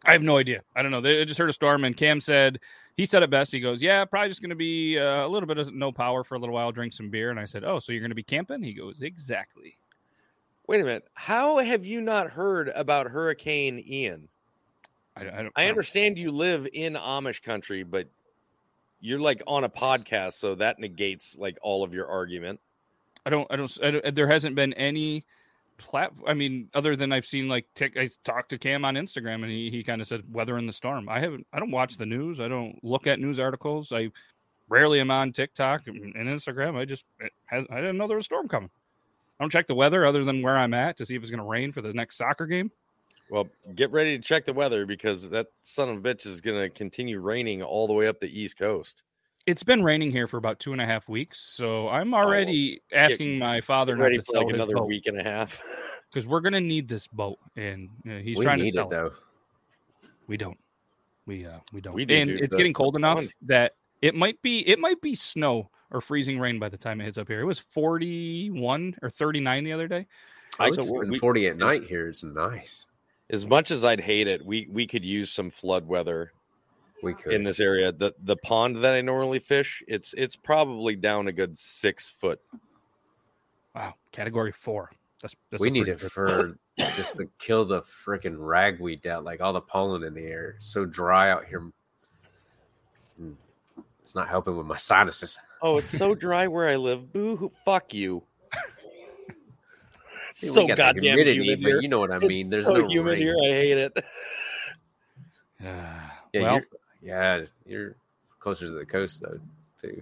I 0.04 0.14
have 0.14 0.24
no 0.24 0.40
idea. 0.40 0.64
I 0.76 0.82
don't 0.82 0.90
know. 0.90 1.00
They 1.00 1.22
I 1.22 1.26
just 1.26 1.38
heard 1.38 1.52
a 1.52 1.54
storm, 1.54 1.84
and 1.84 1.96
Cam 1.96 2.20
said 2.20 2.60
he 2.98 3.06
said 3.06 3.22
it 3.22 3.30
best. 3.30 3.52
He 3.52 3.60
goes, 3.60 3.80
"Yeah, 3.80 4.04
probably 4.06 4.30
just 4.30 4.42
going 4.42 4.50
to 4.50 4.56
be 4.56 4.98
uh, 4.98 5.28
a 5.28 5.30
little 5.30 5.46
bit 5.46 5.60
of 5.60 5.72
no 5.76 5.92
power 5.92 6.24
for 6.24 6.34
a 6.34 6.40
little 6.40 6.56
while, 6.56 6.72
drink 6.72 6.94
some 6.94 7.12
beer." 7.12 7.30
And 7.30 7.40
I 7.40 7.46
said, 7.46 7.64
"Oh, 7.64 7.78
so 7.78 7.92
you're 7.92 8.02
going 8.02 8.10
to 8.10 8.16
be 8.16 8.24
camping?" 8.24 8.64
He 8.64 8.74
goes, 8.74 9.04
"Exactly." 9.04 9.78
Wait 10.66 10.82
a 10.82 10.84
minute. 10.84 11.08
How 11.14 11.60
have 11.60 11.86
you 11.86 12.02
not 12.02 12.32
heard 12.32 12.72
about 12.74 13.12
Hurricane 13.12 13.78
Ian? 13.88 14.28
I, 15.16 15.22
I 15.22 15.42
don't. 15.44 15.54
I 15.56 15.68
understand 15.68 16.18
you 16.18 16.32
live 16.32 16.68
in 16.74 16.94
Amish 16.94 17.42
country, 17.44 17.84
but 17.84 18.08
you're 19.00 19.20
like 19.20 19.44
on 19.46 19.64
a 19.64 19.70
podcast, 19.70 20.34
so 20.34 20.56
that 20.56 20.80
negates 20.80 21.38
like 21.38 21.58
all 21.62 21.84
of 21.84 21.94
your 21.94 22.08
argument. 22.08 22.60
I 23.26 23.30
don't, 23.30 23.48
I 23.52 23.56
don't, 23.56 23.78
I 23.84 23.92
don't 23.92 24.16
there 24.16 24.28
hasn't 24.28 24.56
been 24.56 24.74
any 24.74 25.26
plat. 25.78 26.12
I 26.28 26.34
mean, 26.34 26.70
other 26.74 26.96
than 26.96 27.12
I've 27.12 27.26
seen 27.26 27.48
like 27.48 27.66
tick, 27.76 27.98
I 27.98 28.10
talked 28.24 28.50
to 28.50 28.58
Cam 28.58 28.86
on 28.86 28.96
Instagram 28.96 29.44
and 29.44 29.52
he, 29.52 29.70
he 29.70 29.84
kind 29.84 30.02
of 30.02 30.08
said 30.08 30.24
weather 30.32 30.58
in 30.58 30.68
the 30.68 30.74
storm. 30.74 31.08
I 31.10 31.20
haven't, 31.20 31.46
I 31.54 31.60
don't 31.60 31.72
watch 31.72 31.98
the 31.98 32.06
news. 32.06 32.40
I 32.40 32.48
don't 32.48 32.78
look 32.84 33.08
at 33.08 33.20
news 33.20 33.40
articles. 33.40 33.92
I 33.92 34.12
rarely 34.70 35.00
am 35.00 35.12
on 35.12 35.32
TikTok 35.32 35.88
and 35.88 36.16
and 36.16 36.28
Instagram. 36.28 36.78
I 36.78 36.86
just, 36.86 37.06
it 37.20 37.32
has, 37.46 37.66
I 37.70 37.76
didn't 37.78 37.98
know 37.98 38.08
there 38.08 38.18
was 38.18 38.26
a 38.26 38.32
storm 38.32 38.48
coming. 38.48 38.70
I 39.40 39.44
don't 39.44 39.52
check 39.52 39.68
the 39.68 39.76
weather 39.76 40.06
other 40.06 40.24
than 40.24 40.42
where 40.42 40.58
I'm 40.58 40.74
at 40.74 40.98
to 40.98 41.06
see 41.06 41.16
if 41.16 41.22
it's 41.22 41.32
going 41.32 41.40
to 41.40 41.46
rain 41.46 41.72
for 41.72 41.82
the 41.82 41.94
next 41.94 42.18
soccer 42.18 42.46
game. 42.46 42.72
Well, 43.34 43.48
get 43.74 43.92
ready 43.92 44.16
to 44.16 44.24
check 44.24 44.46
the 44.46 44.54
weather 44.54 44.86
because 44.86 45.28
that 45.32 45.48
son 45.64 45.90
of 45.90 45.98
a 45.98 46.00
bitch 46.02 46.28
is 46.28 46.40
going 46.40 46.62
to 46.62 46.70
continue 46.70 47.20
raining 47.20 47.64
all 47.64 47.88
the 47.88 47.94
way 47.94 48.06
up 48.08 48.20
the 48.20 48.28
East 48.28 48.60
Coast. 48.60 49.02
It's 49.48 49.64
been 49.64 49.84
raining 49.84 50.12
here 50.12 50.28
for 50.28 50.38
about 50.38 50.60
two 50.60 50.72
and 50.72 50.80
a 50.80 50.86
half 50.86 51.10
weeks, 51.10 51.40
so 51.40 51.90
I'm 51.90 52.14
already 52.14 52.82
asking 52.92 53.40
my 53.40 53.60
father 53.60 53.96
Get 53.96 54.04
not 54.04 54.10
to 54.10 54.22
for 54.22 54.32
sell 54.34 54.46
like 54.46 54.54
another 54.54 54.76
boat 54.76 54.88
week 54.88 55.08
and 55.08 55.20
a 55.20 55.24
half. 55.24 55.60
because 56.12 56.28
we're 56.28 56.42
gonna 56.42 56.62
need 56.62 56.88
this 56.88 57.08
boat, 57.08 57.40
and 57.56 57.90
uh, 58.08 58.20
he's 58.20 58.38
we 58.38 58.46
trying 58.46 58.60
to 58.60 58.72
sell 58.72 58.86
it 58.86 58.92
though. 58.92 59.12
We 60.28 60.38
don't. 60.38 60.60
We 61.26 61.48
uh 61.48 61.58
we 61.74 61.82
don't. 61.82 61.96
We 61.96 62.06
do, 62.06 62.14
and 62.14 62.30
dude, 62.30 62.42
it's 62.42 62.56
getting 62.56 62.72
cold 62.72 62.96
enough 62.96 63.18
on. 63.18 63.30
that 63.42 63.74
it 64.04 64.14
might 64.14 64.40
be 64.44 64.60
it 64.68 64.78
might 64.78 65.02
be 65.02 65.16
snow 65.16 65.72
or 65.90 66.02
freezing 66.02 66.40
rain 66.40 66.60
by 66.60 66.70
the 66.70 66.78
time 66.78 67.02
it 67.02 67.06
hits 67.06 67.18
up 67.18 67.28
here. 67.28 67.42
It 67.42 67.46
was 67.46 67.58
41 67.58 68.98
or 69.02 69.10
39 69.10 69.64
the 69.64 69.74
other 69.74 69.88
day. 69.88 70.06
I 70.60 70.70
So 70.70 70.78
was 70.78 70.92
we're- 70.92 71.06
been 71.06 71.14
we- 71.14 71.20
40 71.20 71.48
at 71.48 71.58
night 71.58 71.84
here. 71.84 72.08
It's 72.10 72.24
nice. 72.24 72.86
As 73.30 73.48
much 73.48 73.72
as 73.72 73.84
I'd 73.84 74.02
hate 74.02 74.28
it, 74.28 74.46
we 74.46 74.68
we 74.70 74.86
could 74.86 75.04
use 75.06 75.32
some 75.32 75.50
flood 75.50 75.88
weather 75.88 76.34
We 77.02 77.14
could. 77.14 77.34
in 77.34 77.44
this 77.44 77.60
area. 77.60 77.92
The 77.92 78.14
the 78.24 78.36
pond 78.38 78.78
that 78.84 78.94
I 78.94 79.02
normally 79.02 79.40
fish, 79.40 79.82
it's 79.88 80.14
it's 80.18 80.36
probably 80.36 80.96
down 80.96 81.28
a 81.28 81.32
good 81.32 81.58
six 81.58 82.10
foot. 82.12 82.40
Wow, 83.76 83.96
category 84.12 84.52
4. 84.52 84.92
That's, 85.22 85.36
that's 85.50 85.62
we 85.62 85.72
need 85.72 85.88
it 85.88 86.00
good- 86.00 86.12
for 86.12 86.58
just 86.96 87.16
to 87.18 87.28
kill 87.40 87.66
the 87.66 87.82
freaking 88.06 88.36
ragweed 88.38 89.02
down, 89.02 89.24
like 89.24 89.42
all 89.42 89.54
the 89.54 89.62
pollen 89.62 90.04
in 90.04 90.14
the 90.14 90.22
air. 90.26 90.56
It's 90.58 90.68
so 90.68 90.86
dry 90.86 91.32
out 91.32 91.46
here. 91.46 91.72
Mm. 93.20 93.36
It's 94.00 94.14
not 94.14 94.28
helping 94.28 94.58
with 94.58 94.68
my 94.68 94.76
sinuses. 94.76 95.38
Oh, 95.62 95.78
it's 95.78 95.90
so 95.98 96.14
dry 96.28 96.46
where 96.48 96.68
I 96.68 96.76
live. 96.76 97.12
Boo! 97.14 97.52
Fuck 97.66 97.94
you. 97.94 98.24
See, 100.34 100.48
so 100.48 100.68
goddamn 100.68 101.00
humidity, 101.02 101.44
humid 101.44 101.62
but 101.62 101.68
here. 101.70 101.82
you 101.82 101.88
know 101.88 102.00
what 102.00 102.12
I 102.12 102.18
It's 102.18 102.26
mean. 102.26 102.50
There's 102.50 102.66
so 102.66 102.74
no 102.74 102.88
humid 102.88 103.14
rain. 103.14 103.22
here. 103.22 103.36
I 103.44 103.48
hate 103.48 103.78
it. 103.78 104.06
Yeah, 106.34 106.42
well, 106.42 106.54
you're, 106.56 106.66
yeah, 107.02 107.46
you're 107.66 107.96
closer 108.40 108.66
to 108.66 108.72
the 108.72 108.86
coast 108.86 109.22
though, 109.22 109.40
too. 109.80 110.02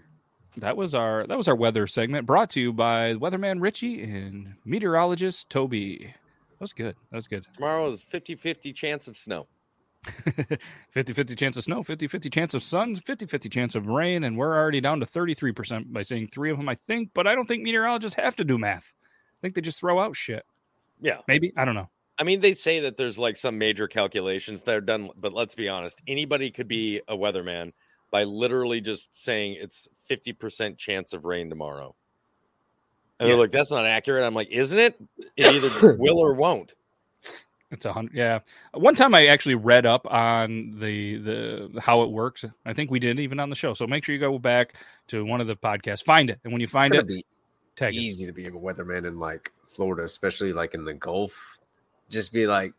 that 0.57 0.77
was 0.77 0.95
our 0.95 1.27
that 1.27 1.37
was 1.37 1.47
our 1.49 1.55
weather 1.55 1.87
segment 1.87 2.25
brought 2.25 2.49
to 2.51 2.61
you 2.61 2.71
by 2.71 3.13
weatherman 3.15 3.59
Richie 3.61 4.01
and 4.01 4.53
meteorologist 4.63 5.49
Toby. 5.49 6.05
That 6.51 6.61
was 6.61 6.71
good. 6.73 6.95
That 7.11 7.17
was 7.17 7.27
good. 7.27 7.45
Tomorrow 7.53 7.87
is 7.89 8.01
50-50 8.03 8.73
chance 8.73 9.07
of 9.09 9.17
snow. 9.17 9.47
50 10.93 11.13
50 11.13 11.35
chance 11.35 11.57
of 11.57 11.63
snow, 11.65 11.83
50 11.83 12.07
50 12.07 12.29
chance 12.29 12.53
of 12.53 12.63
sun, 12.63 12.95
50 12.95 13.25
50 13.27 13.49
chance 13.49 13.75
of 13.75 13.87
rain, 13.87 14.23
and 14.23 14.37
we're 14.37 14.57
already 14.57 14.79
down 14.81 14.99
to 15.01 15.05
33% 15.05 15.91
by 15.93 16.01
saying 16.01 16.29
three 16.29 16.49
of 16.49 16.57
them, 16.57 16.69
I 16.69 16.75
think. 16.87 17.09
But 17.13 17.27
I 17.27 17.35
don't 17.35 17.45
think 17.45 17.61
meteorologists 17.61 18.15
have 18.15 18.35
to 18.37 18.43
do 18.45 18.57
math. 18.57 18.95
I 19.41 19.47
think 19.47 19.55
they 19.55 19.61
just 19.61 19.79
throw 19.79 19.99
out 19.99 20.15
shit. 20.15 20.43
Yeah. 21.01 21.17
Maybe. 21.27 21.51
I 21.57 21.65
don't 21.65 21.73
know. 21.75 21.89
I 22.19 22.23
mean, 22.23 22.39
they 22.41 22.53
say 22.53 22.81
that 22.81 22.97
there's 22.97 23.17
like 23.17 23.35
some 23.35 23.57
major 23.57 23.87
calculations 23.87 24.61
that 24.63 24.75
are 24.77 24.81
done, 24.81 25.09
but 25.17 25.33
let's 25.33 25.55
be 25.55 25.67
honest. 25.67 25.99
Anybody 26.07 26.51
could 26.51 26.67
be 26.67 27.01
a 27.07 27.15
weatherman 27.17 27.73
by 28.11 28.23
literally 28.25 28.81
just 28.81 29.15
saying 29.17 29.57
it's 29.59 29.87
50% 30.09 30.77
chance 30.77 31.13
of 31.13 31.25
rain 31.25 31.49
tomorrow. 31.49 31.95
And 33.19 33.27
Yeah. 33.27 33.33
they're 33.33 33.41
like, 33.41 33.51
that's 33.51 33.71
not 33.71 33.87
accurate. 33.87 34.23
I'm 34.23 34.35
like, 34.35 34.49
isn't 34.51 34.77
it? 34.77 35.01
It 35.35 35.55
either 35.55 35.95
will 35.99 36.19
or 36.19 36.33
won't. 36.33 36.73
It's 37.71 37.85
a 37.85 37.93
hundred. 37.93 38.13
Yeah. 38.13 38.39
One 38.73 38.95
time 38.95 39.15
I 39.15 39.27
actually 39.27 39.55
read 39.55 39.85
up 39.85 40.05
on 40.05 40.77
the, 40.77 41.17
the 41.17 41.81
how 41.81 42.01
it 42.03 42.11
works. 42.11 42.43
I 42.65 42.73
think 42.73 42.91
we 42.91 42.99
did 42.99 43.17
even 43.17 43.39
on 43.39 43.49
the 43.49 43.55
show. 43.55 43.73
So 43.73 43.87
make 43.87 44.03
sure 44.03 44.13
you 44.13 44.19
go 44.19 44.37
back 44.37 44.73
to 45.07 45.23
one 45.23 45.39
of 45.39 45.47
the 45.47 45.55
podcasts, 45.55 46.03
find 46.03 46.29
it. 46.29 46.37
And 46.43 46.51
when 46.51 46.59
you 46.61 46.67
find 46.67 46.93
it, 46.93 47.07
be 47.07 47.25
tag 47.81 47.93
us. 47.93 47.99
easy 47.99 48.25
to 48.25 48.31
be 48.31 48.47
a 48.47 48.51
weatherman 48.51 49.05
in 49.07 49.19
like 49.19 49.51
Florida, 49.69 50.03
especially 50.03 50.53
like 50.53 50.73
in 50.73 50.85
the 50.85 50.93
Gulf. 50.93 51.59
Just 52.09 52.33
be 52.33 52.47
like, 52.47 52.73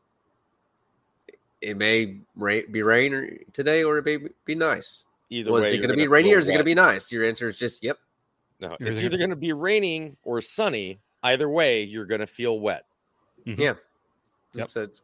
it 1.61 1.77
may 1.77 2.19
ra- 2.37 2.61
be 2.71 2.83
rain 2.83 3.15
or- 3.15 3.39
today, 3.53 3.83
or 3.85 3.99
it 3.99 4.05
may 4.05 4.19
be 4.45 4.55
nice. 4.55 5.05
Either 5.31 5.51
Was 5.53 5.65
way, 5.65 5.75
it 5.75 5.79
going 5.79 5.91
to 5.91 5.97
be 5.97 6.09
rainy 6.09 6.35
or 6.35 6.39
is 6.39 6.49
it 6.49 6.53
going 6.53 6.59
to 6.59 6.65
be 6.65 6.75
nice? 6.75 7.11
Your 7.11 7.25
answer 7.25 7.49
is 7.49 7.57
just 7.57 7.83
yep. 7.83 7.99
No, 8.61 8.77
You're 8.79 8.91
it's 8.91 8.99
either 8.99 9.07
either 9.07 9.17
going 9.19 9.31
to 9.31 9.37
be 9.37 9.53
raining 9.53 10.17
or 10.25 10.41
sunny. 10.41 10.99
Either 11.23 11.49
way, 11.49 11.83
you're 11.85 12.05
going 12.05 12.21
to 12.21 12.27
feel 12.27 12.61
wet. 12.61 12.85
Mhm. 13.47 13.59
Yeah. 13.59 13.75
Yep. 14.55 14.71
So 14.71 14.83
it's 14.83 15.03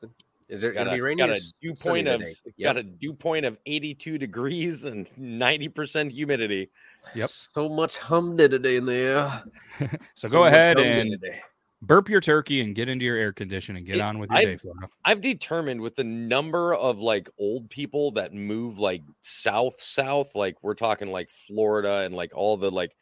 is 0.48 0.60
there 0.62 0.72
going 0.72 0.84
Got 0.86 0.90
to 0.90 0.94
a, 0.94 0.96
be 0.96 1.00
rainy? 1.02 1.18
got 1.18 1.28
or 1.30 1.32
a 1.32 1.36
s- 1.36 1.52
dew 1.60 1.74
point 1.74 2.08
of 2.08 2.20
today? 2.20 2.32
got 2.62 2.76
a 2.76 2.82
dew 2.82 3.12
point 3.12 3.44
of 3.44 3.58
82 3.66 4.16
degrees 4.18 4.84
and 4.86 5.06
90% 5.20 6.10
humidity. 6.10 6.70
Yep. 7.14 7.28
So 7.28 7.68
much 7.68 7.98
humidity 8.04 8.76
in 8.76 8.86
there. 8.86 9.42
So, 10.14 10.28
go 10.28 10.44
ahead 10.46 10.78
and 10.78 11.08
humidity. 11.08 11.38
burp 11.82 12.08
your 12.08 12.20
turkey 12.20 12.60
and 12.62 12.74
get 12.74 12.88
into 12.88 13.04
your 13.04 13.16
air 13.16 13.32
conditioning 13.32 13.78
and 13.80 13.86
get 13.86 13.96
It- 13.96 14.00
on 14.00 14.18
with 14.18 14.30
your 14.30 14.38
I've- 14.38 14.46
day, 14.52 14.56
Florida. 14.56 14.88
I've 15.04 15.20
determined 15.20 15.80
with 15.80 15.94
the 15.94 16.02
number 16.04 16.74
of 16.74 16.98
like 16.98 17.28
old 17.38 17.70
people 17.70 18.10
that 18.12 18.34
move 18.34 18.78
like 18.78 19.02
south 19.22 19.80
south 19.80 20.34
like 20.34 20.56
we're 20.62 20.74
talking 20.74 21.12
like 21.12 21.30
Florida 21.46 22.00
and 22.00 22.14
like 22.14 22.32
all 22.34 22.56
the 22.56 22.70
like 22.70 22.96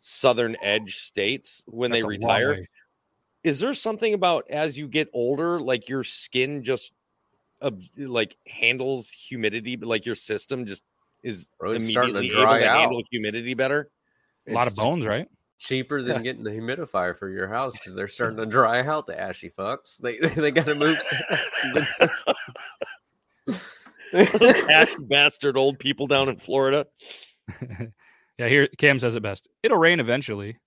southern 0.00 0.56
edge 0.62 0.96
states 0.98 1.62
when 1.66 1.90
That's 1.90 2.04
they 2.04 2.08
retire 2.08 2.52
way. 2.54 2.68
Is 3.46 3.60
there 3.60 3.74
something 3.74 4.12
about 4.12 4.50
as 4.50 4.76
you 4.76 4.88
get 4.88 5.08
older 5.12 5.60
like 5.60 5.88
your 5.88 6.02
skin 6.02 6.64
just 6.64 6.90
of 7.60 7.80
like 7.96 8.36
handles 8.44 9.08
humidity, 9.10 9.76
but 9.76 9.88
like 9.88 10.04
your 10.04 10.16
system 10.16 10.66
just 10.66 10.82
is 11.22 11.48
Bro, 11.60 11.72
it's 11.72 11.88
starting 11.88 12.14
to 12.14 12.18
immediately 12.18 12.42
able 12.42 12.52
dry 12.52 12.60
to 12.60 12.66
out. 12.66 12.80
handle 12.80 13.02
humidity 13.08 13.54
better. 13.54 13.88
A 14.48 14.52
lot 14.52 14.66
of 14.66 14.74
bones, 14.74 15.06
right? 15.06 15.28
Cheaper 15.60 16.02
than 16.02 16.24
getting 16.24 16.42
the 16.42 16.50
humidifier 16.50 17.16
for 17.16 17.28
your 17.28 17.46
house 17.46 17.78
because 17.78 17.94
they're 17.94 18.08
starting 18.18 18.36
to 18.38 18.46
dry 18.46 18.84
out 18.84 19.06
the 19.06 19.18
ashy 19.18 19.48
fucks. 19.56 19.96
They 19.98 20.18
they 20.40 20.50
got 20.50 20.66
to 20.66 20.74
move. 20.74 20.98
Ash 24.70 24.92
bastard 25.02 25.56
old 25.56 25.78
people 25.78 26.08
down 26.08 26.28
in 26.28 26.36
Florida. 26.36 26.84
yeah, 28.38 28.48
here 28.48 28.66
Cam 28.76 28.98
says 28.98 29.14
it 29.14 29.22
best. 29.22 29.46
It'll 29.62 29.78
rain 29.78 30.00
eventually. 30.00 30.58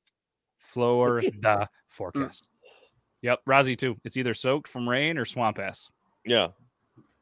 Florida 0.59 1.67
forecast. 1.89 2.47
Yep, 3.21 3.41
Rozzy 3.47 3.77
too. 3.77 3.97
It's 4.03 4.17
either 4.17 4.33
soaked 4.33 4.67
from 4.67 4.87
rain 4.87 5.17
or 5.17 5.25
swamp 5.25 5.59
ass. 5.59 5.89
Yeah. 6.25 6.49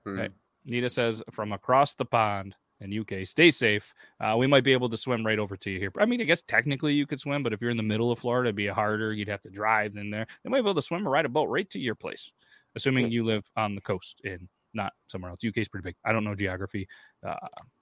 Right. 0.06 0.32
Nita 0.66 0.89
says 0.89 1.24
from 1.32 1.54
across 1.54 1.93
the 1.95 2.06
pond 2.06 2.56
in 2.80 2.98
UK, 2.98 3.26
stay 3.26 3.52
safe. 3.52 3.93
Uh, 4.20 4.36
we 4.38 4.48
might 4.48 4.64
be 4.64 4.74
able 4.74 4.89
to 4.89 4.98
swim 4.98 5.26
right 5.26 5.39
over 5.39 5.58
to 5.58 5.70
you 5.72 5.80
here. 5.80 5.91
I 5.98 6.06
mean, 6.06 6.22
I 6.22 6.26
guess 6.26 6.41
technically 6.41 6.93
you 6.93 7.08
could 7.08 7.20
swim, 7.20 7.41
but 7.41 7.54
if 7.54 7.62
you're 7.62 7.72
in 7.72 7.78
the 7.78 7.84
middle 7.84 8.12
of 8.12 8.20
Florida, 8.20 8.50
it'd 8.50 8.56
be 8.56 8.68
harder. 8.68 9.14
You'd 9.14 9.28
have 9.30 9.41
to 9.41 9.50
drive 9.50 9.95
in 9.95 10.10
there. 10.12 10.28
They 10.43 10.50
might 10.50 10.62
be 10.62 10.70
able 10.70 10.76
to 10.76 10.82
swim 10.82 11.08
or 11.08 11.12
ride 11.12 11.26
a 11.26 11.30
boat 11.30 11.50
right 11.50 11.70
to 11.72 11.80
your 11.80 11.95
place, 11.95 12.32
assuming 12.76 13.12
you 13.12 13.24
live 13.26 13.43
on 13.56 13.76
the 13.76 13.82
coast 13.82 14.22
and 14.24 14.48
not 14.74 14.93
somewhere 15.08 15.32
else. 15.32 15.39
UK 15.45 15.58
is 15.58 15.68
pretty 15.68 15.84
big. 15.84 15.95
I 16.06 16.12
don't 16.12 16.24
know 16.24 16.36
geography. 16.36 16.88
Uh, 17.26 17.36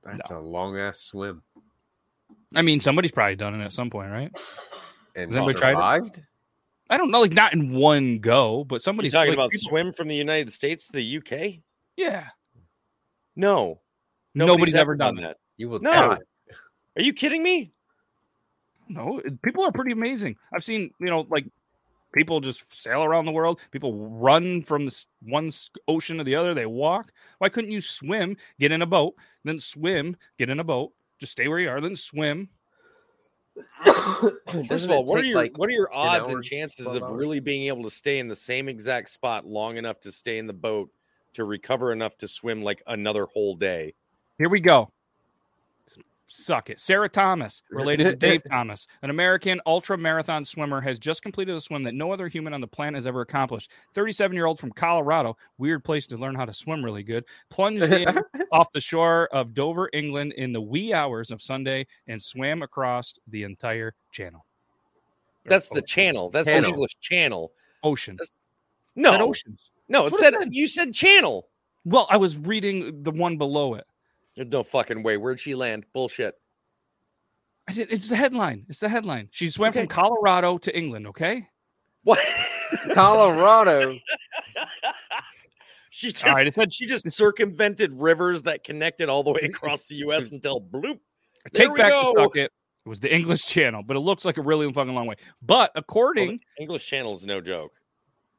That's 0.04 0.32
a 0.32 0.40
long 0.40 0.78
ass 0.78 1.02
swim. 1.02 1.44
I 2.56 2.62
mean, 2.62 2.80
somebody's 2.80 3.12
probably 3.12 3.36
done 3.36 3.60
it 3.60 3.64
at 3.64 3.74
some 3.74 3.90
point, 3.90 4.12
right? 4.12 4.32
And 5.16 5.34
Has 5.34 5.44
anybody 5.44 5.60
tried 5.60 5.72
it? 5.72 5.76
survived? 5.76 6.22
I 6.90 6.98
don't 6.98 7.10
know, 7.12 7.22
like 7.22 7.34
not 7.34 7.54
in 7.54 7.74
one 7.74 8.20
go, 8.20 8.64
but 8.64 8.76
You 8.76 8.80
somebody's 8.82 9.14
talking 9.14 9.30
like, 9.30 9.38
about 9.38 9.52
people- 9.52 9.70
swim 9.70 9.92
from 9.94 10.08
the 10.08 10.16
United 10.16 10.52
States 10.52 10.88
to 10.88 10.94
the 10.94 11.04
UK? 11.18 11.62
Yeah, 11.98 12.28
No. 13.36 13.82
nobody's, 14.34 14.76
ever 14.76 14.96
done, 14.96 15.16
that. 15.16 15.22
that. 15.22 15.38
You 15.58 15.70
will 15.70 15.80
No. 15.80 15.92
die. 15.92 16.18
Are 16.98 17.02
you 17.02 17.14
kidding 17.14 17.42
me? 17.42 17.72
No, 18.88 19.22
people 19.42 19.64
are 19.64 19.72
pretty 19.72 19.92
amazing. 19.92 20.36
I've 20.54 20.64
seen, 20.64 20.92
you 21.00 21.08
know, 21.08 21.26
like 21.30 21.46
people 22.14 22.40
just 22.40 22.72
sail 22.74 23.04
around 23.04 23.26
the 23.26 23.32
world. 23.32 23.60
People 23.72 24.08
run 24.10 24.62
from 24.62 24.86
this 24.86 25.08
one 25.22 25.52
ocean 25.88 26.18
to 26.18 26.24
the 26.24 26.36
other. 26.36 26.54
They 26.54 26.66
walk. 26.68 27.12
Why 27.40 27.50
couldn't 27.50 27.72
you 27.72 27.82
swim, 27.82 28.38
get 28.60 28.72
in 28.72 28.82
a 28.82 28.86
boat, 28.86 29.16
then 29.44 29.60
swim, 29.60 30.16
get 30.38 30.50
in 30.50 30.60
a 30.60 30.64
boat, 30.64 30.94
just 31.20 31.32
stay 31.32 31.48
where 31.48 31.60
you 31.60 31.70
are, 31.70 31.82
then 31.82 31.96
swim? 31.96 32.50
First 34.68 34.86
of 34.86 34.92
all, 34.92 35.06
what 35.06 35.20
are 35.20 35.26
your 35.26 35.38
like, 35.38 35.58
what 35.58 35.70
are 35.70 35.74
your 35.74 35.90
10 35.94 36.02
odds 36.02 36.30
and 36.30 36.44
chances 36.44 36.88
of 36.88 37.04
hours? 37.04 37.18
really 37.18 37.40
being 37.40 37.68
able 37.68 37.84
to 37.84 37.90
stay 37.90 38.20
in 38.20 38.28
the 38.28 38.36
same 38.36 38.68
exact 38.68 39.10
spot 39.10 39.46
long 39.46 39.78
enough 39.78 40.00
to 40.02 40.12
stay 40.12 40.38
in 40.38 40.48
the 40.48 40.54
boat 40.54 40.90
to 41.34 41.44
recover 41.44 41.92
enough 41.92 42.18
to 42.18 42.28
swim 42.28 42.62
like 42.62 42.82
another 42.88 43.26
whole 43.26 43.56
day? 43.56 43.94
Here 44.38 44.50
we 44.50 44.60
go. 44.60 44.92
Suck 46.28 46.72
it. 46.72 46.80
Sarah 46.80 47.08
Thomas, 47.08 47.62
related 47.70 48.06
to 48.06 48.16
Dave 48.28 48.42
Thomas, 48.50 48.88
an 49.04 49.12
American 49.12 49.62
ultra 49.66 49.98
marathon 49.98 50.44
swimmer, 50.44 50.82
has 50.82 50.98
just 50.98 51.22
completed 51.22 51.56
a 51.56 51.62
swim 51.62 51.84
that 51.84 51.94
no 51.94 52.12
other 52.12 52.28
human 52.28 52.54
on 52.54 52.62
the 52.62 52.68
planet 52.68 52.96
has 52.96 53.06
ever 53.06 53.22
accomplished. 53.22 53.72
37 53.94 54.36
year 54.36 54.46
old 54.48 54.60
from 54.60 54.72
Colorado, 54.72 55.38
weird 55.60 55.84
place 55.84 56.08
to 56.08 56.18
learn 56.18 56.34
how 56.36 56.46
to 56.46 56.54
swim 56.54 56.84
really 56.84 57.04
good, 57.04 57.26
plunged 57.50 57.84
in 57.84 58.08
off 58.52 58.72
the 58.72 58.80
shore 58.82 59.28
of 59.32 59.54
Dover, 59.54 59.90
England 59.94 60.34
in 60.34 60.52
the 60.52 60.62
wee 60.62 60.94
hours 60.94 61.30
of 61.30 61.42
Sunday 61.42 61.86
and 62.08 62.22
swam 62.22 62.64
across 62.64 63.14
the 63.28 63.44
entire 63.44 63.94
channel. 64.12 64.46
That's 65.46 65.70
the 65.70 65.84
channel. 65.84 66.32
That's 66.32 66.48
the 66.48 66.58
English 66.58 66.96
channel. 67.02 67.52
Ocean. 67.84 68.18
No, 68.96 69.12
Said 69.12 69.22
oceans. 69.22 69.60
no, 69.90 70.04
That's 70.04 70.12
what 70.14 70.22
said 70.22 70.34
it 70.34 70.40
said. 70.40 70.54
you 70.54 70.68
said 70.68 70.94
channel. 70.94 71.50
Well, 71.84 72.08
I 72.10 72.18
was 72.18 72.36
reading 72.36 73.04
the 73.04 73.12
one 73.12 73.38
below 73.38 73.76
it. 73.76 73.86
There's 74.36 74.50
no 74.50 74.64
fucking 74.64 75.02
way. 75.04 75.18
Where'd 75.18 75.40
she 75.40 75.56
land? 75.56 75.86
Bullshit. 75.94 76.36
I 77.68 77.74
did, 77.74 77.92
it's 77.92 78.10
the 78.10 78.16
headline. 78.16 78.66
It's 78.70 78.80
the 78.80 78.90
headline. 78.90 79.30
She 79.32 79.50
swam 79.50 79.70
Okay. 79.70 79.80
from 79.82 79.88
Colorado 79.88 80.58
to 80.60 80.78
England, 80.78 81.08
okay? 81.08 81.48
What? 82.04 82.20
Colorado. 82.94 83.98
she 85.90 86.12
just 86.12 86.26
All 86.26 86.34
right, 86.34 86.46
it 86.48 86.54
said 86.54 86.74
she 86.74 86.86
just 86.86 87.10
circumvented 87.12 87.94
rivers 87.94 88.42
that 88.44 88.64
connected 88.64 89.10
all 89.10 89.24
the 89.24 89.32
way 89.32 89.42
across 89.44 89.88
the 89.88 89.96
U.S. 89.98 90.32
until 90.32 90.62
bloop. 90.62 91.00
I 91.46 91.50
There 91.54 91.66
take 91.68 91.72
we 91.72 91.78
back 91.80 91.92
go. 91.92 92.14
the 92.14 92.22
suck 92.24 92.36
it. 92.36 92.52
It 92.86 92.90
was 92.90 93.00
the 93.00 93.14
English 93.14 93.46
channel, 93.48 93.82
but 93.82 93.96
it 93.96 94.02
looks 94.02 94.26
like 94.26 94.38
a 94.38 94.42
really 94.44 94.72
fucking 94.72 94.94
long 94.94 95.08
way. 95.08 95.16
But 95.42 95.72
according, 95.76 96.42
English 96.60 96.86
channel 96.86 97.16
is 97.16 97.26
no 97.26 97.42
joke. 97.42 97.72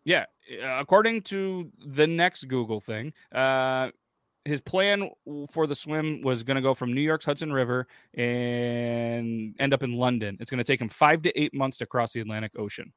yeah, 0.04 0.26
uh, 0.62 0.78
according 0.78 1.22
to 1.22 1.68
the 1.84 2.06
next 2.06 2.44
Google 2.44 2.80
thing, 2.80 3.12
uh, 3.32 3.90
his 4.46 4.60
plan 4.60 5.10
for 5.50 5.66
the 5.66 5.74
swim 5.74 6.22
was 6.22 6.42
going 6.42 6.54
to 6.54 6.62
go 6.62 6.72
from 6.74 6.92
New 6.92 7.00
York's 7.00 7.24
Hudson 7.24 7.52
River 7.52 7.86
and 8.14 9.54
end 9.58 9.74
up 9.74 9.82
in 9.82 9.92
London. 9.92 10.36
It's 10.40 10.50
going 10.50 10.58
to 10.58 10.64
take 10.64 10.80
him 10.80 10.88
five 10.88 11.22
to 11.22 11.40
eight 11.40 11.52
months 11.52 11.76
to 11.78 11.86
cross 11.86 12.12
the 12.12 12.20
Atlantic 12.20 12.52
Ocean, 12.58 12.92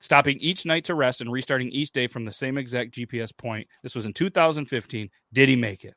stopping 0.00 0.38
each 0.38 0.66
night 0.66 0.84
to 0.86 0.94
rest 0.94 1.20
and 1.20 1.30
restarting 1.30 1.70
each 1.70 1.92
day 1.92 2.06
from 2.06 2.24
the 2.24 2.32
same 2.32 2.58
exact 2.58 2.94
GPS 2.94 3.36
point. 3.36 3.66
This 3.82 3.94
was 3.94 4.04
in 4.06 4.12
2015. 4.12 5.08
Did 5.32 5.48
he 5.48 5.56
make 5.56 5.84
it? 5.84 5.94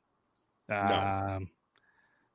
Um, 0.71 1.49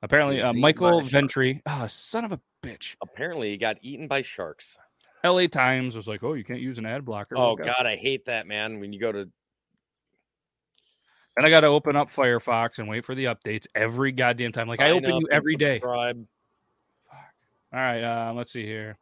apparently, 0.02 0.42
uh, 0.42 0.52
Michael 0.54 0.90
by 0.90 0.96
a 0.96 1.00
shark. 1.00 1.10
Ventry, 1.10 1.62
oh, 1.66 1.86
son 1.86 2.24
of 2.24 2.32
a 2.32 2.40
bitch. 2.62 2.96
Apparently, 3.02 3.50
he 3.50 3.56
got 3.56 3.76
eaten 3.82 4.08
by 4.08 4.22
sharks. 4.22 4.76
LA 5.24 5.46
Times 5.46 5.96
was 5.96 6.06
like, 6.06 6.22
oh, 6.22 6.34
you 6.34 6.44
can't 6.44 6.60
use 6.60 6.78
an 6.78 6.86
ad 6.86 7.04
blocker. 7.04 7.36
Oh 7.36 7.52
Okay. 7.52 7.64
God, 7.64 7.86
I 7.86 7.96
hate 7.96 8.26
that 8.26 8.46
man. 8.46 8.80
When 8.80 8.92
you 8.92 9.00
go 9.00 9.12
to 9.12 9.28
And 11.36 11.44
I 11.44 11.50
got 11.50 11.60
to 11.60 11.66
open 11.66 11.96
up 11.96 12.10
Firefox 12.10 12.78
and 12.78 12.88
wait 12.88 13.04
for 13.04 13.14
the 13.14 13.26
updates 13.26 13.66
every 13.74 14.10
goddamn 14.10 14.52
time. 14.52 14.68
Like 14.68 14.80
I 14.80 14.88
sign 14.90 15.04
open 15.04 15.20
you 15.20 15.28
every 15.30 15.56
day. 15.56 15.80
subscribe. 15.80 16.26
All 17.72 17.80
right, 17.80 18.02
uh, 18.02 18.32
let's 18.32 18.52
see 18.52 18.64
here. 18.64 18.96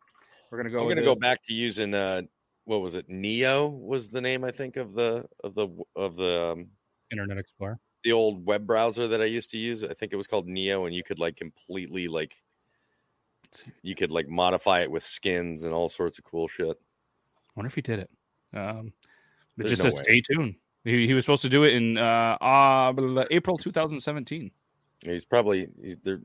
We're 0.50 0.58
gonna 0.58 0.70
go. 0.70 0.86
With 0.86 0.96
gonna 0.96 1.06
go 1.06 1.14
back 1.14 1.42
to 1.44 1.52
using 1.52 1.94
uh, 1.94 2.22
what 2.64 2.80
was 2.80 2.94
it? 2.94 3.08
Neo 3.08 3.68
was 3.68 4.08
the 4.08 4.20
name 4.20 4.42
I 4.42 4.50
think 4.50 4.76
of 4.76 4.94
the 4.94 5.24
of 5.44 5.54
the 5.54 5.68
of 5.94 6.16
the 6.16 6.52
um, 6.52 6.66
Internet 7.12 7.38
Explorer. 7.38 7.78
the 8.02 8.12
old 8.12 8.44
web 8.44 8.66
browser 8.66 9.06
that 9.06 9.20
I 9.20 9.26
used 9.26 9.50
to 9.50 9.58
use. 9.58 9.84
I 9.84 9.94
think 9.94 10.12
it 10.12 10.16
was 10.16 10.26
called 10.26 10.48
Neo, 10.48 10.86
and 10.86 10.94
you 10.94 11.04
could 11.04 11.18
like 11.18 11.36
completely 11.36 12.08
like 12.08 12.34
you 13.82 13.94
could 13.94 14.10
like 14.10 14.28
modify 14.28 14.80
it 14.80 14.90
with 14.90 15.04
skins 15.04 15.62
and 15.64 15.72
all 15.72 15.88
sorts 15.88 16.18
of 16.18 16.24
cool 16.24 16.48
shit. 16.48 16.76
wonder 17.54 17.68
if 17.68 17.74
he 17.74 17.82
did 17.82 18.00
it. 18.00 18.10
Um, 18.54 18.88
it 18.88 18.92
There's 19.58 19.70
just 19.72 19.84
no 19.84 19.90
says 19.90 19.98
way. 19.98 20.02
stay 20.02 20.20
tuned. 20.20 20.54
He, 20.84 21.06
he 21.06 21.14
was 21.14 21.24
supposed 21.24 21.42
to 21.42 21.48
do 21.48 21.64
it 21.64 21.74
in 21.74 21.96
uh, 21.98 22.36
uh 22.40 22.92
blah, 22.92 23.06
blah, 23.06 23.24
April 23.30 23.56
2017. 23.56 24.50
He's 25.04 25.24
probably 25.24 25.68
he's, 25.82 25.96
they're 26.02 26.20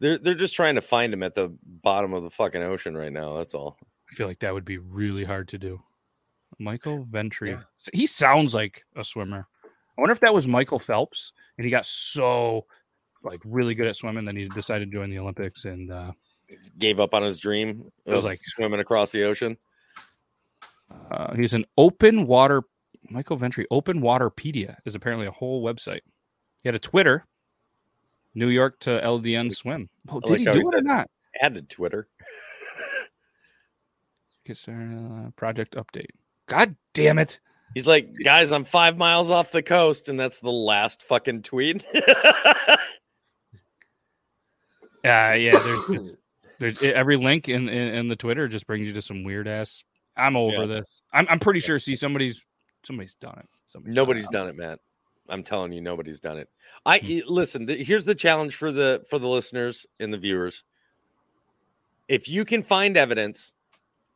they're 0.00 0.18
they're 0.18 0.34
just 0.34 0.54
trying 0.54 0.74
to 0.74 0.80
find 0.80 1.12
him 1.12 1.22
at 1.22 1.34
the 1.34 1.52
bottom 1.64 2.12
of 2.12 2.22
the 2.22 2.30
fucking 2.30 2.62
ocean 2.62 2.96
right 2.96 3.12
now. 3.12 3.36
That's 3.36 3.54
all. 3.54 3.78
I 4.10 4.14
feel 4.14 4.26
like 4.26 4.40
that 4.40 4.52
would 4.52 4.64
be 4.64 4.78
really 4.78 5.24
hard 5.24 5.48
to 5.48 5.58
do. 5.58 5.80
Michael 6.58 7.04
Ventry. 7.10 7.56
He 7.92 8.06
sounds 8.06 8.54
like 8.54 8.84
a 8.96 9.02
swimmer. 9.02 9.48
I 9.64 10.00
wonder 10.00 10.12
if 10.12 10.20
that 10.20 10.34
was 10.34 10.46
Michael 10.46 10.78
Phelps 10.78 11.32
and 11.58 11.64
he 11.64 11.70
got 11.70 11.86
so 11.86 12.66
like 13.22 13.40
really 13.44 13.74
good 13.74 13.86
at 13.86 13.96
swimming, 13.96 14.24
then 14.24 14.36
he 14.36 14.48
decided 14.48 14.90
to 14.90 14.96
join 14.96 15.10
the 15.10 15.18
Olympics 15.18 15.64
and 15.64 15.90
uh, 15.90 16.12
Gave 16.78 17.00
up 17.00 17.14
on 17.14 17.22
his 17.22 17.38
dream 17.38 17.90
It 18.04 18.12
was 18.12 18.24
like- 18.24 18.40
swimming 18.42 18.80
across 18.80 19.10
the 19.10 19.24
ocean. 19.24 19.56
Uh, 21.10 21.34
he's 21.34 21.52
an 21.52 21.64
open 21.76 22.26
water. 22.26 22.62
Michael 23.10 23.36
Ventry, 23.36 23.66
Open 23.70 24.00
Waterpedia 24.00 24.76
is 24.84 24.94
apparently 24.94 25.26
a 25.26 25.30
whole 25.30 25.62
website. 25.64 26.00
He 26.62 26.68
had 26.68 26.74
a 26.74 26.78
Twitter, 26.78 27.24
New 28.34 28.48
York 28.48 28.78
to 28.80 28.90
LDN 28.90 29.54
swim. 29.54 29.88
Oh, 30.08 30.20
did 30.20 30.30
like 30.30 30.38
he 30.40 30.44
do 30.46 30.52
it 30.58 30.74
or 30.74 30.82
not? 30.82 31.08
Added 31.40 31.68
Twitter. 31.68 32.08
Get 34.46 34.56
started, 34.58 35.26
uh, 35.26 35.30
project 35.36 35.74
update. 35.74 36.10
God 36.46 36.76
damn 36.92 37.18
it! 37.18 37.40
He's 37.74 37.86
like, 37.86 38.10
guys, 38.24 38.52
I'm 38.52 38.64
five 38.64 38.98
miles 38.98 39.30
off 39.30 39.52
the 39.52 39.62
coast, 39.62 40.08
and 40.10 40.20
that's 40.20 40.40
the 40.40 40.52
last 40.52 41.02
fucking 41.04 41.42
tweet. 41.42 41.82
Uh, 41.94 42.76
yeah, 45.04 45.58
there's, 45.58 45.86
just- 45.88 46.14
there's 46.58 46.82
every 46.82 47.16
link 47.16 47.48
in, 47.48 47.68
in 47.68 47.94
in 47.94 48.08
the 48.08 48.16
Twitter 48.16 48.48
just 48.48 48.66
brings 48.66 48.86
you 48.86 48.92
to 48.92 49.02
some 49.02 49.24
weird 49.24 49.48
ass. 49.48 49.82
I'm 50.16 50.36
over 50.36 50.60
Yeah. 50.60 50.66
this. 50.66 51.00
I'm 51.12 51.26
I'm 51.30 51.40
pretty 51.40 51.60
sure. 51.60 51.78
See, 51.78 51.96
somebody's 51.96 52.44
somebody's 52.84 53.14
done 53.14 53.38
it. 53.38 53.48
Somebody's 53.66 53.94
nobody's 53.94 54.28
done 54.28 54.46
done 54.46 54.48
it, 54.48 54.56
Matt. 54.56 54.80
I'm 55.28 55.42
telling 55.42 55.72
you, 55.72 55.80
nobody's 55.80 56.20
done 56.20 56.38
it. 56.38 56.48
I 56.84 57.00
y- 57.02 57.22
listen. 57.26 57.66
th- 57.66 57.86
here's 57.86 58.04
the 58.04 58.14
challenge 58.14 58.56
for 58.56 58.72
the 58.72 59.04
for 59.08 59.18
the 59.18 59.28
listeners 59.28 59.86
and 60.00 60.12
the 60.12 60.18
viewers. 60.18 60.64
If 62.08 62.28
you 62.28 62.44
can 62.44 62.62
find 62.62 62.96
evidence, 62.96 63.54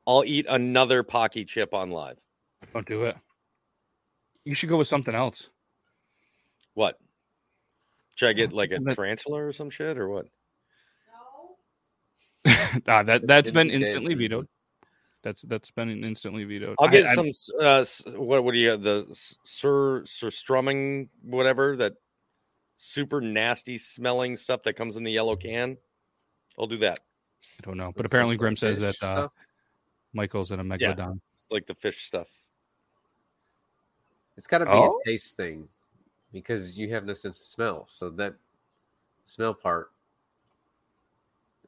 I'll 0.06 0.24
eat 0.24 0.46
another 0.48 1.02
Paqui 1.02 1.46
chip 1.46 1.72
on 1.72 1.90
live. 1.90 2.18
Don't 2.72 2.86
do 2.86 3.04
it. 3.04 3.16
You 4.44 4.54
should 4.54 4.68
go 4.68 4.76
with 4.76 4.88
something 4.88 5.14
else. 5.14 5.48
What? 6.74 6.98
Should 8.14 8.28
I 8.28 8.32
get 8.32 8.52
like 8.52 8.70
a 8.72 8.80
tarantula 8.94 9.44
or 9.44 9.52
some 9.52 9.70
shit 9.70 9.96
or 9.96 10.08
what? 10.08 10.26
No. 12.44 12.52
ah, 12.88 13.02
that 13.02 13.26
that's 13.26 13.50
Didn't 13.50 13.54
been 13.54 13.70
instantly 13.70 14.14
vetoed. 14.14 14.48
That's 15.22 15.42
that's 15.42 15.70
been 15.72 16.04
instantly 16.04 16.44
vetoed. 16.44 16.76
I'll 16.78 16.88
get 16.88 17.06
I- 17.06 17.14
some. 17.14 17.26
s- 17.26 17.50
Uh, 17.60 17.84
what 18.16 18.44
what 18.44 18.52
do 18.52 18.58
you 18.58 18.76
the 18.76 19.06
sir 19.44 20.02
surströmming 20.02 21.08
whatever 21.22 21.76
that 21.76 21.94
super 22.76 23.20
nasty 23.20 23.76
smelling 23.78 24.36
stuff 24.36 24.62
that 24.62 24.74
comes 24.74 24.96
in 24.96 25.02
the 25.02 25.10
yellow 25.10 25.34
can. 25.34 25.76
I'll 26.58 26.68
do 26.68 26.78
that. 26.78 27.00
I 27.60 27.66
don't 27.66 27.76
know, 27.76 27.86
but 27.88 28.04
With 28.04 28.06
apparently 28.06 28.36
Grim 28.36 28.56
says 28.56 28.78
that 28.78 29.02
uh. 29.02 29.28
Michael's 30.12 30.52
in 30.52 30.60
a 30.60 30.64
Yeah, 30.76 30.94
megalodon. 30.94 31.20
like 31.50 31.66
the 31.66 31.74
fish 31.74 32.04
stuff. 32.06 32.28
It's 34.36 34.46
got 34.46 34.58
to 34.58 34.64
be 34.66 34.70
Oh? 34.72 35.00
a 35.00 35.04
taste 35.04 35.36
thing 35.36 35.68
because 36.32 36.78
you 36.78 36.88
have 36.90 37.04
no 37.04 37.14
sense 37.14 37.38
of 37.40 37.46
smell. 37.46 37.86
So 37.88 38.08
that 38.10 38.34
smell 39.24 39.52
part 39.52 39.90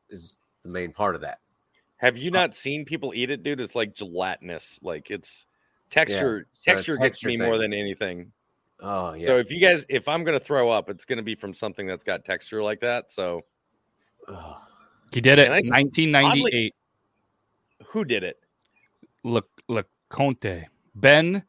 is 0.08 0.36
the 0.62 0.68
main 0.68 0.92
part 0.92 1.14
of 1.16 1.20
that. 1.20 1.40
Have 2.00 2.16
you 2.16 2.30
not 2.30 2.54
seen 2.54 2.84
people 2.86 3.12
eat 3.14 3.30
it, 3.30 3.42
dude? 3.42 3.60
It's 3.60 3.74
like 3.74 3.94
gelatinous. 3.94 4.78
Like 4.82 5.10
it's 5.10 5.44
texture. 5.90 6.46
it's 6.50 6.62
a 6.62 6.70
texture 6.70 6.92
gets 6.92 7.02
texture 7.20 7.28
me 7.28 7.36
more 7.36 7.58
than 7.58 7.72
anything. 7.74 8.32
Oh 8.80 9.12
yeah. 9.12 9.24
So 9.26 9.38
if 9.38 9.50
you 9.52 9.60
guys, 9.60 9.84
if 9.90 10.08
I'm 10.08 10.24
gonna 10.24 10.40
throw 10.40 10.70
up, 10.70 10.88
it's 10.88 11.04
gonna 11.04 11.22
be 11.22 11.34
from 11.34 11.52
something 11.52 11.86
that's 11.86 12.02
got 12.04 12.24
texture 12.24 12.62
like 12.62 12.80
that. 12.80 13.10
So 13.10 13.42
He 15.12 15.20
did 15.20 15.38
it 15.38 15.46
And 15.46 15.54
I 15.54 15.58
s- 15.58 15.70
1998. 15.70 16.74
who 17.86 18.04
did 18.04 18.22
it? 18.24 18.38
Le 19.24 19.42
Leconte. 19.68 20.64
Ben 20.94 21.42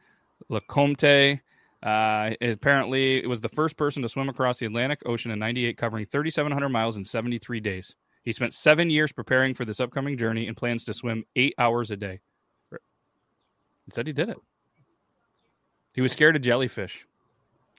Lecomte. 0.50 1.40
Uh, 1.84 2.32
apparently, 2.42 3.24
it 3.24 3.28
was 3.28 3.40
the 3.40 3.50
first 3.50 3.78
person 3.78 4.02
to 4.02 4.10
swim 4.10 4.28
across 4.30 4.60
the 4.60 4.66
Atlantic 4.66 5.02
Ocean 5.06 5.32
in 5.32 5.40
'98, 5.40 5.78
covering 5.78 6.06
3,700 6.06 6.70
miles 6.70 6.98
in 6.98 7.06
73 7.06 7.60
days. 7.60 7.96
He 8.24 8.32
spent 8.32 8.54
seven 8.54 8.90
years 8.90 9.12
preparing 9.12 9.54
for 9.56 9.66
this 9.66 9.80
upcoming 9.80 10.18
journey 10.18 10.48
and 10.48 10.56
plans 10.56 10.84
to 10.86 10.94
swim 10.94 11.26
eight 11.36 11.56
hours 11.58 11.92
a 11.92 11.98
day. 11.98 12.20
He 12.72 13.92
said 13.92 14.08
he 14.08 14.14
did 14.14 14.30
it. 14.30 14.38
He 15.94 16.02
was 16.02 16.12
scared 16.12 16.36
of 16.36 16.42
jellyfish, 16.42 17.06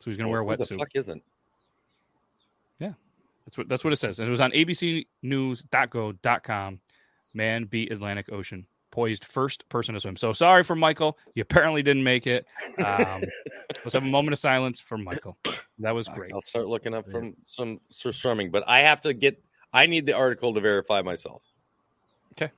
so 0.01 0.11
he's 0.11 0.17
going 0.17 0.27
to 0.27 0.31
wear 0.31 0.41
a 0.41 0.45
Who 0.45 0.57
the 0.57 0.65
wetsuit. 0.65 0.79
fuck 0.79 0.89
isn't? 0.95 1.23
Yeah, 2.81 2.93
that's 3.47 3.57
what 3.57 3.69
that's 3.69 3.85
what 3.85 3.93
it 3.93 3.99
says. 4.01 4.19
And 4.19 4.27
it 4.29 4.31
was 4.31 4.41
on 4.41 4.51
ABCNews.go.com. 4.53 6.81
Man 7.35 7.65
beat 7.65 7.91
Atlantic 7.93 8.31
Ocean, 8.31 8.67
poised 8.91 9.25
first 9.25 9.67
person 9.71 9.95
to 9.95 10.01
swim. 10.01 10.17
So 10.17 10.35
sorry 10.35 10.63
for 10.65 10.77
Michael. 10.77 11.17
You 11.35 11.41
apparently 11.43 11.83
didn't 11.83 12.05
make 12.05 12.27
it. 12.27 12.45
Um, 12.85 13.23
let's 13.85 13.95
have 13.95 14.03
a 14.03 14.07
moment 14.07 14.35
of 14.35 14.39
silence 14.39 14.79
for 14.81 14.99
Michael. 14.99 15.39
That 15.79 15.93
was 15.93 16.09
great. 16.09 16.31
I'll 16.35 16.43
start 16.43 16.67
looking 16.67 16.93
up 16.93 17.11
from 17.11 17.35
some 17.47 17.81
Surströmming, 17.91 18.53
but 18.53 18.65
I 18.69 18.81
have 18.81 19.01
to 19.03 19.15
get. 19.15 19.43
I 19.73 19.87
need 19.87 20.07
the 20.07 20.13
article 20.15 20.53
to 20.55 20.61
verify 20.61 21.03
myself. 21.03 21.43
Okay. 22.33 22.51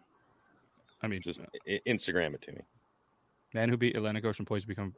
I 1.03 1.07
mean, 1.07 1.23
just 1.23 1.41
i- 1.69 1.81
Instagram 1.87 2.35
it 2.35 2.43
to 2.43 2.53
me. 2.53 2.61
Man 3.53 3.69
who 3.69 3.77
beat 3.77 3.97
Atlantic 3.97 4.25
Ocean 4.25 4.45
poised 4.45 4.65
to 4.65 4.69
become. 4.69 4.95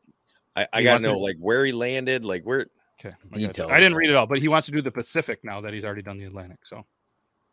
I, 0.54 0.66
I 0.72 0.82
gotta 0.82 0.94
wants 0.94 1.04
to- 1.04 1.12
know 1.12 1.18
like 1.18 1.36
where 1.38 1.64
he 1.64 1.72
landed, 1.72 2.24
like 2.24 2.42
where. 2.44 2.66
Okay, 2.98 3.10
I. 3.34 3.38
I 3.74 3.76
didn't 3.76 3.94
read 3.96 4.08
it 4.08 4.16
all, 4.16 4.26
but 4.26 4.38
he 4.38 4.48
wants 4.48 4.64
to 4.66 4.72
do 4.72 4.80
the 4.80 4.90
Pacific 4.90 5.40
now 5.44 5.60
that 5.60 5.74
he's 5.74 5.84
already 5.84 6.00
done 6.00 6.16
the 6.16 6.24
Atlantic. 6.24 6.60
So, 6.64 6.76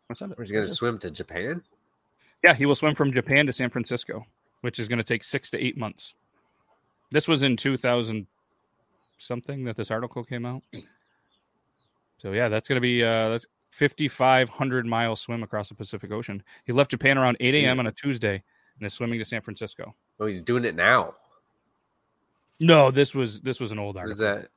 I'll. 0.08 0.28
He's 0.38 0.50
going 0.50 0.64
to 0.64 0.70
swim 0.70 0.98
to 1.00 1.10
Japan. 1.10 1.62
Yeah, 2.42 2.54
he 2.54 2.64
will 2.64 2.74
swim 2.74 2.94
from 2.94 3.12
Japan 3.12 3.44
to 3.46 3.52
San 3.52 3.68
Francisco, 3.68 4.24
which 4.62 4.78
is 4.78 4.88
going 4.88 4.96
to 4.98 5.04
take 5.04 5.22
six 5.22 5.50
to 5.50 5.62
eight 5.62 5.76
months. 5.76 6.14
This 7.10 7.28
was 7.28 7.42
in 7.42 7.56
2000 7.58 8.26
something 9.18 9.64
that 9.64 9.76
this 9.76 9.90
article 9.90 10.24
came 10.24 10.46
out. 10.46 10.62
So 12.18 12.32
yeah, 12.32 12.48
that's 12.48 12.66
going 12.68 12.76
to 12.76 12.80
be 12.80 13.04
uh, 13.04 13.28
that's 13.30 13.46
5,500 13.74 14.86
mile 14.86 15.16
swim 15.16 15.42
across 15.42 15.68
the 15.68 15.74
Pacific 15.74 16.12
Ocean. 16.12 16.44
He 16.64 16.72
left 16.72 16.92
Japan 16.92 17.18
around 17.18 17.38
8 17.40 17.56
a.m. 17.56 17.80
on 17.80 17.88
a 17.88 17.92
Tuesday 17.92 18.40
and 18.78 18.86
is 18.86 18.94
swimming 18.94 19.18
to 19.18 19.24
San 19.24 19.40
Francisco. 19.40 19.92
Oh, 20.20 20.26
he's 20.26 20.40
doing 20.40 20.64
it 20.64 20.76
now. 20.76 21.14
No, 22.60 22.92
this 22.92 23.16
was 23.16 23.40
this 23.40 23.58
was 23.58 23.72
an 23.72 23.80
old 23.80 23.96
article. 23.96 24.12
is 24.12 24.18
that? 24.18 24.48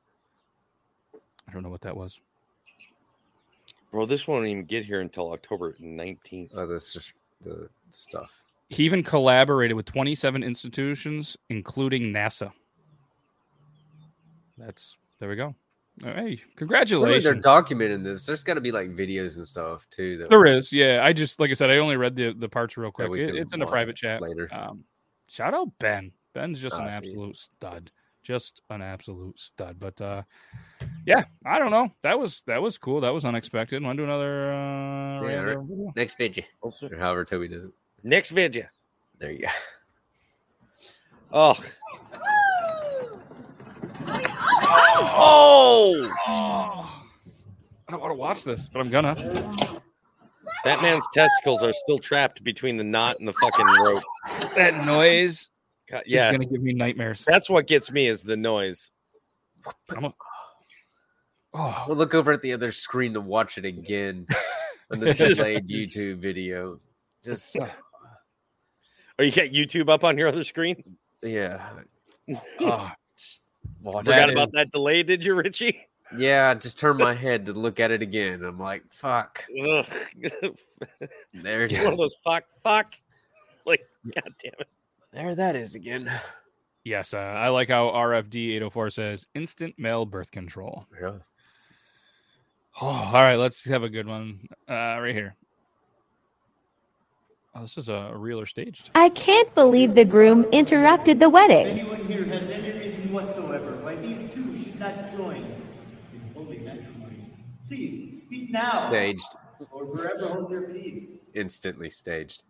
I 1.48 1.52
don't 1.52 1.64
know 1.64 1.68
what 1.68 1.80
that 1.80 1.96
was. 1.96 2.20
Bro, 3.90 4.06
this 4.06 4.28
won't 4.28 4.46
even 4.46 4.64
get 4.64 4.84
here 4.84 5.00
until 5.00 5.32
October 5.32 5.74
19th. 5.82 6.50
Oh, 6.54 6.68
that's 6.68 6.92
just 6.92 7.12
the 7.44 7.68
stuff. 7.90 8.30
He 8.68 8.84
even 8.84 9.02
collaborated 9.02 9.76
with 9.76 9.86
27 9.86 10.44
institutions, 10.44 11.36
including 11.48 12.12
NASA. 12.12 12.52
That's 14.56 14.96
there 15.18 15.28
we 15.28 15.34
go. 15.34 15.56
Hey, 16.02 16.12
Surely 16.14 16.42
congratulations. 16.56 17.24
they're 17.24 17.34
documenting 17.34 18.04
this. 18.04 18.24
There's 18.24 18.42
got 18.44 18.54
to 18.54 18.60
be 18.60 18.70
like 18.72 18.90
videos 18.90 19.36
and 19.36 19.46
stuff 19.46 19.86
too. 19.90 20.18
That 20.18 20.30
There 20.30 20.46
is, 20.46 20.72
yeah. 20.72 21.00
I 21.02 21.12
just 21.12 21.40
like 21.40 21.50
I 21.50 21.54
said, 21.54 21.70
I 21.70 21.78
only 21.78 21.96
read 21.96 22.14
the 22.14 22.32
the 22.32 22.48
parts 22.48 22.76
real 22.76 22.90
quick. 22.92 23.10
It- 23.12 23.34
it's 23.34 23.52
in 23.52 23.62
a 23.62 23.66
private 23.66 23.96
chat 23.96 24.20
later. 24.22 24.48
Um, 24.52 24.84
shout 25.28 25.54
out 25.54 25.68
Ben. 25.78 26.12
Ben's 26.34 26.60
just 26.60 26.76
an 26.78 26.84
Ah, 26.84 26.90
absolute 26.92 27.36
stud. 27.36 27.90
Just 28.22 28.60
an 28.70 28.82
absolute 28.82 29.38
stud. 29.40 29.78
But 29.80 30.00
uh 30.00 30.22
yeah, 31.06 31.24
I 31.46 31.58
don't 31.58 31.70
know. 31.70 31.90
That 32.02 32.18
was 32.18 32.42
that 32.46 32.60
was 32.62 32.76
cool. 32.78 33.00
That 33.00 33.14
was 33.14 33.24
unexpected. 33.24 33.82
Want 33.82 33.96
to 33.96 34.02
do 34.02 34.04
another? 34.04 34.52
Uh, 34.52 35.22
Yeah, 35.28 35.40
right. 35.40 35.58
video? 35.58 35.92
Next 35.96 36.18
video, 36.18 36.44
or 36.60 36.70
however 36.98 37.24
Toby 37.24 37.48
does 37.48 37.64
it. 37.64 37.70
Next 38.04 38.30
video. 38.30 38.66
There 39.18 39.32
you 39.32 39.40
go. 39.40 39.48
Oh. 41.32 41.58
Oh! 45.00 46.94
I 47.88 47.92
don't 47.92 48.00
want 48.00 48.10
to 48.10 48.16
watch 48.16 48.44
this, 48.44 48.68
but 48.68 48.80
I'm 48.80 48.90
gonna. 48.90 49.14
That 50.64 50.82
man's 50.82 51.06
testicles 51.12 51.62
are 51.62 51.72
still 51.72 51.98
trapped 51.98 52.42
between 52.42 52.76
the 52.76 52.84
knot 52.84 53.16
and 53.18 53.28
the 53.28 53.32
fucking 53.34 53.66
rope. 53.66 54.02
That 54.56 54.84
noise 54.84 55.50
God, 55.90 56.02
is 56.06 56.20
gonna 56.20 56.44
give 56.44 56.62
me 56.62 56.72
nightmares. 56.72 57.24
that's 57.26 57.48
what 57.48 57.66
gets 57.66 57.90
me 57.90 58.08
is 58.08 58.22
the 58.22 58.36
noise. 58.36 58.90
I'm 59.90 60.04
a, 60.04 60.14
oh, 61.54 61.84
We'll 61.88 61.96
look 61.96 62.14
over 62.14 62.32
at 62.32 62.42
the 62.42 62.52
other 62.52 62.72
screen 62.72 63.14
to 63.14 63.20
watch 63.20 63.58
it 63.58 63.64
again 63.64 64.26
on 64.92 65.00
the 65.00 65.14
delayed 65.14 65.68
YouTube 65.68 66.18
video. 66.18 66.80
Just 67.24 67.56
Or 67.56 67.70
oh, 69.20 69.22
you 69.22 69.32
got 69.32 69.46
YouTube 69.46 69.88
up 69.88 70.04
on 70.04 70.18
your 70.18 70.28
other 70.28 70.44
screen? 70.44 70.82
yeah. 71.22 71.70
oh, 72.60 72.90
Watch 73.82 74.04
Forgot 74.04 74.30
it. 74.30 74.32
about 74.32 74.52
that 74.52 74.70
delay, 74.70 75.02
did 75.02 75.24
you, 75.24 75.34
Richie? 75.34 75.86
Yeah, 76.16 76.48
I 76.50 76.54
just 76.54 76.78
turned 76.78 76.98
my 76.98 77.14
head 77.14 77.46
to 77.46 77.52
look 77.52 77.80
at 77.80 77.90
it 77.90 78.00
again. 78.00 78.42
I'm 78.42 78.58
like, 78.58 78.82
fuck. 78.90 79.44
Ugh. 79.62 79.86
There 81.34 81.60
it 81.60 81.70
it's 81.72 81.78
one 81.78 81.88
of 81.88 81.98
those 81.98 82.16
fuck, 82.24 82.44
fuck. 82.62 82.94
Like, 83.66 83.82
god 84.14 84.32
damn 84.42 84.52
it. 84.58 84.68
There 85.12 85.34
that 85.34 85.54
is 85.56 85.74
again. 85.74 86.10
yes. 86.84 87.12
Uh, 87.12 87.18
I 87.18 87.48
like 87.48 87.68
how 87.68 87.88
RFD 87.88 88.56
804 88.56 88.90
says 88.90 89.28
instant 89.34 89.74
male 89.78 90.06
birth 90.06 90.30
control. 90.30 90.86
Yeah. 90.98 91.12
Oh, 92.80 92.86
all 92.86 93.12
right, 93.12 93.36
let's 93.36 93.64
have 93.68 93.82
a 93.82 93.88
good 93.90 94.06
one 94.06 94.48
uh, 94.68 94.72
right 95.00 95.14
here. 95.14 95.34
Oh, 97.54 97.62
this 97.62 97.76
is 97.76 97.88
a 97.88 98.12
real 98.14 98.40
or 98.40 98.46
staged. 98.46 98.90
I 98.94 99.08
can't 99.10 99.52
believe 99.54 99.94
the 99.94 100.04
groom 100.04 100.44
interrupted 100.52 101.18
the 101.18 101.28
wedding. 101.28 101.86
Anyone 103.08 103.26
here 103.26 103.34
has 103.34 103.38
any 103.38 103.48
reason 103.48 103.62
whatsoever 103.62 103.84
why 103.84 103.96
these 103.96 104.32
two 104.32 104.58
should 104.58 104.78
not 104.78 105.10
join 105.16 105.44
in 106.12 106.20
holy 106.34 106.58
matrimony, 106.58 107.30
please 107.66 108.22
speak 108.22 108.50
now. 108.50 108.70
Staged. 108.70 109.36
Or 109.70 109.86
forever 109.96 110.28
hold 110.28 110.50
your 110.50 110.62
peace. 110.62 111.18
Instantly 111.34 111.90
staged. 111.90 112.42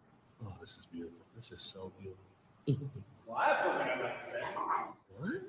Oh, 0.45 0.53
this 0.61 0.77
is 0.79 0.87
beautiful. 0.93 1.25
This 1.37 1.53
is 1.53 1.61
so 1.61 1.93
beautiful. 1.99 2.91
well, 3.27 3.39
I 3.39 3.49
have 3.49 3.59
something 3.59 3.89
I'd 3.89 4.01
like 4.01 4.23
to 4.23 4.31
say. 4.31 4.41
What? 5.19 5.43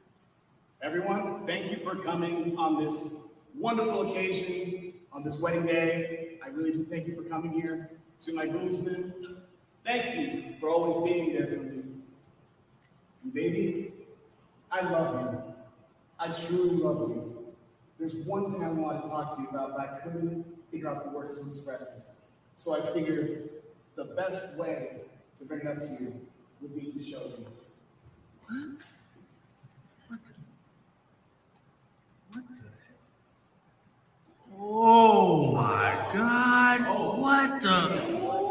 Everyone, 0.81 1.45
thank 1.45 1.71
you 1.71 1.77
for 1.77 1.95
coming 1.95 2.57
on 2.57 2.81
this 2.81 3.27
wonderful 3.57 4.09
occasion, 4.09 4.93
on 5.11 5.23
this 5.23 5.37
wedding 5.39 5.65
day. 5.65 6.37
I 6.43 6.47
really 6.47 6.71
do 6.71 6.85
thank 6.85 7.07
you 7.07 7.15
for 7.15 7.23
coming 7.23 7.51
here. 7.51 7.89
To 8.21 8.33
my 8.33 8.47
groomsmen, 8.47 9.13
thank 9.85 10.15
you 10.15 10.55
for 10.59 10.69
always 10.69 11.09
being 11.09 11.33
there 11.33 11.47
for 11.47 11.57
me. 11.57 11.83
And 13.23 13.33
baby, 13.33 13.93
I 14.71 14.81
love 14.89 15.21
you. 15.21 15.53
I 16.19 16.27
truly 16.31 16.77
love 16.77 17.09
you. 17.09 17.45
There's 17.99 18.15
one 18.15 18.51
thing 18.51 18.63
I 18.63 18.69
wanted 18.69 19.03
to 19.03 19.09
talk 19.09 19.35
to 19.35 19.41
you 19.41 19.49
about, 19.49 19.75
but 19.75 19.81
I 19.81 19.99
couldn't 19.99 20.45
figure 20.71 20.89
out 20.89 21.03
the 21.05 21.11
words 21.11 21.39
to 21.39 21.45
express 21.45 21.81
it. 21.97 22.03
So 22.55 22.75
I 22.75 22.81
figured 22.93 23.49
the 23.95 24.05
best 24.05 24.57
way 24.57 24.97
to 25.37 25.45
bring 25.45 25.61
it 25.61 25.67
up 25.67 25.79
to 25.79 25.87
you 25.99 26.13
would 26.61 26.75
be 26.75 26.91
to 26.91 27.03
show 27.03 27.19
you. 27.23 27.45
What? 28.47 28.59
What 30.07 30.19
the? 30.27 30.33
What 32.33 32.43
the? 32.57 32.69
Oh 34.57 35.53
my 35.53 36.09
god. 36.13 36.81
What 37.19 37.61
the? 37.61 38.01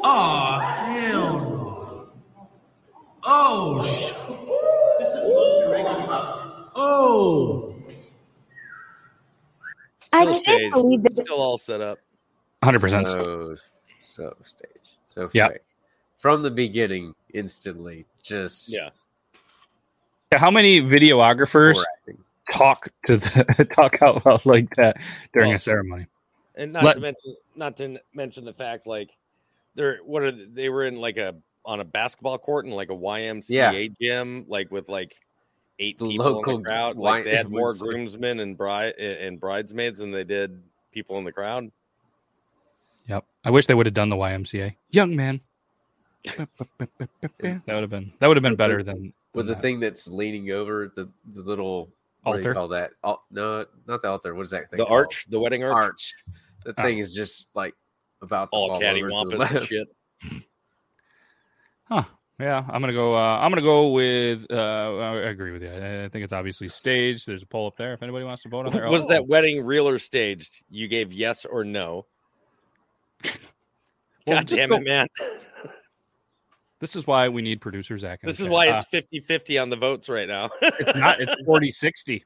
Oh, 0.05 0.59
hell 0.59 1.41
no. 1.41 2.09
Oh, 3.25 3.83
sh- 3.85 4.13
This 4.99 5.11
is 5.15 5.27
supposed 5.89 6.01
to 6.01 6.07
be 6.07 6.11
regular. 6.13 6.65
oh. 6.77 7.75
I 10.13 10.23
Still 10.23 10.33
can't 10.33 10.43
staged. 10.45 10.73
believe 10.75 11.03
that- 11.03 11.17
Still 11.25 11.41
all 11.41 11.59
set 11.59 11.81
up. 11.81 11.99
100%. 12.63 13.09
So, 13.09 13.57
so 14.01 14.37
staged. 14.43 14.73
So 15.07 15.31
Yeah. 15.33 15.49
fake. 15.49 15.59
From 16.19 16.43
the 16.43 16.51
beginning, 16.51 17.15
instantly. 17.35 18.05
Just 18.23 18.71
Yeah. 18.73 18.91
Yeah, 20.33 20.39
How 20.39 20.51
many 20.51 20.81
videographers 20.83 21.83
talk 22.53 22.89
to 23.07 23.17
the 23.19 23.65
talk 23.71 24.03
out 24.03 24.25
loud 24.27 24.45
like 24.45 24.75
that 24.77 24.97
during 25.33 25.49
Well, 25.49 25.57
a 25.57 25.61
ceremony? 25.61 26.07
And 26.57 26.73
not 26.73 26.85
Let- 26.85 26.95
to 26.95 27.01
mention, 27.01 27.37
not 27.55 27.77
to 27.79 28.01
mention 28.15 28.45
the 28.45 28.53
fact, 28.53 28.87
like 28.87 29.11
they're 29.75 29.99
what 30.05 30.23
are 30.23 30.33
they, 30.33 30.45
they 30.47 30.69
were 30.69 30.85
in 30.85 30.97
like 30.97 31.17
a 31.19 31.37
on 31.65 31.81
a 31.81 31.85
basketball 31.85 32.37
court 32.39 32.65
in 32.67 32.73
like 32.73 32.91
a 32.91 32.95
YMCA 32.97 33.95
gym, 34.01 34.45
like 34.49 34.71
with 34.73 34.89
like 34.89 35.15
eight 35.79 35.99
The 35.99 36.09
people 36.09 36.39
in 36.55 36.63
the 36.63 36.69
crowd. 36.69 36.97
Y- 36.97 37.11
Like 37.11 37.25
they 37.25 37.37
had 37.37 37.51
more 37.51 37.73
groomsmen 37.79 38.41
and 38.41 38.57
bride 38.57 38.95
and 38.97 39.39
bridesmaids 39.41 39.99
than 40.01 40.11
they 40.11 40.25
did 40.25 40.61
people 40.93 41.19
in 41.19 41.25
the 41.25 41.33
crowd. 41.33 41.71
Yep. 43.07 43.25
I 43.45 43.51
wish 43.51 43.67
they 43.67 43.75
would 43.75 43.87
have 43.87 43.95
done 43.95 44.09
the 44.09 44.17
YMCA. 44.17 44.75
Young 44.91 45.17
man. 45.17 45.41
that 46.37 46.49
would 47.41 47.69
have 47.69 47.91
been 47.91 48.13
that 48.19 48.27
would 48.27 48.37
have 48.37 48.43
been 48.43 48.57
better 48.57 48.83
than 48.83 49.13
with 49.35 49.47
the 49.47 49.55
than 49.55 49.63
thing 49.63 49.81
that's 49.81 50.09
leaning 50.09 50.51
over 50.51 50.93
the 50.95 51.09
the 51.35 51.41
little 51.43 51.89
what 52.25 52.33
do 52.33 52.39
Altar? 52.39 52.49
you 52.51 52.55
call 52.55 52.69
that? 52.69 52.91
Al- 53.05 53.23
no, 53.31 53.65
not 53.87 54.03
the 54.03 54.09
altar. 54.09 54.35
What 54.35 54.43
is 54.43 54.51
that 54.51 54.69
thing? 54.71 54.79
The 54.79 54.85
called? 54.85 54.99
arch, 54.99 55.27
the 55.31 55.39
wedding 55.39 55.63
arch, 55.65 55.73
Arch. 55.75 56.15
The 56.65 56.75
Oh. 56.77 56.83
thing 56.83 56.99
is 56.99 57.15
just 57.15 57.49
like 57.55 57.75
about 58.21 58.47
to 58.51 58.57
all 58.57 58.69
fall 58.69 58.77
over 58.85 58.85
to 58.85 59.01
the 59.01 59.37
cattywampus 59.39 59.55
and 59.57 59.65
shit. 59.65 59.89
Huh. 61.85 62.03
Yeah, 62.41 62.65
I'm 62.71 62.81
gonna 62.81 62.93
go. 62.93 63.17
Uh, 63.17 63.39
I'm 63.41 63.51
gonna 63.51 63.63
go 63.63 63.89
with. 63.89 64.47
Uh, 64.49 64.55
I 64.99 65.17
agree 65.29 65.51
with 65.51 65.63
you. 65.63 65.71
I, 65.71 66.05
I 66.05 66.09
think 66.09 66.23
it's 66.23 66.33
obviously 66.33 66.69
staged. 66.69 67.27
There's 67.27 67.43
a 67.43 67.47
poll 67.47 67.67
up 67.67 67.77
there. 67.77 67.93
If 67.95 68.03
anybody 68.03 68.25
wants 68.25 68.45
to 68.45 68.49
vote 68.49 68.67
on 68.67 68.73
there, 68.73 68.89
Was 68.89 69.05
Oh, 69.05 69.09
that 69.09 69.27
wedding 69.27 69.65
real 69.65 69.89
or 69.89 69.99
staged? 69.99 70.63
You 70.71 70.87
gave 70.87 71.13
yes 71.13 71.45
or 71.45 71.65
no. 71.65 72.07
Well, 74.27 74.37
God 74.41 74.47
just 74.49 74.59
damn 74.61 74.69
go- 74.69 74.77
it, 74.77 74.85
man. 74.85 75.07
This 76.81 76.95
is 76.95 77.09
why 77.09 77.29
we 77.29 77.43
need 77.43 77.61
producer 77.61 77.99
Zach. 77.99 78.21
This 78.23 78.39
is 78.39 78.45
chat. 78.47 78.53
why 78.53 78.69
Uh, 78.69 78.77
it's 78.77 78.87
50 78.91 79.19
50 79.19 79.59
on 79.59 79.69
the 79.69 79.75
votes 79.77 80.09
right 80.09 80.29
now. 80.29 80.49
it's 80.63 80.97
not. 80.97 81.19
It's 81.19 81.35
40 81.45 81.73
60. 81.73 82.25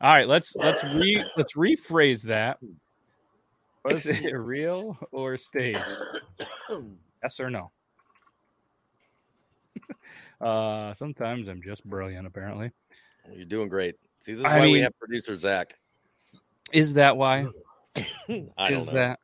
All 0.00 0.14
right, 0.14 0.28
let's 0.28 0.54
let's 0.54 0.84
re 0.94 1.24
let's 1.36 1.54
rephrase 1.54 2.22
that. 2.22 2.58
Was 3.84 4.06
it 4.06 4.30
real 4.32 4.96
or 5.10 5.36
staged? 5.38 5.80
Yes 7.24 7.40
or 7.40 7.50
no? 7.50 7.72
Uh, 10.40 10.92
sometimes 10.94 11.46
I'm 11.46 11.62
just 11.62 11.84
brilliant. 11.84 12.26
Apparently, 12.26 12.72
You're 13.32 13.44
doing 13.44 13.68
great. 13.68 13.94
See, 14.18 14.32
this 14.32 14.40
is 14.40 14.46
I 14.50 14.58
why 14.58 14.66
we 14.66 14.80
have 14.80 14.98
producer 14.98 15.38
Zach. 15.38 15.76
is 16.72 16.94
that 16.94 17.16
why? 17.16 17.46
I 18.58 18.70
don't 18.70 18.80
is 18.80 18.86
know. 18.86 18.92
that? 18.94 19.20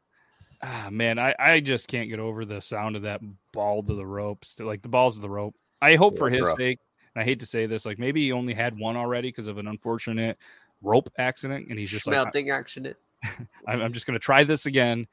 Ah, 0.63 0.89
man, 0.93 1.19
I 1.19 1.35
I 1.37 1.59
just 1.59 1.89
can't 1.89 2.09
get 2.09 2.21
over 2.21 2.45
the 2.45 2.61
sound 2.61 2.95
of 2.95 3.03
that 3.03 3.21
ball 3.53 3.83
to 3.83 3.95
the 3.95 4.07
ropes, 4.07 4.55
to 4.57 4.65
like 4.65 4.83
the 4.83 4.89
balls 4.89 5.17
to 5.17 5.21
the 5.21 5.29
rope. 5.29 5.57
I 5.83 5.97
hope 5.97 6.15
Yeah, 6.15 6.19
for 6.19 6.31
his 6.31 6.43
rough. 6.43 6.57
sake. 6.57 6.79
And 7.17 7.23
I 7.23 7.25
hate 7.25 7.41
to 7.41 7.47
say 7.47 7.67
this, 7.67 7.85
like 7.85 7.99
maybe 7.99 8.23
he 8.23 8.31
only 8.31 8.55
had 8.55 8.79
one 8.79 8.97
already 8.97 9.29
because 9.29 9.49
of 9.49 9.59
an 9.59 9.67
unfortunate 9.67 10.39
rope 10.83 11.11
accident, 11.19 11.67
and 11.69 11.79
he's 11.79 11.91
just 11.91 12.07
like, 12.07 12.15
Melting 12.15 12.51
accident. 12.51 12.97
I'm, 13.67 13.83
I'm 13.83 13.93
just 13.93 14.07
gonna 14.07 14.21
try 14.21 14.45
this 14.45 14.67
again. 14.67 15.09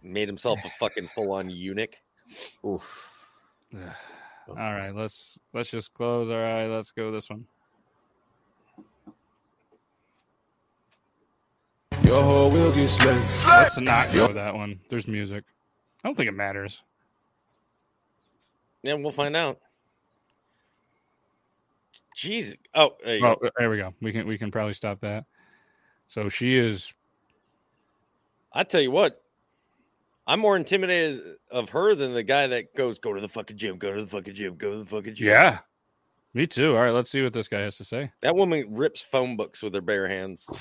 Made 0.00 0.28
himself 0.28 0.64
a 0.64 0.70
fucking 0.78 1.08
full 1.14 1.32
on 1.32 1.50
eunuch. 1.50 1.96
Oof. 2.64 3.14
All 4.48 4.56
right, 4.56 4.94
let's 4.94 5.38
let's 5.52 5.70
just 5.70 5.92
close. 5.92 6.30
All 6.30 6.36
right, 6.38 6.66
let's 6.66 6.90
go 6.90 7.10
this 7.10 7.28
one. 7.28 7.44
Your 12.02 12.22
whole 12.22 12.50
will 12.50 12.72
get 12.72 12.88
sliced. 12.88 13.46
Let's 13.46 13.78
not 13.78 14.12
go 14.12 14.32
that 14.32 14.54
one. 14.54 14.80
There's 14.88 15.06
music. 15.06 15.44
I 16.02 16.08
don't 16.08 16.14
think 16.14 16.28
it 16.28 16.32
matters. 16.32 16.82
Yeah, 18.82 18.94
we'll 18.94 19.12
find 19.12 19.36
out. 19.36 19.58
Jesus. 22.16 22.54
Oh, 22.74 22.90
there 23.04 23.16
you 23.16 23.26
Oh, 23.26 23.36
go. 23.40 23.50
there 23.58 23.68
we 23.68 23.76
go. 23.76 23.92
We 24.00 24.12
can 24.12 24.26
we 24.26 24.38
can 24.38 24.50
probably 24.50 24.74
stop 24.74 25.00
that. 25.00 25.24
So 26.08 26.28
she 26.30 26.56
is. 26.56 26.94
I 28.52 28.64
tell 28.64 28.80
you 28.80 28.90
what, 28.90 29.22
I'm 30.28 30.40
more 30.40 30.56
intimidated 30.56 31.36
of 31.50 31.70
her 31.70 31.94
than 31.94 32.12
the 32.14 32.22
guy 32.22 32.46
that 32.48 32.74
goes, 32.76 32.98
"Go 32.98 33.14
to 33.14 33.20
the 33.20 33.28
fucking 33.28 33.56
gym, 33.56 33.78
go 33.78 33.92
to 33.94 34.02
the 34.02 34.08
fucking 34.08 34.34
gym, 34.34 34.56
go 34.56 34.70
to 34.72 34.78
the 34.78 34.86
fucking 34.86 35.14
gym." 35.14 35.26
Yeah, 35.26 35.58
me 36.34 36.46
too. 36.46 36.76
All 36.76 36.82
right, 36.82 36.92
let's 36.92 37.10
see 37.10 37.22
what 37.22 37.32
this 37.32 37.48
guy 37.48 37.60
has 37.60 37.78
to 37.78 37.84
say. 37.84 38.12
that 38.20 38.36
woman 38.36 38.66
rips 38.74 39.00
phone 39.02 39.36
books 39.36 39.62
with 39.62 39.74
her 39.74 39.80
bare 39.80 40.06
hands. 40.08 40.46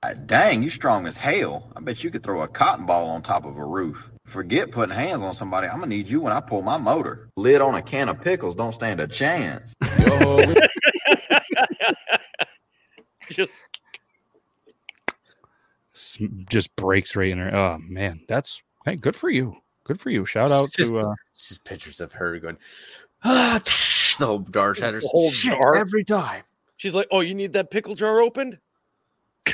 Uh, 0.00 0.14
dang, 0.14 0.62
you 0.62 0.70
strong 0.70 1.08
as 1.08 1.16
hell. 1.16 1.72
I 1.74 1.80
bet 1.80 2.04
you 2.04 2.10
could 2.12 2.22
throw 2.22 2.42
a 2.42 2.46
cotton 2.46 2.86
ball 2.86 3.08
on 3.10 3.20
top 3.20 3.44
of 3.44 3.56
a 3.58 3.64
roof. 3.66 4.00
Forget 4.26 4.70
putting 4.70 4.94
hands 4.94 5.22
on 5.22 5.34
somebody. 5.34 5.66
I'm 5.66 5.80
gonna 5.80 5.88
need 5.88 6.08
you 6.08 6.20
when 6.20 6.32
I 6.32 6.38
pull 6.38 6.62
my 6.62 6.76
motor. 6.76 7.30
Lid 7.36 7.60
on 7.60 7.74
a 7.74 7.82
can 7.82 8.08
of 8.08 8.20
pickles 8.20 8.54
don't 8.54 8.72
stand 8.72 9.00
a 9.00 9.08
chance. 9.08 9.74
Just 9.88 10.20
S- 13.28 13.36
Just 13.36 13.50
breaks 16.76 17.14
right 17.16 17.30
in 17.30 17.38
her. 17.38 17.54
Oh 17.54 17.78
man, 17.78 18.20
that's 18.28 18.62
hey, 18.84 18.96
good 18.96 19.16
for 19.16 19.30
you. 19.30 19.56
Good 19.84 20.00
for 20.00 20.10
you. 20.10 20.24
Shout 20.26 20.52
out 20.52 20.70
Just, 20.72 20.92
to. 20.92 20.98
uh 20.98 21.14
just 21.36 21.64
pictures 21.64 22.00
of 22.00 22.12
her 22.12 22.38
going, 22.38 22.58
ah, 23.24 23.60
the 24.18 24.26
whole 24.26 24.38
jar 24.40 24.74
shatters. 24.74 25.02
The 25.04 25.08
whole 25.08 25.30
Shit, 25.30 25.52
jar? 25.58 25.76
every 25.76 26.04
time. 26.04 26.42
She's 26.76 26.94
like, 26.94 27.08
"Oh, 27.10 27.20
you 27.20 27.34
need 27.34 27.52
that 27.54 27.70
pickle 27.70 27.94
jar 27.94 28.20
opened?" 28.20 28.58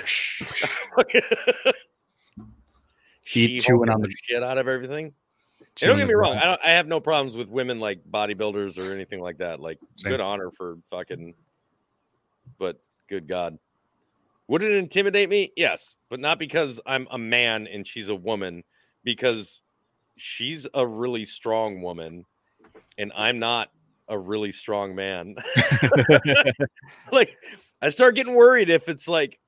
she 3.22 3.60
chewing 3.60 3.90
on 3.90 4.00
the 4.00 4.08
the- 4.08 4.14
shit 4.22 4.42
out 4.42 4.58
of 4.58 4.68
everything. 4.68 5.12
And 5.80 5.88
don't 5.88 5.98
get 5.98 6.06
me 6.06 6.14
wrong. 6.14 6.36
I 6.36 6.44
don't. 6.44 6.60
I 6.64 6.70
have 6.70 6.86
no 6.86 7.00
problems 7.00 7.36
with 7.36 7.48
women 7.48 7.80
like 7.80 8.00
bodybuilders 8.10 8.78
or 8.78 8.92
anything 8.92 9.20
like 9.20 9.38
that. 9.38 9.58
Like, 9.60 9.78
Same. 9.96 10.12
good 10.12 10.20
honor 10.20 10.50
for 10.56 10.76
fucking. 10.90 11.34
But 12.58 12.80
good 13.08 13.26
God, 13.26 13.58
would 14.48 14.62
it 14.62 14.72
intimidate 14.72 15.28
me? 15.28 15.52
Yes, 15.56 15.96
but 16.10 16.20
not 16.20 16.38
because 16.38 16.80
I'm 16.86 17.06
a 17.10 17.18
man 17.18 17.66
and 17.66 17.86
she's 17.86 18.08
a 18.08 18.14
woman. 18.14 18.62
Because 19.02 19.60
she's 20.16 20.66
a 20.74 20.86
really 20.86 21.24
strong 21.24 21.82
woman, 21.82 22.24
and 22.98 23.12
I'm 23.14 23.38
not 23.38 23.70
a 24.08 24.18
really 24.18 24.52
strong 24.52 24.94
man. 24.94 25.36
like, 27.12 27.36
I 27.82 27.88
start 27.88 28.14
getting 28.14 28.34
worried 28.34 28.70
if 28.70 28.88
it's 28.88 29.08
like, 29.08 29.38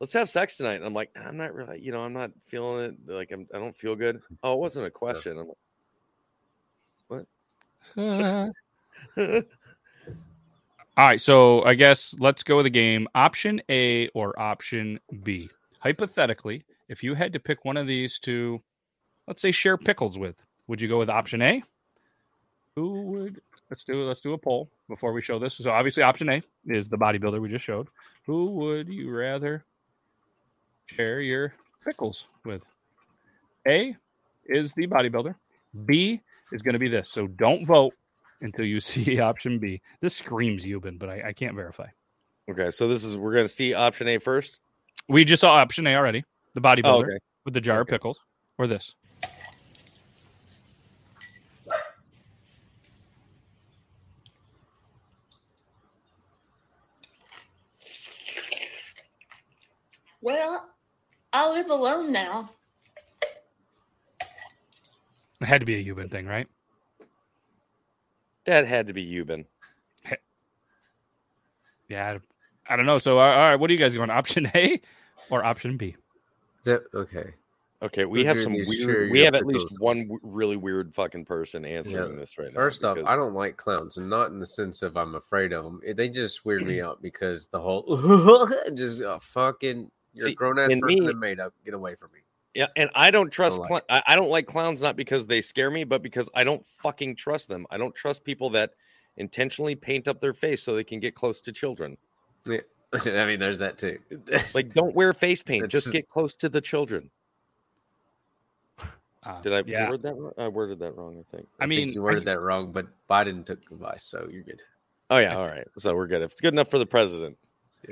let's 0.00 0.12
have 0.12 0.28
sex 0.28 0.56
tonight. 0.56 0.74
And 0.74 0.84
I'm 0.84 0.94
like, 0.94 1.10
I'm 1.16 1.36
not 1.36 1.54
really, 1.54 1.80
you 1.80 1.92
know, 1.92 2.00
I'm 2.00 2.12
not 2.12 2.30
feeling 2.48 2.84
it. 2.84 2.94
Like, 3.06 3.30
I'm, 3.32 3.46
I 3.54 3.58
don't 3.58 3.76
feel 3.76 3.96
good. 3.96 4.20
Oh, 4.42 4.54
it 4.54 4.58
wasn't 4.58 4.86
a 4.86 4.90
question. 4.90 5.38
I'm 5.38 5.48
like, 7.08 7.26
what? 7.96 8.52
All 10.94 11.06
right, 11.06 11.20
so 11.20 11.64
I 11.64 11.74
guess 11.74 12.14
let's 12.18 12.42
go 12.42 12.56
with 12.56 12.64
the 12.64 12.70
game. 12.70 13.08
Option 13.14 13.62
A 13.70 14.08
or 14.08 14.38
option 14.38 15.00
B. 15.22 15.48
Hypothetically, 15.78 16.64
if 16.90 17.02
you 17.02 17.14
had 17.14 17.32
to 17.32 17.40
pick 17.40 17.64
one 17.64 17.78
of 17.78 17.86
these 17.86 18.18
to, 18.20 18.60
let's 19.26 19.40
say, 19.40 19.52
share 19.52 19.78
pickles 19.78 20.18
with, 20.18 20.42
would 20.66 20.82
you 20.82 20.88
go 20.88 20.98
with 20.98 21.08
option 21.08 21.40
A? 21.40 21.62
Who 22.76 23.02
would? 23.04 23.40
Let's 23.70 23.84
do 23.84 24.02
let's 24.04 24.20
do 24.20 24.34
a 24.34 24.38
poll 24.38 24.68
before 24.86 25.14
we 25.14 25.22
show 25.22 25.38
this. 25.38 25.54
So 25.54 25.70
obviously, 25.70 26.02
option 26.02 26.28
A 26.28 26.42
is 26.66 26.90
the 26.90 26.98
bodybuilder 26.98 27.40
we 27.40 27.48
just 27.48 27.64
showed. 27.64 27.88
Who 28.26 28.50
would 28.50 28.88
you 28.88 29.10
rather 29.10 29.64
share 30.84 31.22
your 31.22 31.54
pickles 31.86 32.26
with? 32.44 32.62
A 33.66 33.96
is 34.44 34.74
the 34.74 34.86
bodybuilder. 34.86 35.34
B 35.86 36.20
is 36.52 36.60
going 36.60 36.74
to 36.74 36.78
be 36.78 36.88
this. 36.88 37.08
So 37.08 37.28
don't 37.28 37.64
vote 37.64 37.94
until 38.42 38.64
you 38.64 38.80
see 38.80 39.20
option 39.20 39.58
B. 39.58 39.80
This 40.00 40.14
screams 40.14 40.64
Euban, 40.66 40.98
but 40.98 41.08
I, 41.08 41.28
I 41.28 41.32
can't 41.32 41.54
verify. 41.54 41.86
Okay, 42.50 42.70
so 42.70 42.88
this 42.88 43.04
is 43.04 43.16
we're 43.16 43.34
gonna 43.34 43.48
see 43.48 43.72
option 43.72 44.08
A 44.08 44.18
first. 44.18 44.58
We 45.08 45.24
just 45.24 45.40
saw 45.40 45.52
option 45.52 45.86
A 45.86 45.94
already. 45.94 46.24
The 46.54 46.60
oh, 46.60 46.62
bodybuilder 46.62 46.84
Oh, 46.84 46.98
okay. 47.02 47.18
with 47.44 47.54
the 47.54 47.60
jar 47.60 47.80
of 47.80 47.88
pickles, 47.88 48.18
or 48.58 48.66
this. 48.66 48.94
Well, 60.20 60.68
I 61.32 61.50
live 61.50 61.68
alone 61.68 62.12
now. 62.12 62.50
It 65.40 65.46
had 65.46 65.60
to 65.60 65.66
be 65.66 65.74
a 65.74 65.82
human 65.82 66.08
thing, 66.08 66.26
right? 66.26 66.46
That 68.44 68.66
had 68.66 68.86
to 68.88 68.92
be 68.92 69.04
Euban. 69.06 69.44
Yeah, 71.88 72.18
I, 72.68 72.72
I 72.72 72.76
don't 72.76 72.86
know. 72.86 72.98
So, 72.98 73.18
all 73.18 73.26
right, 73.36 73.56
what 73.56 73.68
are 73.68 73.72
you 73.72 73.78
guys 73.78 73.94
going? 73.94 74.08
Option 74.08 74.50
A 74.54 74.80
or 75.30 75.44
option 75.44 75.76
B? 75.76 75.94
That, 76.64 76.82
okay. 76.94 77.34
Okay, 77.82 78.04
we 78.04 78.20
Who's 78.20 78.28
have 78.28 78.40
some 78.40 78.52
be 78.52 78.64
share 78.78 78.86
weird. 78.86 79.10
We 79.12 79.20
have 79.22 79.34
at 79.34 79.44
least 79.44 79.66
pickles? 79.66 79.80
one 79.80 80.02
w- 80.04 80.20
really 80.22 80.56
weird 80.56 80.94
fucking 80.94 81.24
person 81.24 81.64
answering 81.66 82.16
this 82.16 82.38
right 82.38 82.48
now. 82.48 82.54
First 82.54 82.84
off, 82.84 82.96
I 83.04 83.16
don't 83.16 83.34
like 83.34 83.56
clowns, 83.56 83.98
and 83.98 84.08
not 84.08 84.30
in 84.30 84.38
the 84.38 84.46
sense 84.46 84.82
of 84.82 84.96
I'm 84.96 85.16
afraid 85.16 85.52
of 85.52 85.64
them. 85.64 85.80
They 85.96 86.08
just 86.08 86.44
weird 86.44 86.62
me 86.62 86.80
out 86.82 87.02
because 87.02 87.48
the 87.48 87.60
whole 87.60 88.48
just 88.74 89.02
uh, 89.02 89.18
fucking 89.18 89.90
you're 90.14 90.26
See, 90.26 90.32
a 90.32 90.34
grown 90.36 90.58
ass 90.60 90.68
person 90.80 90.86
me- 90.86 91.10
and 91.10 91.18
made 91.20 91.40
up. 91.40 91.52
Get 91.64 91.74
away 91.74 91.96
from 91.96 92.10
me. 92.12 92.20
Yeah, 92.54 92.66
and 92.76 92.90
I 92.94 93.10
don't 93.10 93.30
trust. 93.30 93.58
like 93.58 93.68
cl- 93.68 93.80
I, 93.88 94.02
I 94.08 94.16
don't 94.16 94.28
like 94.30 94.46
clowns 94.46 94.82
not 94.82 94.94
because 94.96 95.26
they 95.26 95.40
scare 95.40 95.70
me, 95.70 95.84
but 95.84 96.02
because 96.02 96.28
I 96.34 96.44
don't 96.44 96.66
fucking 96.66 97.16
trust 97.16 97.48
them. 97.48 97.66
I 97.70 97.78
don't 97.78 97.94
trust 97.94 98.24
people 98.24 98.50
that 98.50 98.72
intentionally 99.16 99.74
paint 99.74 100.06
up 100.08 100.20
their 100.20 100.34
face 100.34 100.62
so 100.62 100.74
they 100.74 100.84
can 100.84 101.00
get 101.00 101.14
close 101.14 101.40
to 101.42 101.52
children. 101.52 101.96
Yeah. 102.46 102.58
I 102.92 103.26
mean, 103.26 103.40
there's 103.40 103.58
that 103.60 103.78
too. 103.78 103.98
Like, 104.54 104.74
don't 104.74 104.94
wear 104.94 105.14
face 105.14 105.42
paint. 105.44 105.62
That's- 105.62 105.82
Just 105.84 105.92
get 105.92 106.08
close 106.10 106.34
to 106.36 106.48
the 106.48 106.60
children. 106.60 107.10
Uh, 109.24 109.40
Did 109.40 109.52
I 109.52 109.62
yeah. 109.66 109.88
word 109.88 110.02
that? 110.02 110.16
wrong? 110.16 110.32
I 110.36 110.48
worded 110.48 110.80
that 110.80 110.96
wrong. 110.96 111.16
I 111.16 111.36
think. 111.36 111.46
I 111.60 111.62
I 111.62 111.66
mean, 111.68 111.78
think 111.86 111.94
you 111.94 112.02
worded 112.02 112.24
that 112.24 112.40
wrong, 112.40 112.72
but 112.72 112.88
Biden 113.08 113.46
took 113.46 113.60
advice, 113.70 114.02
so 114.02 114.26
you're 114.28 114.42
good. 114.42 114.60
Oh 115.10 115.18
yeah. 115.18 115.36
All 115.38 115.46
right. 115.46 115.64
So 115.78 115.94
we're 115.94 116.08
good. 116.08 116.22
If 116.22 116.32
it's 116.32 116.40
good 116.40 116.52
enough 116.52 116.68
for 116.68 116.78
the 116.78 116.86
president. 116.86 117.38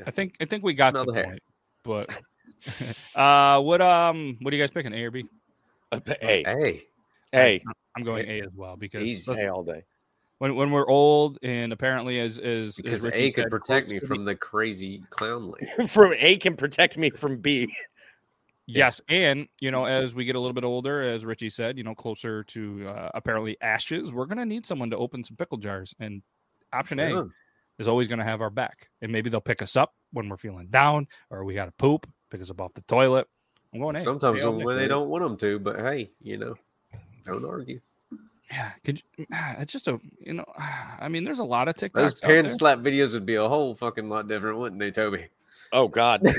I 0.04 0.10
think 0.10 0.34
I 0.40 0.44
think 0.44 0.64
we 0.64 0.74
got 0.74 0.90
Smell 0.90 1.04
the, 1.04 1.12
the 1.12 1.18
hair. 1.18 1.26
point. 1.26 1.42
But 1.84 2.22
uh, 3.14 3.60
what 3.60 3.80
um, 3.80 4.36
what 4.40 4.52
are 4.52 4.56
you 4.56 4.62
guys 4.62 4.70
picking? 4.70 4.92
A 4.92 5.04
or 5.04 5.10
B? 5.10 5.24
Hey, 6.20 6.42
Hey, 6.44 6.84
hey, 7.32 7.64
I'm 7.96 8.04
going 8.04 8.28
A 8.28 8.40
as 8.42 8.52
well 8.54 8.76
because 8.76 9.02
Easy. 9.02 9.34
hey, 9.34 9.46
all 9.48 9.62
day. 9.62 9.84
when 10.38 10.54
when 10.56 10.70
we're 10.70 10.88
old 10.88 11.38
and 11.42 11.72
apparently 11.72 12.18
as 12.20 12.38
as 12.38 12.76
because 12.76 13.04
as 13.04 13.12
A 13.12 13.30
could 13.30 13.44
said, 13.44 13.50
protect 13.50 13.88
me 13.88 14.00
to 14.00 14.06
the- 14.06 14.14
from 14.14 14.24
the 14.24 14.34
crazy 14.34 15.02
clown 15.10 15.50
lady. 15.50 15.86
from 15.88 16.12
A 16.16 16.36
can 16.38 16.56
protect 16.56 16.96
me 16.98 17.10
from 17.10 17.38
B. 17.38 17.74
Yes, 18.66 19.00
and 19.08 19.48
you 19.60 19.72
know, 19.72 19.84
as 19.84 20.14
we 20.14 20.24
get 20.24 20.36
a 20.36 20.38
little 20.38 20.54
bit 20.54 20.62
older, 20.62 21.02
as 21.02 21.24
Richie 21.24 21.50
said, 21.50 21.76
you 21.76 21.82
know, 21.82 21.94
closer 21.94 22.44
to 22.44 22.88
uh, 22.88 23.10
apparently 23.14 23.56
ashes, 23.60 24.12
we're 24.12 24.26
gonna 24.26 24.46
need 24.46 24.64
someone 24.64 24.90
to 24.90 24.96
open 24.96 25.24
some 25.24 25.36
pickle 25.36 25.58
jars, 25.58 25.92
and 25.98 26.22
option 26.72 27.00
A 27.00 27.10
Yeah. 27.10 27.24
is 27.80 27.88
always 27.88 28.06
gonna 28.06 28.22
have 28.22 28.40
our 28.40 28.50
back, 28.50 28.88
and 29.02 29.10
maybe 29.10 29.28
they'll 29.28 29.40
pick 29.40 29.60
us 29.60 29.74
up 29.74 29.92
when 30.12 30.28
we're 30.28 30.36
feeling 30.36 30.68
down, 30.68 31.08
or 31.30 31.44
we 31.44 31.54
got 31.54 31.64
to 31.64 31.72
poop, 31.72 32.08
pick 32.30 32.40
us 32.40 32.50
up 32.50 32.60
off 32.60 32.74
the 32.74 32.80
toilet. 32.82 33.28
I'm 33.72 33.80
going 33.80 33.96
A. 33.96 34.00
Sometimes 34.00 34.42
A 34.42 34.50
when, 34.50 34.76
day. 34.76 34.82
they 34.82 34.88
don't 34.88 35.08
want 35.08 35.22
them 35.22 35.36
to, 35.38 35.58
but 35.58 35.76
hey, 35.78 36.08
you 36.22 36.36
know, 36.38 36.56
don't 37.26 37.44
argue. 37.44 37.80
Yeah, 38.50 38.70
could 38.84 39.02
you, 39.16 39.26
ah, 39.32 39.56
it's 39.58 39.72
just 39.72 39.86
a 39.88 40.00
you 40.20 40.32
know, 40.32 40.44
I 41.00 41.08
mean, 41.08 41.24
there's 41.24 41.38
a 41.38 41.44
lot 41.44 41.68
of 41.68 41.74
TikToks. 41.76 41.92
Those 41.94 42.14
out 42.14 42.20
parent 42.22 42.48
there. 42.48 42.56
slap 42.56 42.78
videos 42.78 43.12
would 43.12 43.26
be 43.26 43.36
a 43.36 43.48
whole 43.48 43.74
fucking 43.74 44.08
lot 44.08 44.26
different, 44.28 44.58
wouldn't 44.58 44.80
they, 44.80 44.90
Toby? 44.90 45.26
Oh 45.72 45.86
God. 45.88 46.22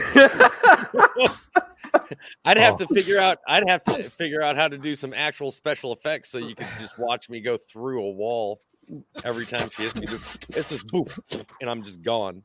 I'd 2.43 2.57
have 2.57 2.75
to 2.77 2.87
figure 2.87 3.19
out. 3.19 3.39
I'd 3.47 3.67
have 3.69 3.83
to 3.85 4.03
figure 4.03 4.41
out 4.41 4.55
how 4.57 4.67
to 4.67 4.77
do 4.77 4.93
some 4.95 5.13
actual 5.13 5.51
special 5.51 5.93
effects 5.93 6.29
so 6.29 6.37
you 6.37 6.55
could 6.55 6.67
just 6.79 6.97
watch 6.97 7.29
me 7.29 7.39
go 7.39 7.57
through 7.57 8.03
a 8.03 8.11
wall 8.11 8.59
every 9.23 9.45
time 9.45 9.69
she 9.69 9.83
hits 9.83 9.95
me. 9.95 10.05
Just- 10.07 10.49
It's 10.57 10.69
just 10.69 10.87
poof, 10.89 11.17
and 11.61 11.69
I'm 11.69 11.83
just 11.83 12.01
gone. 12.01 12.43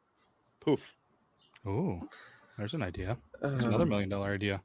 Poof. 0.61 0.94
Ooh, 1.66 2.09
there's 2.59 2.75
an 2.75 2.83
idea. 2.83 3.17
There's 3.41 3.65
Uh, 3.65 3.69
another 3.69 3.87
million 3.87 4.09
dollar 4.09 4.33
idea. 4.33 4.63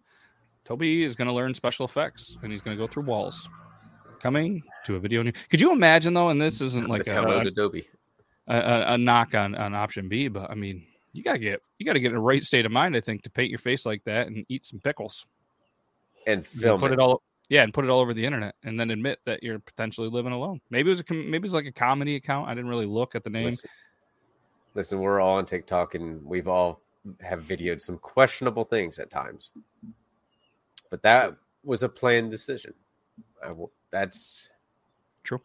Toby 0.64 1.04
is 1.04 1.16
going 1.16 1.28
to 1.28 1.34
learn 1.34 1.54
special 1.54 1.86
effects, 1.86 2.38
and 2.42 2.52
he's 2.52 2.62
going 2.62 2.78
to 2.78 2.82
go 2.82 2.88
through 2.88 3.04
walls. 3.04 3.48
Coming 4.22 4.62
to 4.86 4.96
a 4.96 5.00
video. 5.00 5.24
Near- 5.24 5.34
Could 5.50 5.62
you 5.62 5.72
imagine 5.72 6.14
though? 6.14 6.30
And 6.30 6.39
this 6.39 6.62
isn't 6.62 6.88
like 6.88 7.08
hello 7.08 7.39
a, 7.39 7.48
Adobe. 7.48 7.88
a, 8.48 8.56
a, 8.56 8.94
a 8.94 8.98
knock 8.98 9.34
on, 9.34 9.56
on 9.56 9.74
option 9.74 10.08
B, 10.08 10.28
but 10.28 10.52
I 10.52 10.54
mean, 10.54 10.86
you 11.12 11.24
gotta 11.24 11.39
get 11.39 11.60
you 11.80 11.86
gotta 11.88 12.00
get 12.00 12.12
in 12.12 12.18
a 12.18 12.22
right 12.22 12.44
state 12.44 12.66
of 12.68 12.72
mind, 12.72 12.96
I 12.96 13.02
think, 13.02 13.24
to 13.24 13.32
paint 13.32 13.50
your 13.50 13.58
face 13.58 13.84
like 13.84 14.04
that 14.04 14.28
and 14.28 14.46
eat 14.48 14.66
some 14.68 14.80
pickles. 14.80 15.26
And 16.28 16.46
film 16.46 16.80
put 16.80 16.92
it. 16.92 16.94
it 16.94 17.00
all 17.00 17.24
yeah, 17.50 17.64
and 17.64 17.74
put 17.74 17.84
it 17.84 17.89
all 17.89 18.00
over 18.00 18.14
the 18.14 18.24
internet, 18.24 18.54
and 18.64 18.80
then 18.80 18.92
admit 18.92 19.20
that 19.26 19.42
you're 19.42 19.58
potentially 19.60 20.08
living 20.08 20.32
alone. 20.32 20.62
Maybe 20.70 20.89
it 20.89 20.94
was 20.94 21.00
a 21.00 21.04
com- 21.04 21.30
maybe 21.32 21.46
it's 21.46 21.54
like 21.56 21.66
a 21.66 21.72
comedy 21.72 22.16
account. 22.16 22.48
I 22.48 22.54
didn't 22.54 22.70
really 22.70 22.86
look 22.86 23.16
at 23.16 23.24
the 23.24 23.32
name. 23.32 23.46
Listen, 23.48 23.70
listen, 24.76 25.00
we're 25.00 25.20
all 25.20 25.38
on 25.38 25.46
TikTok, 25.46 25.96
and 25.96 26.24
we've 26.24 26.48
all 26.48 26.80
have 27.22 27.41
videoed 27.43 27.82
some 27.82 27.97
questionable 27.97 28.64
things 28.64 28.99
at 28.99 29.10
times. 29.10 29.52
But 30.89 31.02
that 31.04 31.36
was 31.64 31.84
a 31.84 31.89
planned 31.89 32.32
decision. 32.32 32.74
I 33.43 33.49
w- 33.49 33.70
that's 33.91 34.49
true. 35.24 35.41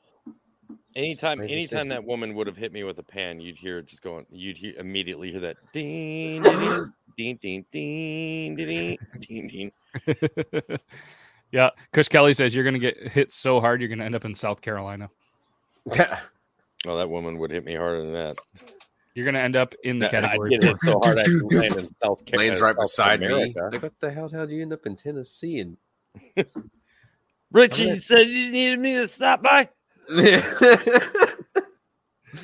Anytime, 0.94 1.40
anytime 1.40 1.58
decision. 1.60 1.88
that 1.88 2.04
woman 2.04 2.34
would 2.34 2.46
have 2.46 2.56
hit 2.56 2.72
me 2.72 2.82
with 2.82 2.98
a 2.98 3.02
pan, 3.02 3.40
you'd 3.40 3.56
hear 3.56 3.78
it 3.78 3.86
just 3.86 4.02
going. 4.02 4.26
You'd 4.30 4.56
hear, 4.56 4.74
immediately 4.78 5.30
hear 5.30 5.40
that 5.40 5.56
ding, 5.72 6.42
ding, 6.42 6.88
ding, 7.16 7.38
ding, 7.40 7.66
ding, 7.70 8.56
ding, 8.56 8.98
ding, 9.20 9.46
ding. 9.46 9.72
yeah, 11.52 11.70
Kush 11.92 12.08
Kelly 12.08 12.34
says 12.34 12.54
you're 12.54 12.64
gonna 12.64 12.78
get 12.78 12.96
hit 13.08 13.32
so 13.32 13.60
hard 13.60 13.80
you're 13.80 13.88
gonna 13.88 14.04
end 14.04 14.14
up 14.14 14.24
in 14.24 14.34
South 14.34 14.60
Carolina. 14.60 15.10
Yeah. 15.94 16.18
Well, 16.84 16.96
that 16.98 17.10
woman 17.10 17.38
would 17.38 17.50
hit 17.50 17.64
me 17.64 17.74
harder 17.74 18.02
than 18.02 18.12
that. 18.12 18.38
You're 19.16 19.24
gonna 19.24 19.38
end 19.40 19.56
up 19.56 19.74
in 19.82 19.98
the 19.98 20.08
That- 20.08 20.24
I'd 20.24 20.28
category. 20.28 20.50
get 20.50 20.62
hit 20.62 20.76
so 20.84 21.00
hard 21.02 21.18
I 21.18 21.22
could 21.24 21.50
land 21.52 21.76
in 21.76 21.88
South 22.02 22.22
Ca- 22.30 22.36
lane's 22.36 22.60
right 22.60 22.76
South 22.76 22.82
beside 22.84 23.20
me. 23.20 23.54
Like, 23.56 23.82
what 23.82 23.92
the 24.00 24.10
hell? 24.10 24.28
How'd 24.32 24.50
you 24.50 24.60
end 24.60 24.74
up 24.74 24.84
in 24.84 24.94
Tennessee? 24.94 25.60
And 25.60 25.76
Richie 27.50 27.96
said 27.96 28.28
you 28.28 28.50
needed 28.52 28.78
me 28.78 28.94
to 28.96 29.08
stop 29.08 29.42
by. 29.42 29.70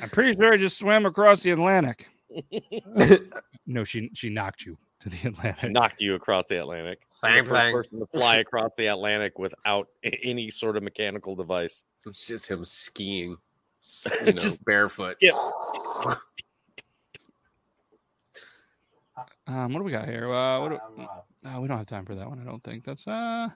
I'm 0.01 0.09
pretty 0.11 0.33
sure 0.35 0.51
I 0.53 0.57
just 0.57 0.77
swam 0.79 1.05
across 1.05 1.43
the 1.43 1.51
Atlantic. 1.51 2.07
no, 3.67 3.83
she 3.83 4.09
she 4.15 4.29
knocked 4.29 4.65
you 4.65 4.77
to 5.01 5.09
the 5.09 5.27
Atlantic. 5.27 5.71
knocked 5.71 6.01
you 6.01 6.15
across 6.15 6.45
the 6.47 6.59
Atlantic. 6.59 7.01
I'm 7.21 7.35
Same 7.35 7.45
the 7.45 7.49
first 7.51 7.61
thing. 7.61 7.73
person 7.73 7.99
to 7.99 8.05
fly 8.07 8.37
across 8.37 8.71
the 8.77 8.87
Atlantic 8.87 9.37
without 9.37 9.87
any 10.03 10.49
sort 10.49 10.75
of 10.77 10.81
mechanical 10.83 11.35
device. 11.35 11.83
it's 12.07 12.25
just 12.25 12.49
him 12.49 12.65
skiing, 12.65 13.37
you 14.21 14.25
know, 14.25 14.31
Just- 14.39 14.65
barefoot. 14.65 15.17
Yeah. 15.21 15.31
Um, 19.47 19.73
what 19.73 19.79
do 19.79 19.83
we 19.83 19.91
got 19.91 20.07
here? 20.07 20.31
Uh, 20.33 20.61
what 20.61 20.69
do, 20.69 20.75
uh, 21.49 21.59
we 21.59 21.67
don't 21.67 21.77
have 21.77 21.87
time 21.87 22.05
for 22.05 22.15
that 22.15 22.27
one. 22.29 22.39
I 22.39 22.43
don't 22.49 22.63
think 22.63 22.85
that's. 22.85 23.05
Uh, 23.07 23.49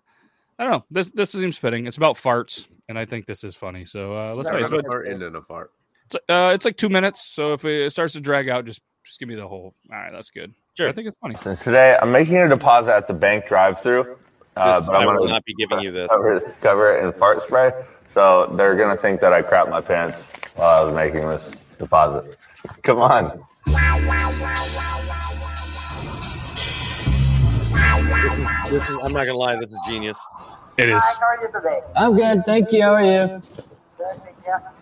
I 0.59 0.63
don't 0.63 0.71
know. 0.71 0.85
This 0.89 1.09
this 1.11 1.31
seems 1.31 1.57
fitting. 1.57 1.87
It's 1.87 1.97
about 1.97 2.17
farts, 2.17 2.65
and 2.89 2.97
I 2.99 3.05
think 3.05 3.25
this 3.25 3.43
is 3.43 3.55
funny. 3.55 3.85
So 3.85 4.17
uh, 4.17 4.33
let's 4.35 4.47
Start 4.47 4.61
face 4.63 4.71
on 4.71 4.79
it. 4.79 4.85
a 4.85 4.89
fart, 4.89 5.07
end 5.07 5.23
on 5.23 5.35
a 5.35 5.41
fart. 5.41 5.71
It's, 6.07 6.15
uh, 6.29 6.51
it's 6.53 6.65
like 6.65 6.77
two 6.77 6.89
minutes. 6.89 7.25
So 7.25 7.53
if 7.53 7.63
it 7.63 7.91
starts 7.93 8.13
to 8.13 8.19
drag 8.19 8.49
out, 8.49 8.65
just 8.65 8.81
just 9.05 9.19
give 9.19 9.29
me 9.29 9.35
the 9.35 9.47
whole. 9.47 9.75
All 9.91 9.97
right, 9.97 10.11
that's 10.11 10.29
good. 10.29 10.53
Sure. 10.75 10.89
I 10.89 10.91
think 10.91 11.07
it's 11.07 11.17
funny. 11.21 11.35
So 11.35 11.55
today 11.55 11.97
I'm 12.01 12.11
making 12.11 12.37
a 12.37 12.49
deposit 12.49 12.93
at 12.93 13.07
the 13.07 13.13
bank 13.13 13.45
drive-through, 13.47 14.17
uh, 14.57 14.79
This- 14.79 14.87
but 14.87 14.95
I'm 14.95 15.15
will 15.15 15.27
not 15.29 15.45
be 15.45 15.53
giving 15.53 15.79
you 15.79 15.91
this. 15.91 16.09
cover, 16.09 16.39
cover 16.61 16.97
it 16.97 17.05
in 17.05 17.13
fart 17.13 17.41
spray. 17.41 17.71
So 18.13 18.47
they're 18.57 18.75
gonna 18.75 18.97
think 18.97 19.21
that 19.21 19.31
I 19.33 19.41
crap 19.41 19.69
my 19.69 19.79
pants 19.81 20.31
while 20.55 20.81
I 20.81 20.83
was 20.85 20.93
making 20.93 21.21
this 21.27 21.51
deposit. 21.79 22.35
Come 22.83 22.99
on. 22.99 23.43
This 28.69 28.89
is, 28.89 28.97
I'm 29.03 29.13
not 29.13 29.25
gonna 29.25 29.37
lie, 29.37 29.55
this 29.55 29.71
is 29.71 29.79
genius. 29.87 30.17
It 30.77 30.89
is. 30.89 31.03
I'm 31.95 32.15
good, 32.15 32.43
thank 32.45 32.71
you. 32.71 32.81
How 32.83 32.93
are 32.93 33.03
you? 33.03 33.41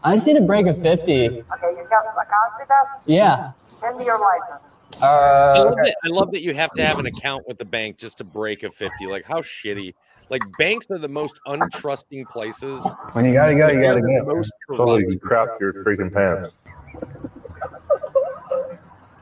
I 0.03 0.15
just 0.15 0.27
need 0.27 0.35
to 0.35 0.41
break 0.41 0.67
a 0.67 0.73
50. 0.73 1.13
Okay, 1.13 1.31
you 1.31 1.41
got 1.89 2.05
some 2.05 2.17
accounts 2.17 2.55
with 2.59 2.69
us? 2.69 2.87
Yeah. 3.05 3.51
Send 3.81 3.97
me 3.97 4.05
your 4.05 4.19
license. 4.19 4.61
I, 5.01 5.05
Uh, 5.07 5.65
love 5.65 5.75
that, 5.75 5.95
I 6.03 6.07
love 6.09 6.31
that 6.31 6.41
you 6.41 6.53
have 6.53 6.71
to 6.71 6.85
have 6.85 6.99
an 6.99 7.07
account 7.07 7.47
with 7.47 7.57
the 7.57 7.65
bank 7.65 7.97
just 7.97 8.19
to 8.19 8.23
break 8.23 8.63
a 8.63 8.71
50. 8.71 9.07
Like, 9.07 9.25
how 9.25 9.41
shitty. 9.41 9.93
Like, 10.29 10.41
banks 10.57 10.85
are 10.91 10.97
the 10.97 11.09
most 11.09 11.39
untrusting 11.47 12.29
places. 12.29 12.87
When 13.13 13.25
you 13.25 13.33
gotta 13.33 13.55
go, 13.55 13.67
you 13.69 13.81
gotta 13.81 14.01
go. 14.01 14.07
the 14.07 14.23
most 14.23 14.53
Totally 14.67 15.17
crap 15.17 15.49
your 15.59 15.73
freaking 15.83 16.13
pants. 16.13 16.49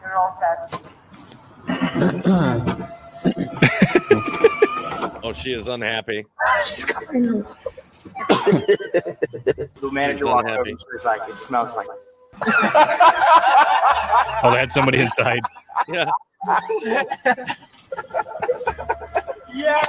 You're 0.01 0.15
all 0.15 0.37
set. 0.39 0.81
Oh, 5.23 5.31
she 5.33 5.53
is 5.53 5.67
unhappy. 5.67 6.25
The 8.29 9.89
manager 9.91 10.17
He's 10.17 10.23
walked 10.25 10.47
over 10.47 10.49
unhappy. 10.49 10.71
and 10.71 10.79
she 10.79 10.85
was 10.91 11.05
like, 11.05 11.21
it 11.29 11.37
smells 11.37 11.75
like. 11.75 11.87
Oh, 14.45 14.51
they 14.51 14.57
had 14.59 14.73
somebody 14.73 14.99
inside. 14.99 15.39
Yeah. 15.87 16.11
Yeah. 19.53 19.81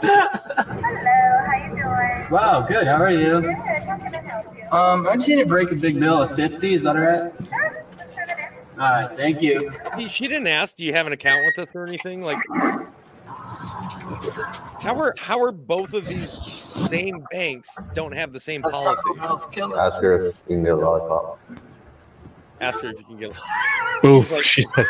Hello, 0.00 1.44
how 1.46 1.56
you 1.56 1.68
doing? 1.70 2.30
Wow, 2.30 2.66
good. 2.68 2.86
How 2.88 2.96
are 2.96 3.10
you? 3.10 3.40
Good, 3.40 3.54
how 3.54 3.98
can 3.98 4.14
I 4.14 4.20
help 4.20 4.56
you? 4.56 4.64
Um, 4.76 5.06
I 5.08 5.14
just 5.16 5.28
need 5.28 5.36
to 5.36 5.46
break 5.46 5.70
a 5.70 5.76
big 5.76 6.00
bill 6.00 6.22
of 6.22 6.34
50. 6.34 6.74
Is 6.74 6.82
that 6.82 6.96
all 6.96 7.02
right? 7.02 7.32
All 8.78 8.90
right, 8.90 9.10
thank 9.16 9.40
you. 9.40 9.70
She, 9.96 10.08
she 10.08 10.26
didn't 10.28 10.48
ask, 10.48 10.74
do 10.76 10.84
you 10.84 10.92
have 10.92 11.06
an 11.06 11.12
account 11.12 11.40
with 11.56 11.68
us 11.68 11.74
or 11.74 11.86
anything? 11.86 12.22
Like, 12.22 12.38
how 14.80 14.98
are 14.98 15.14
how 15.20 15.40
are 15.42 15.52
both 15.52 15.92
of 15.94 16.06
these 16.06 16.40
same 16.70 17.24
banks 17.30 17.76
don't 17.94 18.12
have 18.12 18.32
the 18.32 18.40
same 18.40 18.62
policy? 18.62 19.00
Ask 19.20 19.52
her 20.00 20.26
if 20.26 20.36
you 20.48 20.56
can 20.56 20.64
get 20.64 20.72
a 20.72 20.76
lollipop. 20.76 21.40
Ask 22.60 22.80
her 22.80 22.90
if 22.90 22.98
you 22.98 23.04
can 23.04 23.16
get. 23.18 23.36
Oof, 24.04 24.42
she 24.44 24.62
said. 24.62 24.86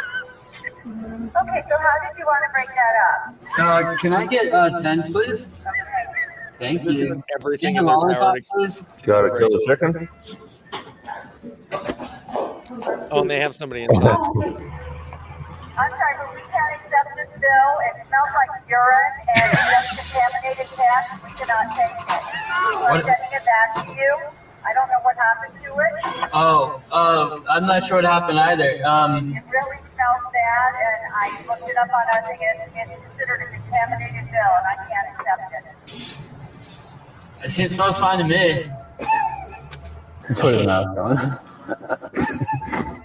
Okay, 0.87 1.65
so 1.69 1.77
how 1.79 1.99
did 2.03 2.19
you 2.19 2.25
want 2.25 2.45
to 2.45 2.51
break 2.53 2.69
that 2.69 2.95
up? 3.59 3.93
Uh, 3.93 3.97
can 3.97 4.13
I 4.15 4.27
get 4.27 4.53
uh, 4.53 4.81
10, 4.81 5.13
please? 5.13 5.47
Thank 6.59 6.85
you. 6.85 7.23
Everything 7.39 7.77
in 7.77 7.87
you 7.87 8.07
their 8.07 8.15
power 8.17 8.41
to- 8.41 8.47
please? 8.51 8.83
Gotta 9.05 9.39
kill 9.39 9.51
the 9.51 9.65
chicken? 9.67 10.09
Oh, 13.11 13.21
and 13.21 13.31
they 13.31 13.41
have 13.41 13.55
somebody 13.55 13.85
inside. 13.85 14.03
I'm 15.79 15.91
sorry, 15.91 16.38
still 17.39 17.73
and 17.87 17.95
smells 18.11 18.33
like 18.35 18.51
urine 18.69 19.15
and 19.39 19.49
just 19.55 19.89
contaminated 19.95 20.69
cats. 20.75 21.09
We 21.23 21.31
cannot 21.39 21.71
take 21.79 21.95
it. 21.95 22.23
We're 22.83 23.03
sending 23.07 23.33
it 23.33 23.45
back 23.47 23.87
to 23.87 23.95
you. 23.95 24.11
I 24.67 24.75
don't 24.75 24.89
know 24.91 25.01
what 25.03 25.17
happened 25.17 25.55
to 25.63 25.71
it. 25.79 25.95
Oh, 26.35 26.83
uh, 26.93 27.39
I'm 27.49 27.67
not 27.67 27.85
sure 27.85 27.97
what 27.99 28.05
happened 28.05 28.39
either. 28.39 28.83
Um, 28.85 29.33
it 29.33 29.43
really 29.49 29.79
smells 29.95 30.25
bad, 30.35 30.73
and 30.77 31.01
I 31.15 31.27
looked 31.49 31.71
it 31.71 31.77
up 31.79 31.89
on 31.89 32.05
our 32.13 32.23
thing. 32.27 32.39
It's, 32.43 32.75
it's 32.75 33.03
considered 33.07 33.41
a 33.43 33.47
contaminated 33.47 34.27
bill, 34.31 34.53
and 34.59 34.67
I 34.67 34.77
can't 34.91 35.07
accept 35.15 35.47
it. 35.55 35.65
I 37.43 37.49
see 37.49 37.63
it 37.63 37.73
smells 37.73 37.99
fine 37.99 38.19
to 38.19 38.25
me. 38.25 38.71
Put 40.35 40.55
a 40.55 40.67
mask 40.67 40.89
on. 40.99 41.39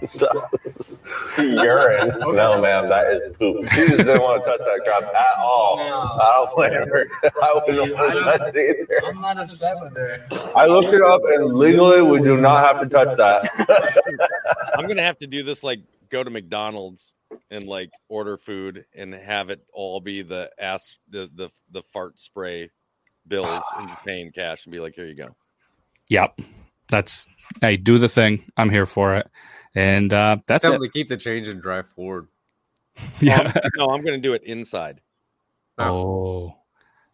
Stop. 0.06 0.54
Urine. 1.38 2.12
No, 2.34 2.60
ma'am, 2.60 2.88
that 2.88 3.06
is 3.08 3.36
poop. 3.36 3.68
She 3.70 3.86
just 3.86 3.98
didn't 3.98 4.20
want 4.20 4.44
to 4.44 4.50
touch 4.50 4.60
that 4.60 4.80
crap 4.84 5.02
at 5.14 5.38
all. 5.38 5.78
I 5.78 6.46
don't 6.46 6.56
blame 6.56 6.72
her. 6.72 7.06
I 7.42 7.54
wouldn't 7.54 7.96
want 7.96 8.12
to 8.12 8.20
touch 8.20 8.54
it 8.54 8.86
either. 8.90 9.06
I'm 9.06 9.20
not 9.20 9.38
upset 9.38 9.76
with 9.80 9.96
her. 9.96 10.52
I 10.56 10.66
looked 10.66 10.92
it 10.92 11.02
up, 11.02 11.22
and 11.26 11.54
legally, 11.54 12.02
we 12.02 12.20
do 12.20 12.36
not 12.36 12.64
have 12.64 12.82
to 12.82 12.88
touch 12.88 13.16
that. 13.16 14.30
I'm 14.78 14.88
gonna 14.88 15.02
have 15.02 15.18
to 15.18 15.26
do 15.26 15.42
this 15.42 15.62
like 15.62 15.80
go 16.10 16.24
to 16.24 16.30
McDonald's 16.30 17.14
and 17.50 17.66
like 17.66 17.90
order 18.08 18.36
food 18.36 18.84
and 18.94 19.14
have 19.14 19.50
it 19.50 19.60
all 19.72 20.00
be 20.00 20.22
the 20.22 20.50
ass 20.58 20.98
the 21.08 21.28
the 21.34 21.50
the 21.70 21.82
fart 21.92 22.18
spray 22.18 22.70
bills 23.26 23.64
and 23.76 23.88
just 23.88 24.04
paying 24.04 24.30
cash 24.32 24.66
and 24.66 24.72
be 24.72 24.80
like, 24.80 24.94
here 24.94 25.06
you 25.06 25.14
go. 25.14 25.34
Yep. 26.08 26.40
That's 26.88 27.26
hey, 27.60 27.76
do 27.76 27.98
the 27.98 28.08
thing. 28.08 28.50
I'm 28.56 28.70
here 28.70 28.86
for 28.86 29.16
it. 29.16 29.28
And 29.74 30.12
uh 30.12 30.38
that's 30.46 30.62
Tell 30.62 30.80
it. 30.82 30.92
keep 30.92 31.08
the 31.08 31.16
change 31.16 31.48
and 31.48 31.60
drive 31.60 31.86
forward. 31.94 32.28
Yeah. 33.20 33.52
No, 33.76 33.90
I'm 33.90 34.04
gonna 34.04 34.18
do 34.18 34.34
it 34.34 34.44
inside. 34.44 35.00
Oh. 35.78 36.54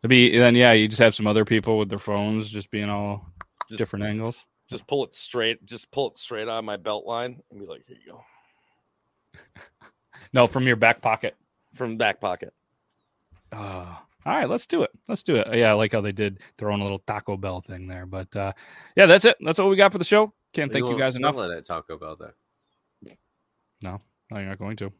It'd 0.03 0.11
be 0.11 0.37
then 0.37 0.55
yeah, 0.55 0.73
you 0.73 0.89
just 0.89 1.01
have 1.01 1.15
some 1.15 1.27
other 1.27 1.45
people 1.45 1.79
with 1.79 1.89
their 1.89 1.99
phones 1.99 2.51
just 2.51 2.71
being 2.71 2.91
all 2.91 3.27
different 3.69 4.05
angles. 4.05 4.45
Just 4.69 4.87
pull 4.87 5.05
it 5.05 5.15
straight. 5.15 5.65
Just 5.65 5.91
pull 5.91 6.09
it 6.11 6.19
straight 6.19 6.49
out 6.49 6.59
of 6.59 6.65
my 6.65 6.77
belt 6.77 7.07
line 7.07 7.43
and 7.51 7.61
be 7.61 7.67
like, 7.67 7.85
here 7.87 7.97
you 8.05 8.13
go. 8.13 8.23
No, 10.33 10.47
from 10.47 10.67
your 10.67 10.77
back 10.77 11.03
pocket. 11.03 11.35
From 11.75 11.97
back 11.97 12.21
pocket. 12.21 12.53
Uh, 13.53 13.97
all 14.27 14.33
right, 14.33 14.49
let's 14.49 14.67
do 14.67 14.83
it. 14.83 14.91
Let's 15.09 15.23
do 15.23 15.37
it. 15.37 15.49
Yeah, 15.53 15.71
I 15.71 15.73
like 15.73 15.93
how 15.93 16.01
they 16.01 16.13
did 16.13 16.41
throwing 16.57 16.81
a 16.81 16.85
little 16.85 17.01
Taco 17.01 17.37
Bell 17.37 17.61
thing 17.61 17.89
there. 17.89 18.07
But 18.07 18.35
uh, 18.37 18.53
yeah, 18.97 19.07
that's 19.07 19.25
it. 19.25 19.37
That's 19.41 19.59
all 19.59 19.69
we 19.69 19.77
got 19.77 19.93
for 19.93 19.99
the 19.99 20.05
show. 20.05 20.33
Can't 20.53 20.71
thank 20.71 20.83
you 20.85 20.91
won't 20.91 21.01
guys 21.03 21.17
enough. 21.17 21.35
smell 21.35 21.51
it 21.51 21.57
at 21.57 21.65
Taco 21.65 21.99
Bell 21.99 22.17
though. 22.17 22.31
No, 23.83 23.99
no, 24.31 24.39
you're 24.39 24.49
not 24.49 24.59
going 24.59 24.77
to. 24.79 24.93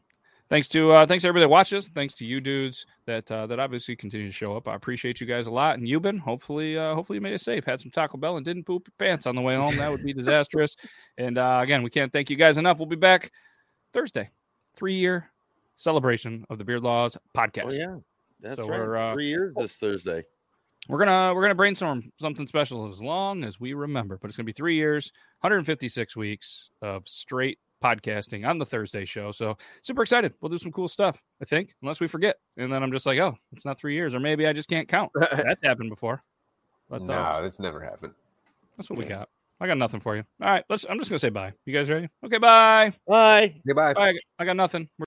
Thanks 0.49 0.67
to 0.69 0.91
uh, 0.91 1.05
thanks 1.05 1.21
to 1.21 1.29
everybody 1.29 1.45
that 1.45 1.49
watches. 1.49 1.89
Thanks 1.95 2.13
to 2.15 2.25
you 2.25 2.41
dudes 2.41 2.85
that 3.05 3.31
uh, 3.31 3.47
that 3.47 3.57
obviously 3.61 3.95
continue 3.95 4.27
to 4.27 4.33
show 4.33 4.57
up. 4.57 4.67
I 4.67 4.75
appreciate 4.75 5.21
you 5.21 5.25
guys 5.27 5.47
a 5.47 5.51
lot. 5.51 5.77
And 5.77 5.87
you've 5.87 6.01
been 6.01 6.17
hopefully 6.17 6.77
uh, 6.77 6.93
hopefully 6.93 7.15
you 7.15 7.21
made 7.21 7.33
it 7.33 7.39
safe. 7.39 7.63
Had 7.63 7.79
some 7.79 7.89
Taco 7.89 8.17
Bell 8.17 8.35
and 8.35 8.45
didn't 8.45 8.65
poop 8.65 8.85
your 8.87 8.93
pants 9.07 9.25
on 9.25 9.35
the 9.35 9.41
way 9.41 9.55
home. 9.55 9.77
That 9.77 9.89
would 9.89 10.03
be 10.03 10.11
disastrous. 10.21 10.75
And 11.17 11.37
uh, 11.37 11.59
again, 11.63 11.83
we 11.83 11.89
can't 11.89 12.11
thank 12.11 12.29
you 12.29 12.35
guys 12.35 12.57
enough. 12.57 12.79
We'll 12.79 12.85
be 12.85 12.97
back 12.97 13.31
Thursday, 13.93 14.29
three 14.75 14.95
year 14.95 15.31
celebration 15.77 16.45
of 16.49 16.57
the 16.57 16.65
Beard 16.65 16.83
Laws 16.83 17.17
podcast. 17.33 17.67
Oh 17.67 17.71
yeah, 17.71 17.95
that's 18.41 18.57
So 18.57 18.67
right. 18.67 19.11
uh, 19.11 19.13
Three 19.13 19.29
years 19.29 19.53
this 19.55 19.77
Thursday. 19.77 20.21
We're 20.89 20.99
gonna 20.99 21.33
we're 21.33 21.43
gonna 21.43 21.55
brainstorm 21.55 22.11
something 22.19 22.45
special 22.45 22.87
as 22.87 23.01
long 23.01 23.45
as 23.45 23.57
we 23.57 23.73
remember. 23.73 24.17
But 24.17 24.27
it's 24.27 24.35
gonna 24.35 24.47
be 24.47 24.51
three 24.51 24.75
years, 24.75 25.13
156 25.39 26.17
weeks 26.17 26.71
of 26.81 27.07
straight 27.07 27.57
podcasting 27.81 28.47
on 28.47 28.57
the 28.57 28.65
Thursday 28.65 29.05
show. 29.05 29.31
So 29.31 29.57
super 29.81 30.01
excited. 30.01 30.33
We'll 30.39 30.49
do 30.49 30.57
some 30.57 30.71
cool 30.71 30.87
stuff. 30.87 31.21
I 31.41 31.45
think, 31.45 31.75
unless 31.81 31.99
we 31.99 32.07
forget, 32.07 32.37
and 32.57 32.71
then 32.71 32.83
I'm 32.83 32.91
just 32.91 33.05
like, 33.05 33.19
oh, 33.19 33.37
it's 33.51 33.65
not 33.65 33.79
three 33.79 33.95
years, 33.95 34.15
or 34.15 34.19
maybe 34.19 34.47
I 34.47 34.53
just 34.53 34.69
can't 34.69 34.87
count. 34.87 35.11
That's 35.19 35.63
happened 35.63 35.89
before. 35.89 36.23
But 36.89 37.01
uh, 37.01 37.05
no, 37.05 37.45
it's 37.45 37.59
never 37.59 37.79
happened. 37.79 38.13
that's 38.77 38.89
what 38.89 38.99
we 38.99 39.05
got. 39.05 39.29
I 39.61 39.67
got 39.67 39.77
nothing 39.77 39.99
for 39.99 40.15
you. 40.15 40.23
All 40.41 40.49
right, 40.49 40.65
let's. 40.69 40.85
I'm 40.89 40.97
just 40.97 41.09
gonna 41.09 41.19
say 41.19 41.29
bye. 41.29 41.53
You 41.65 41.73
guys 41.73 41.89
ready? 41.89 42.09
Okay, 42.25 42.37
bye. 42.37 42.91
Bye. 43.07 43.61
Goodbye. 43.65 43.93
Bye. 43.93 44.15
I 44.39 44.45
got 44.45 44.57
nothing. 44.57 44.89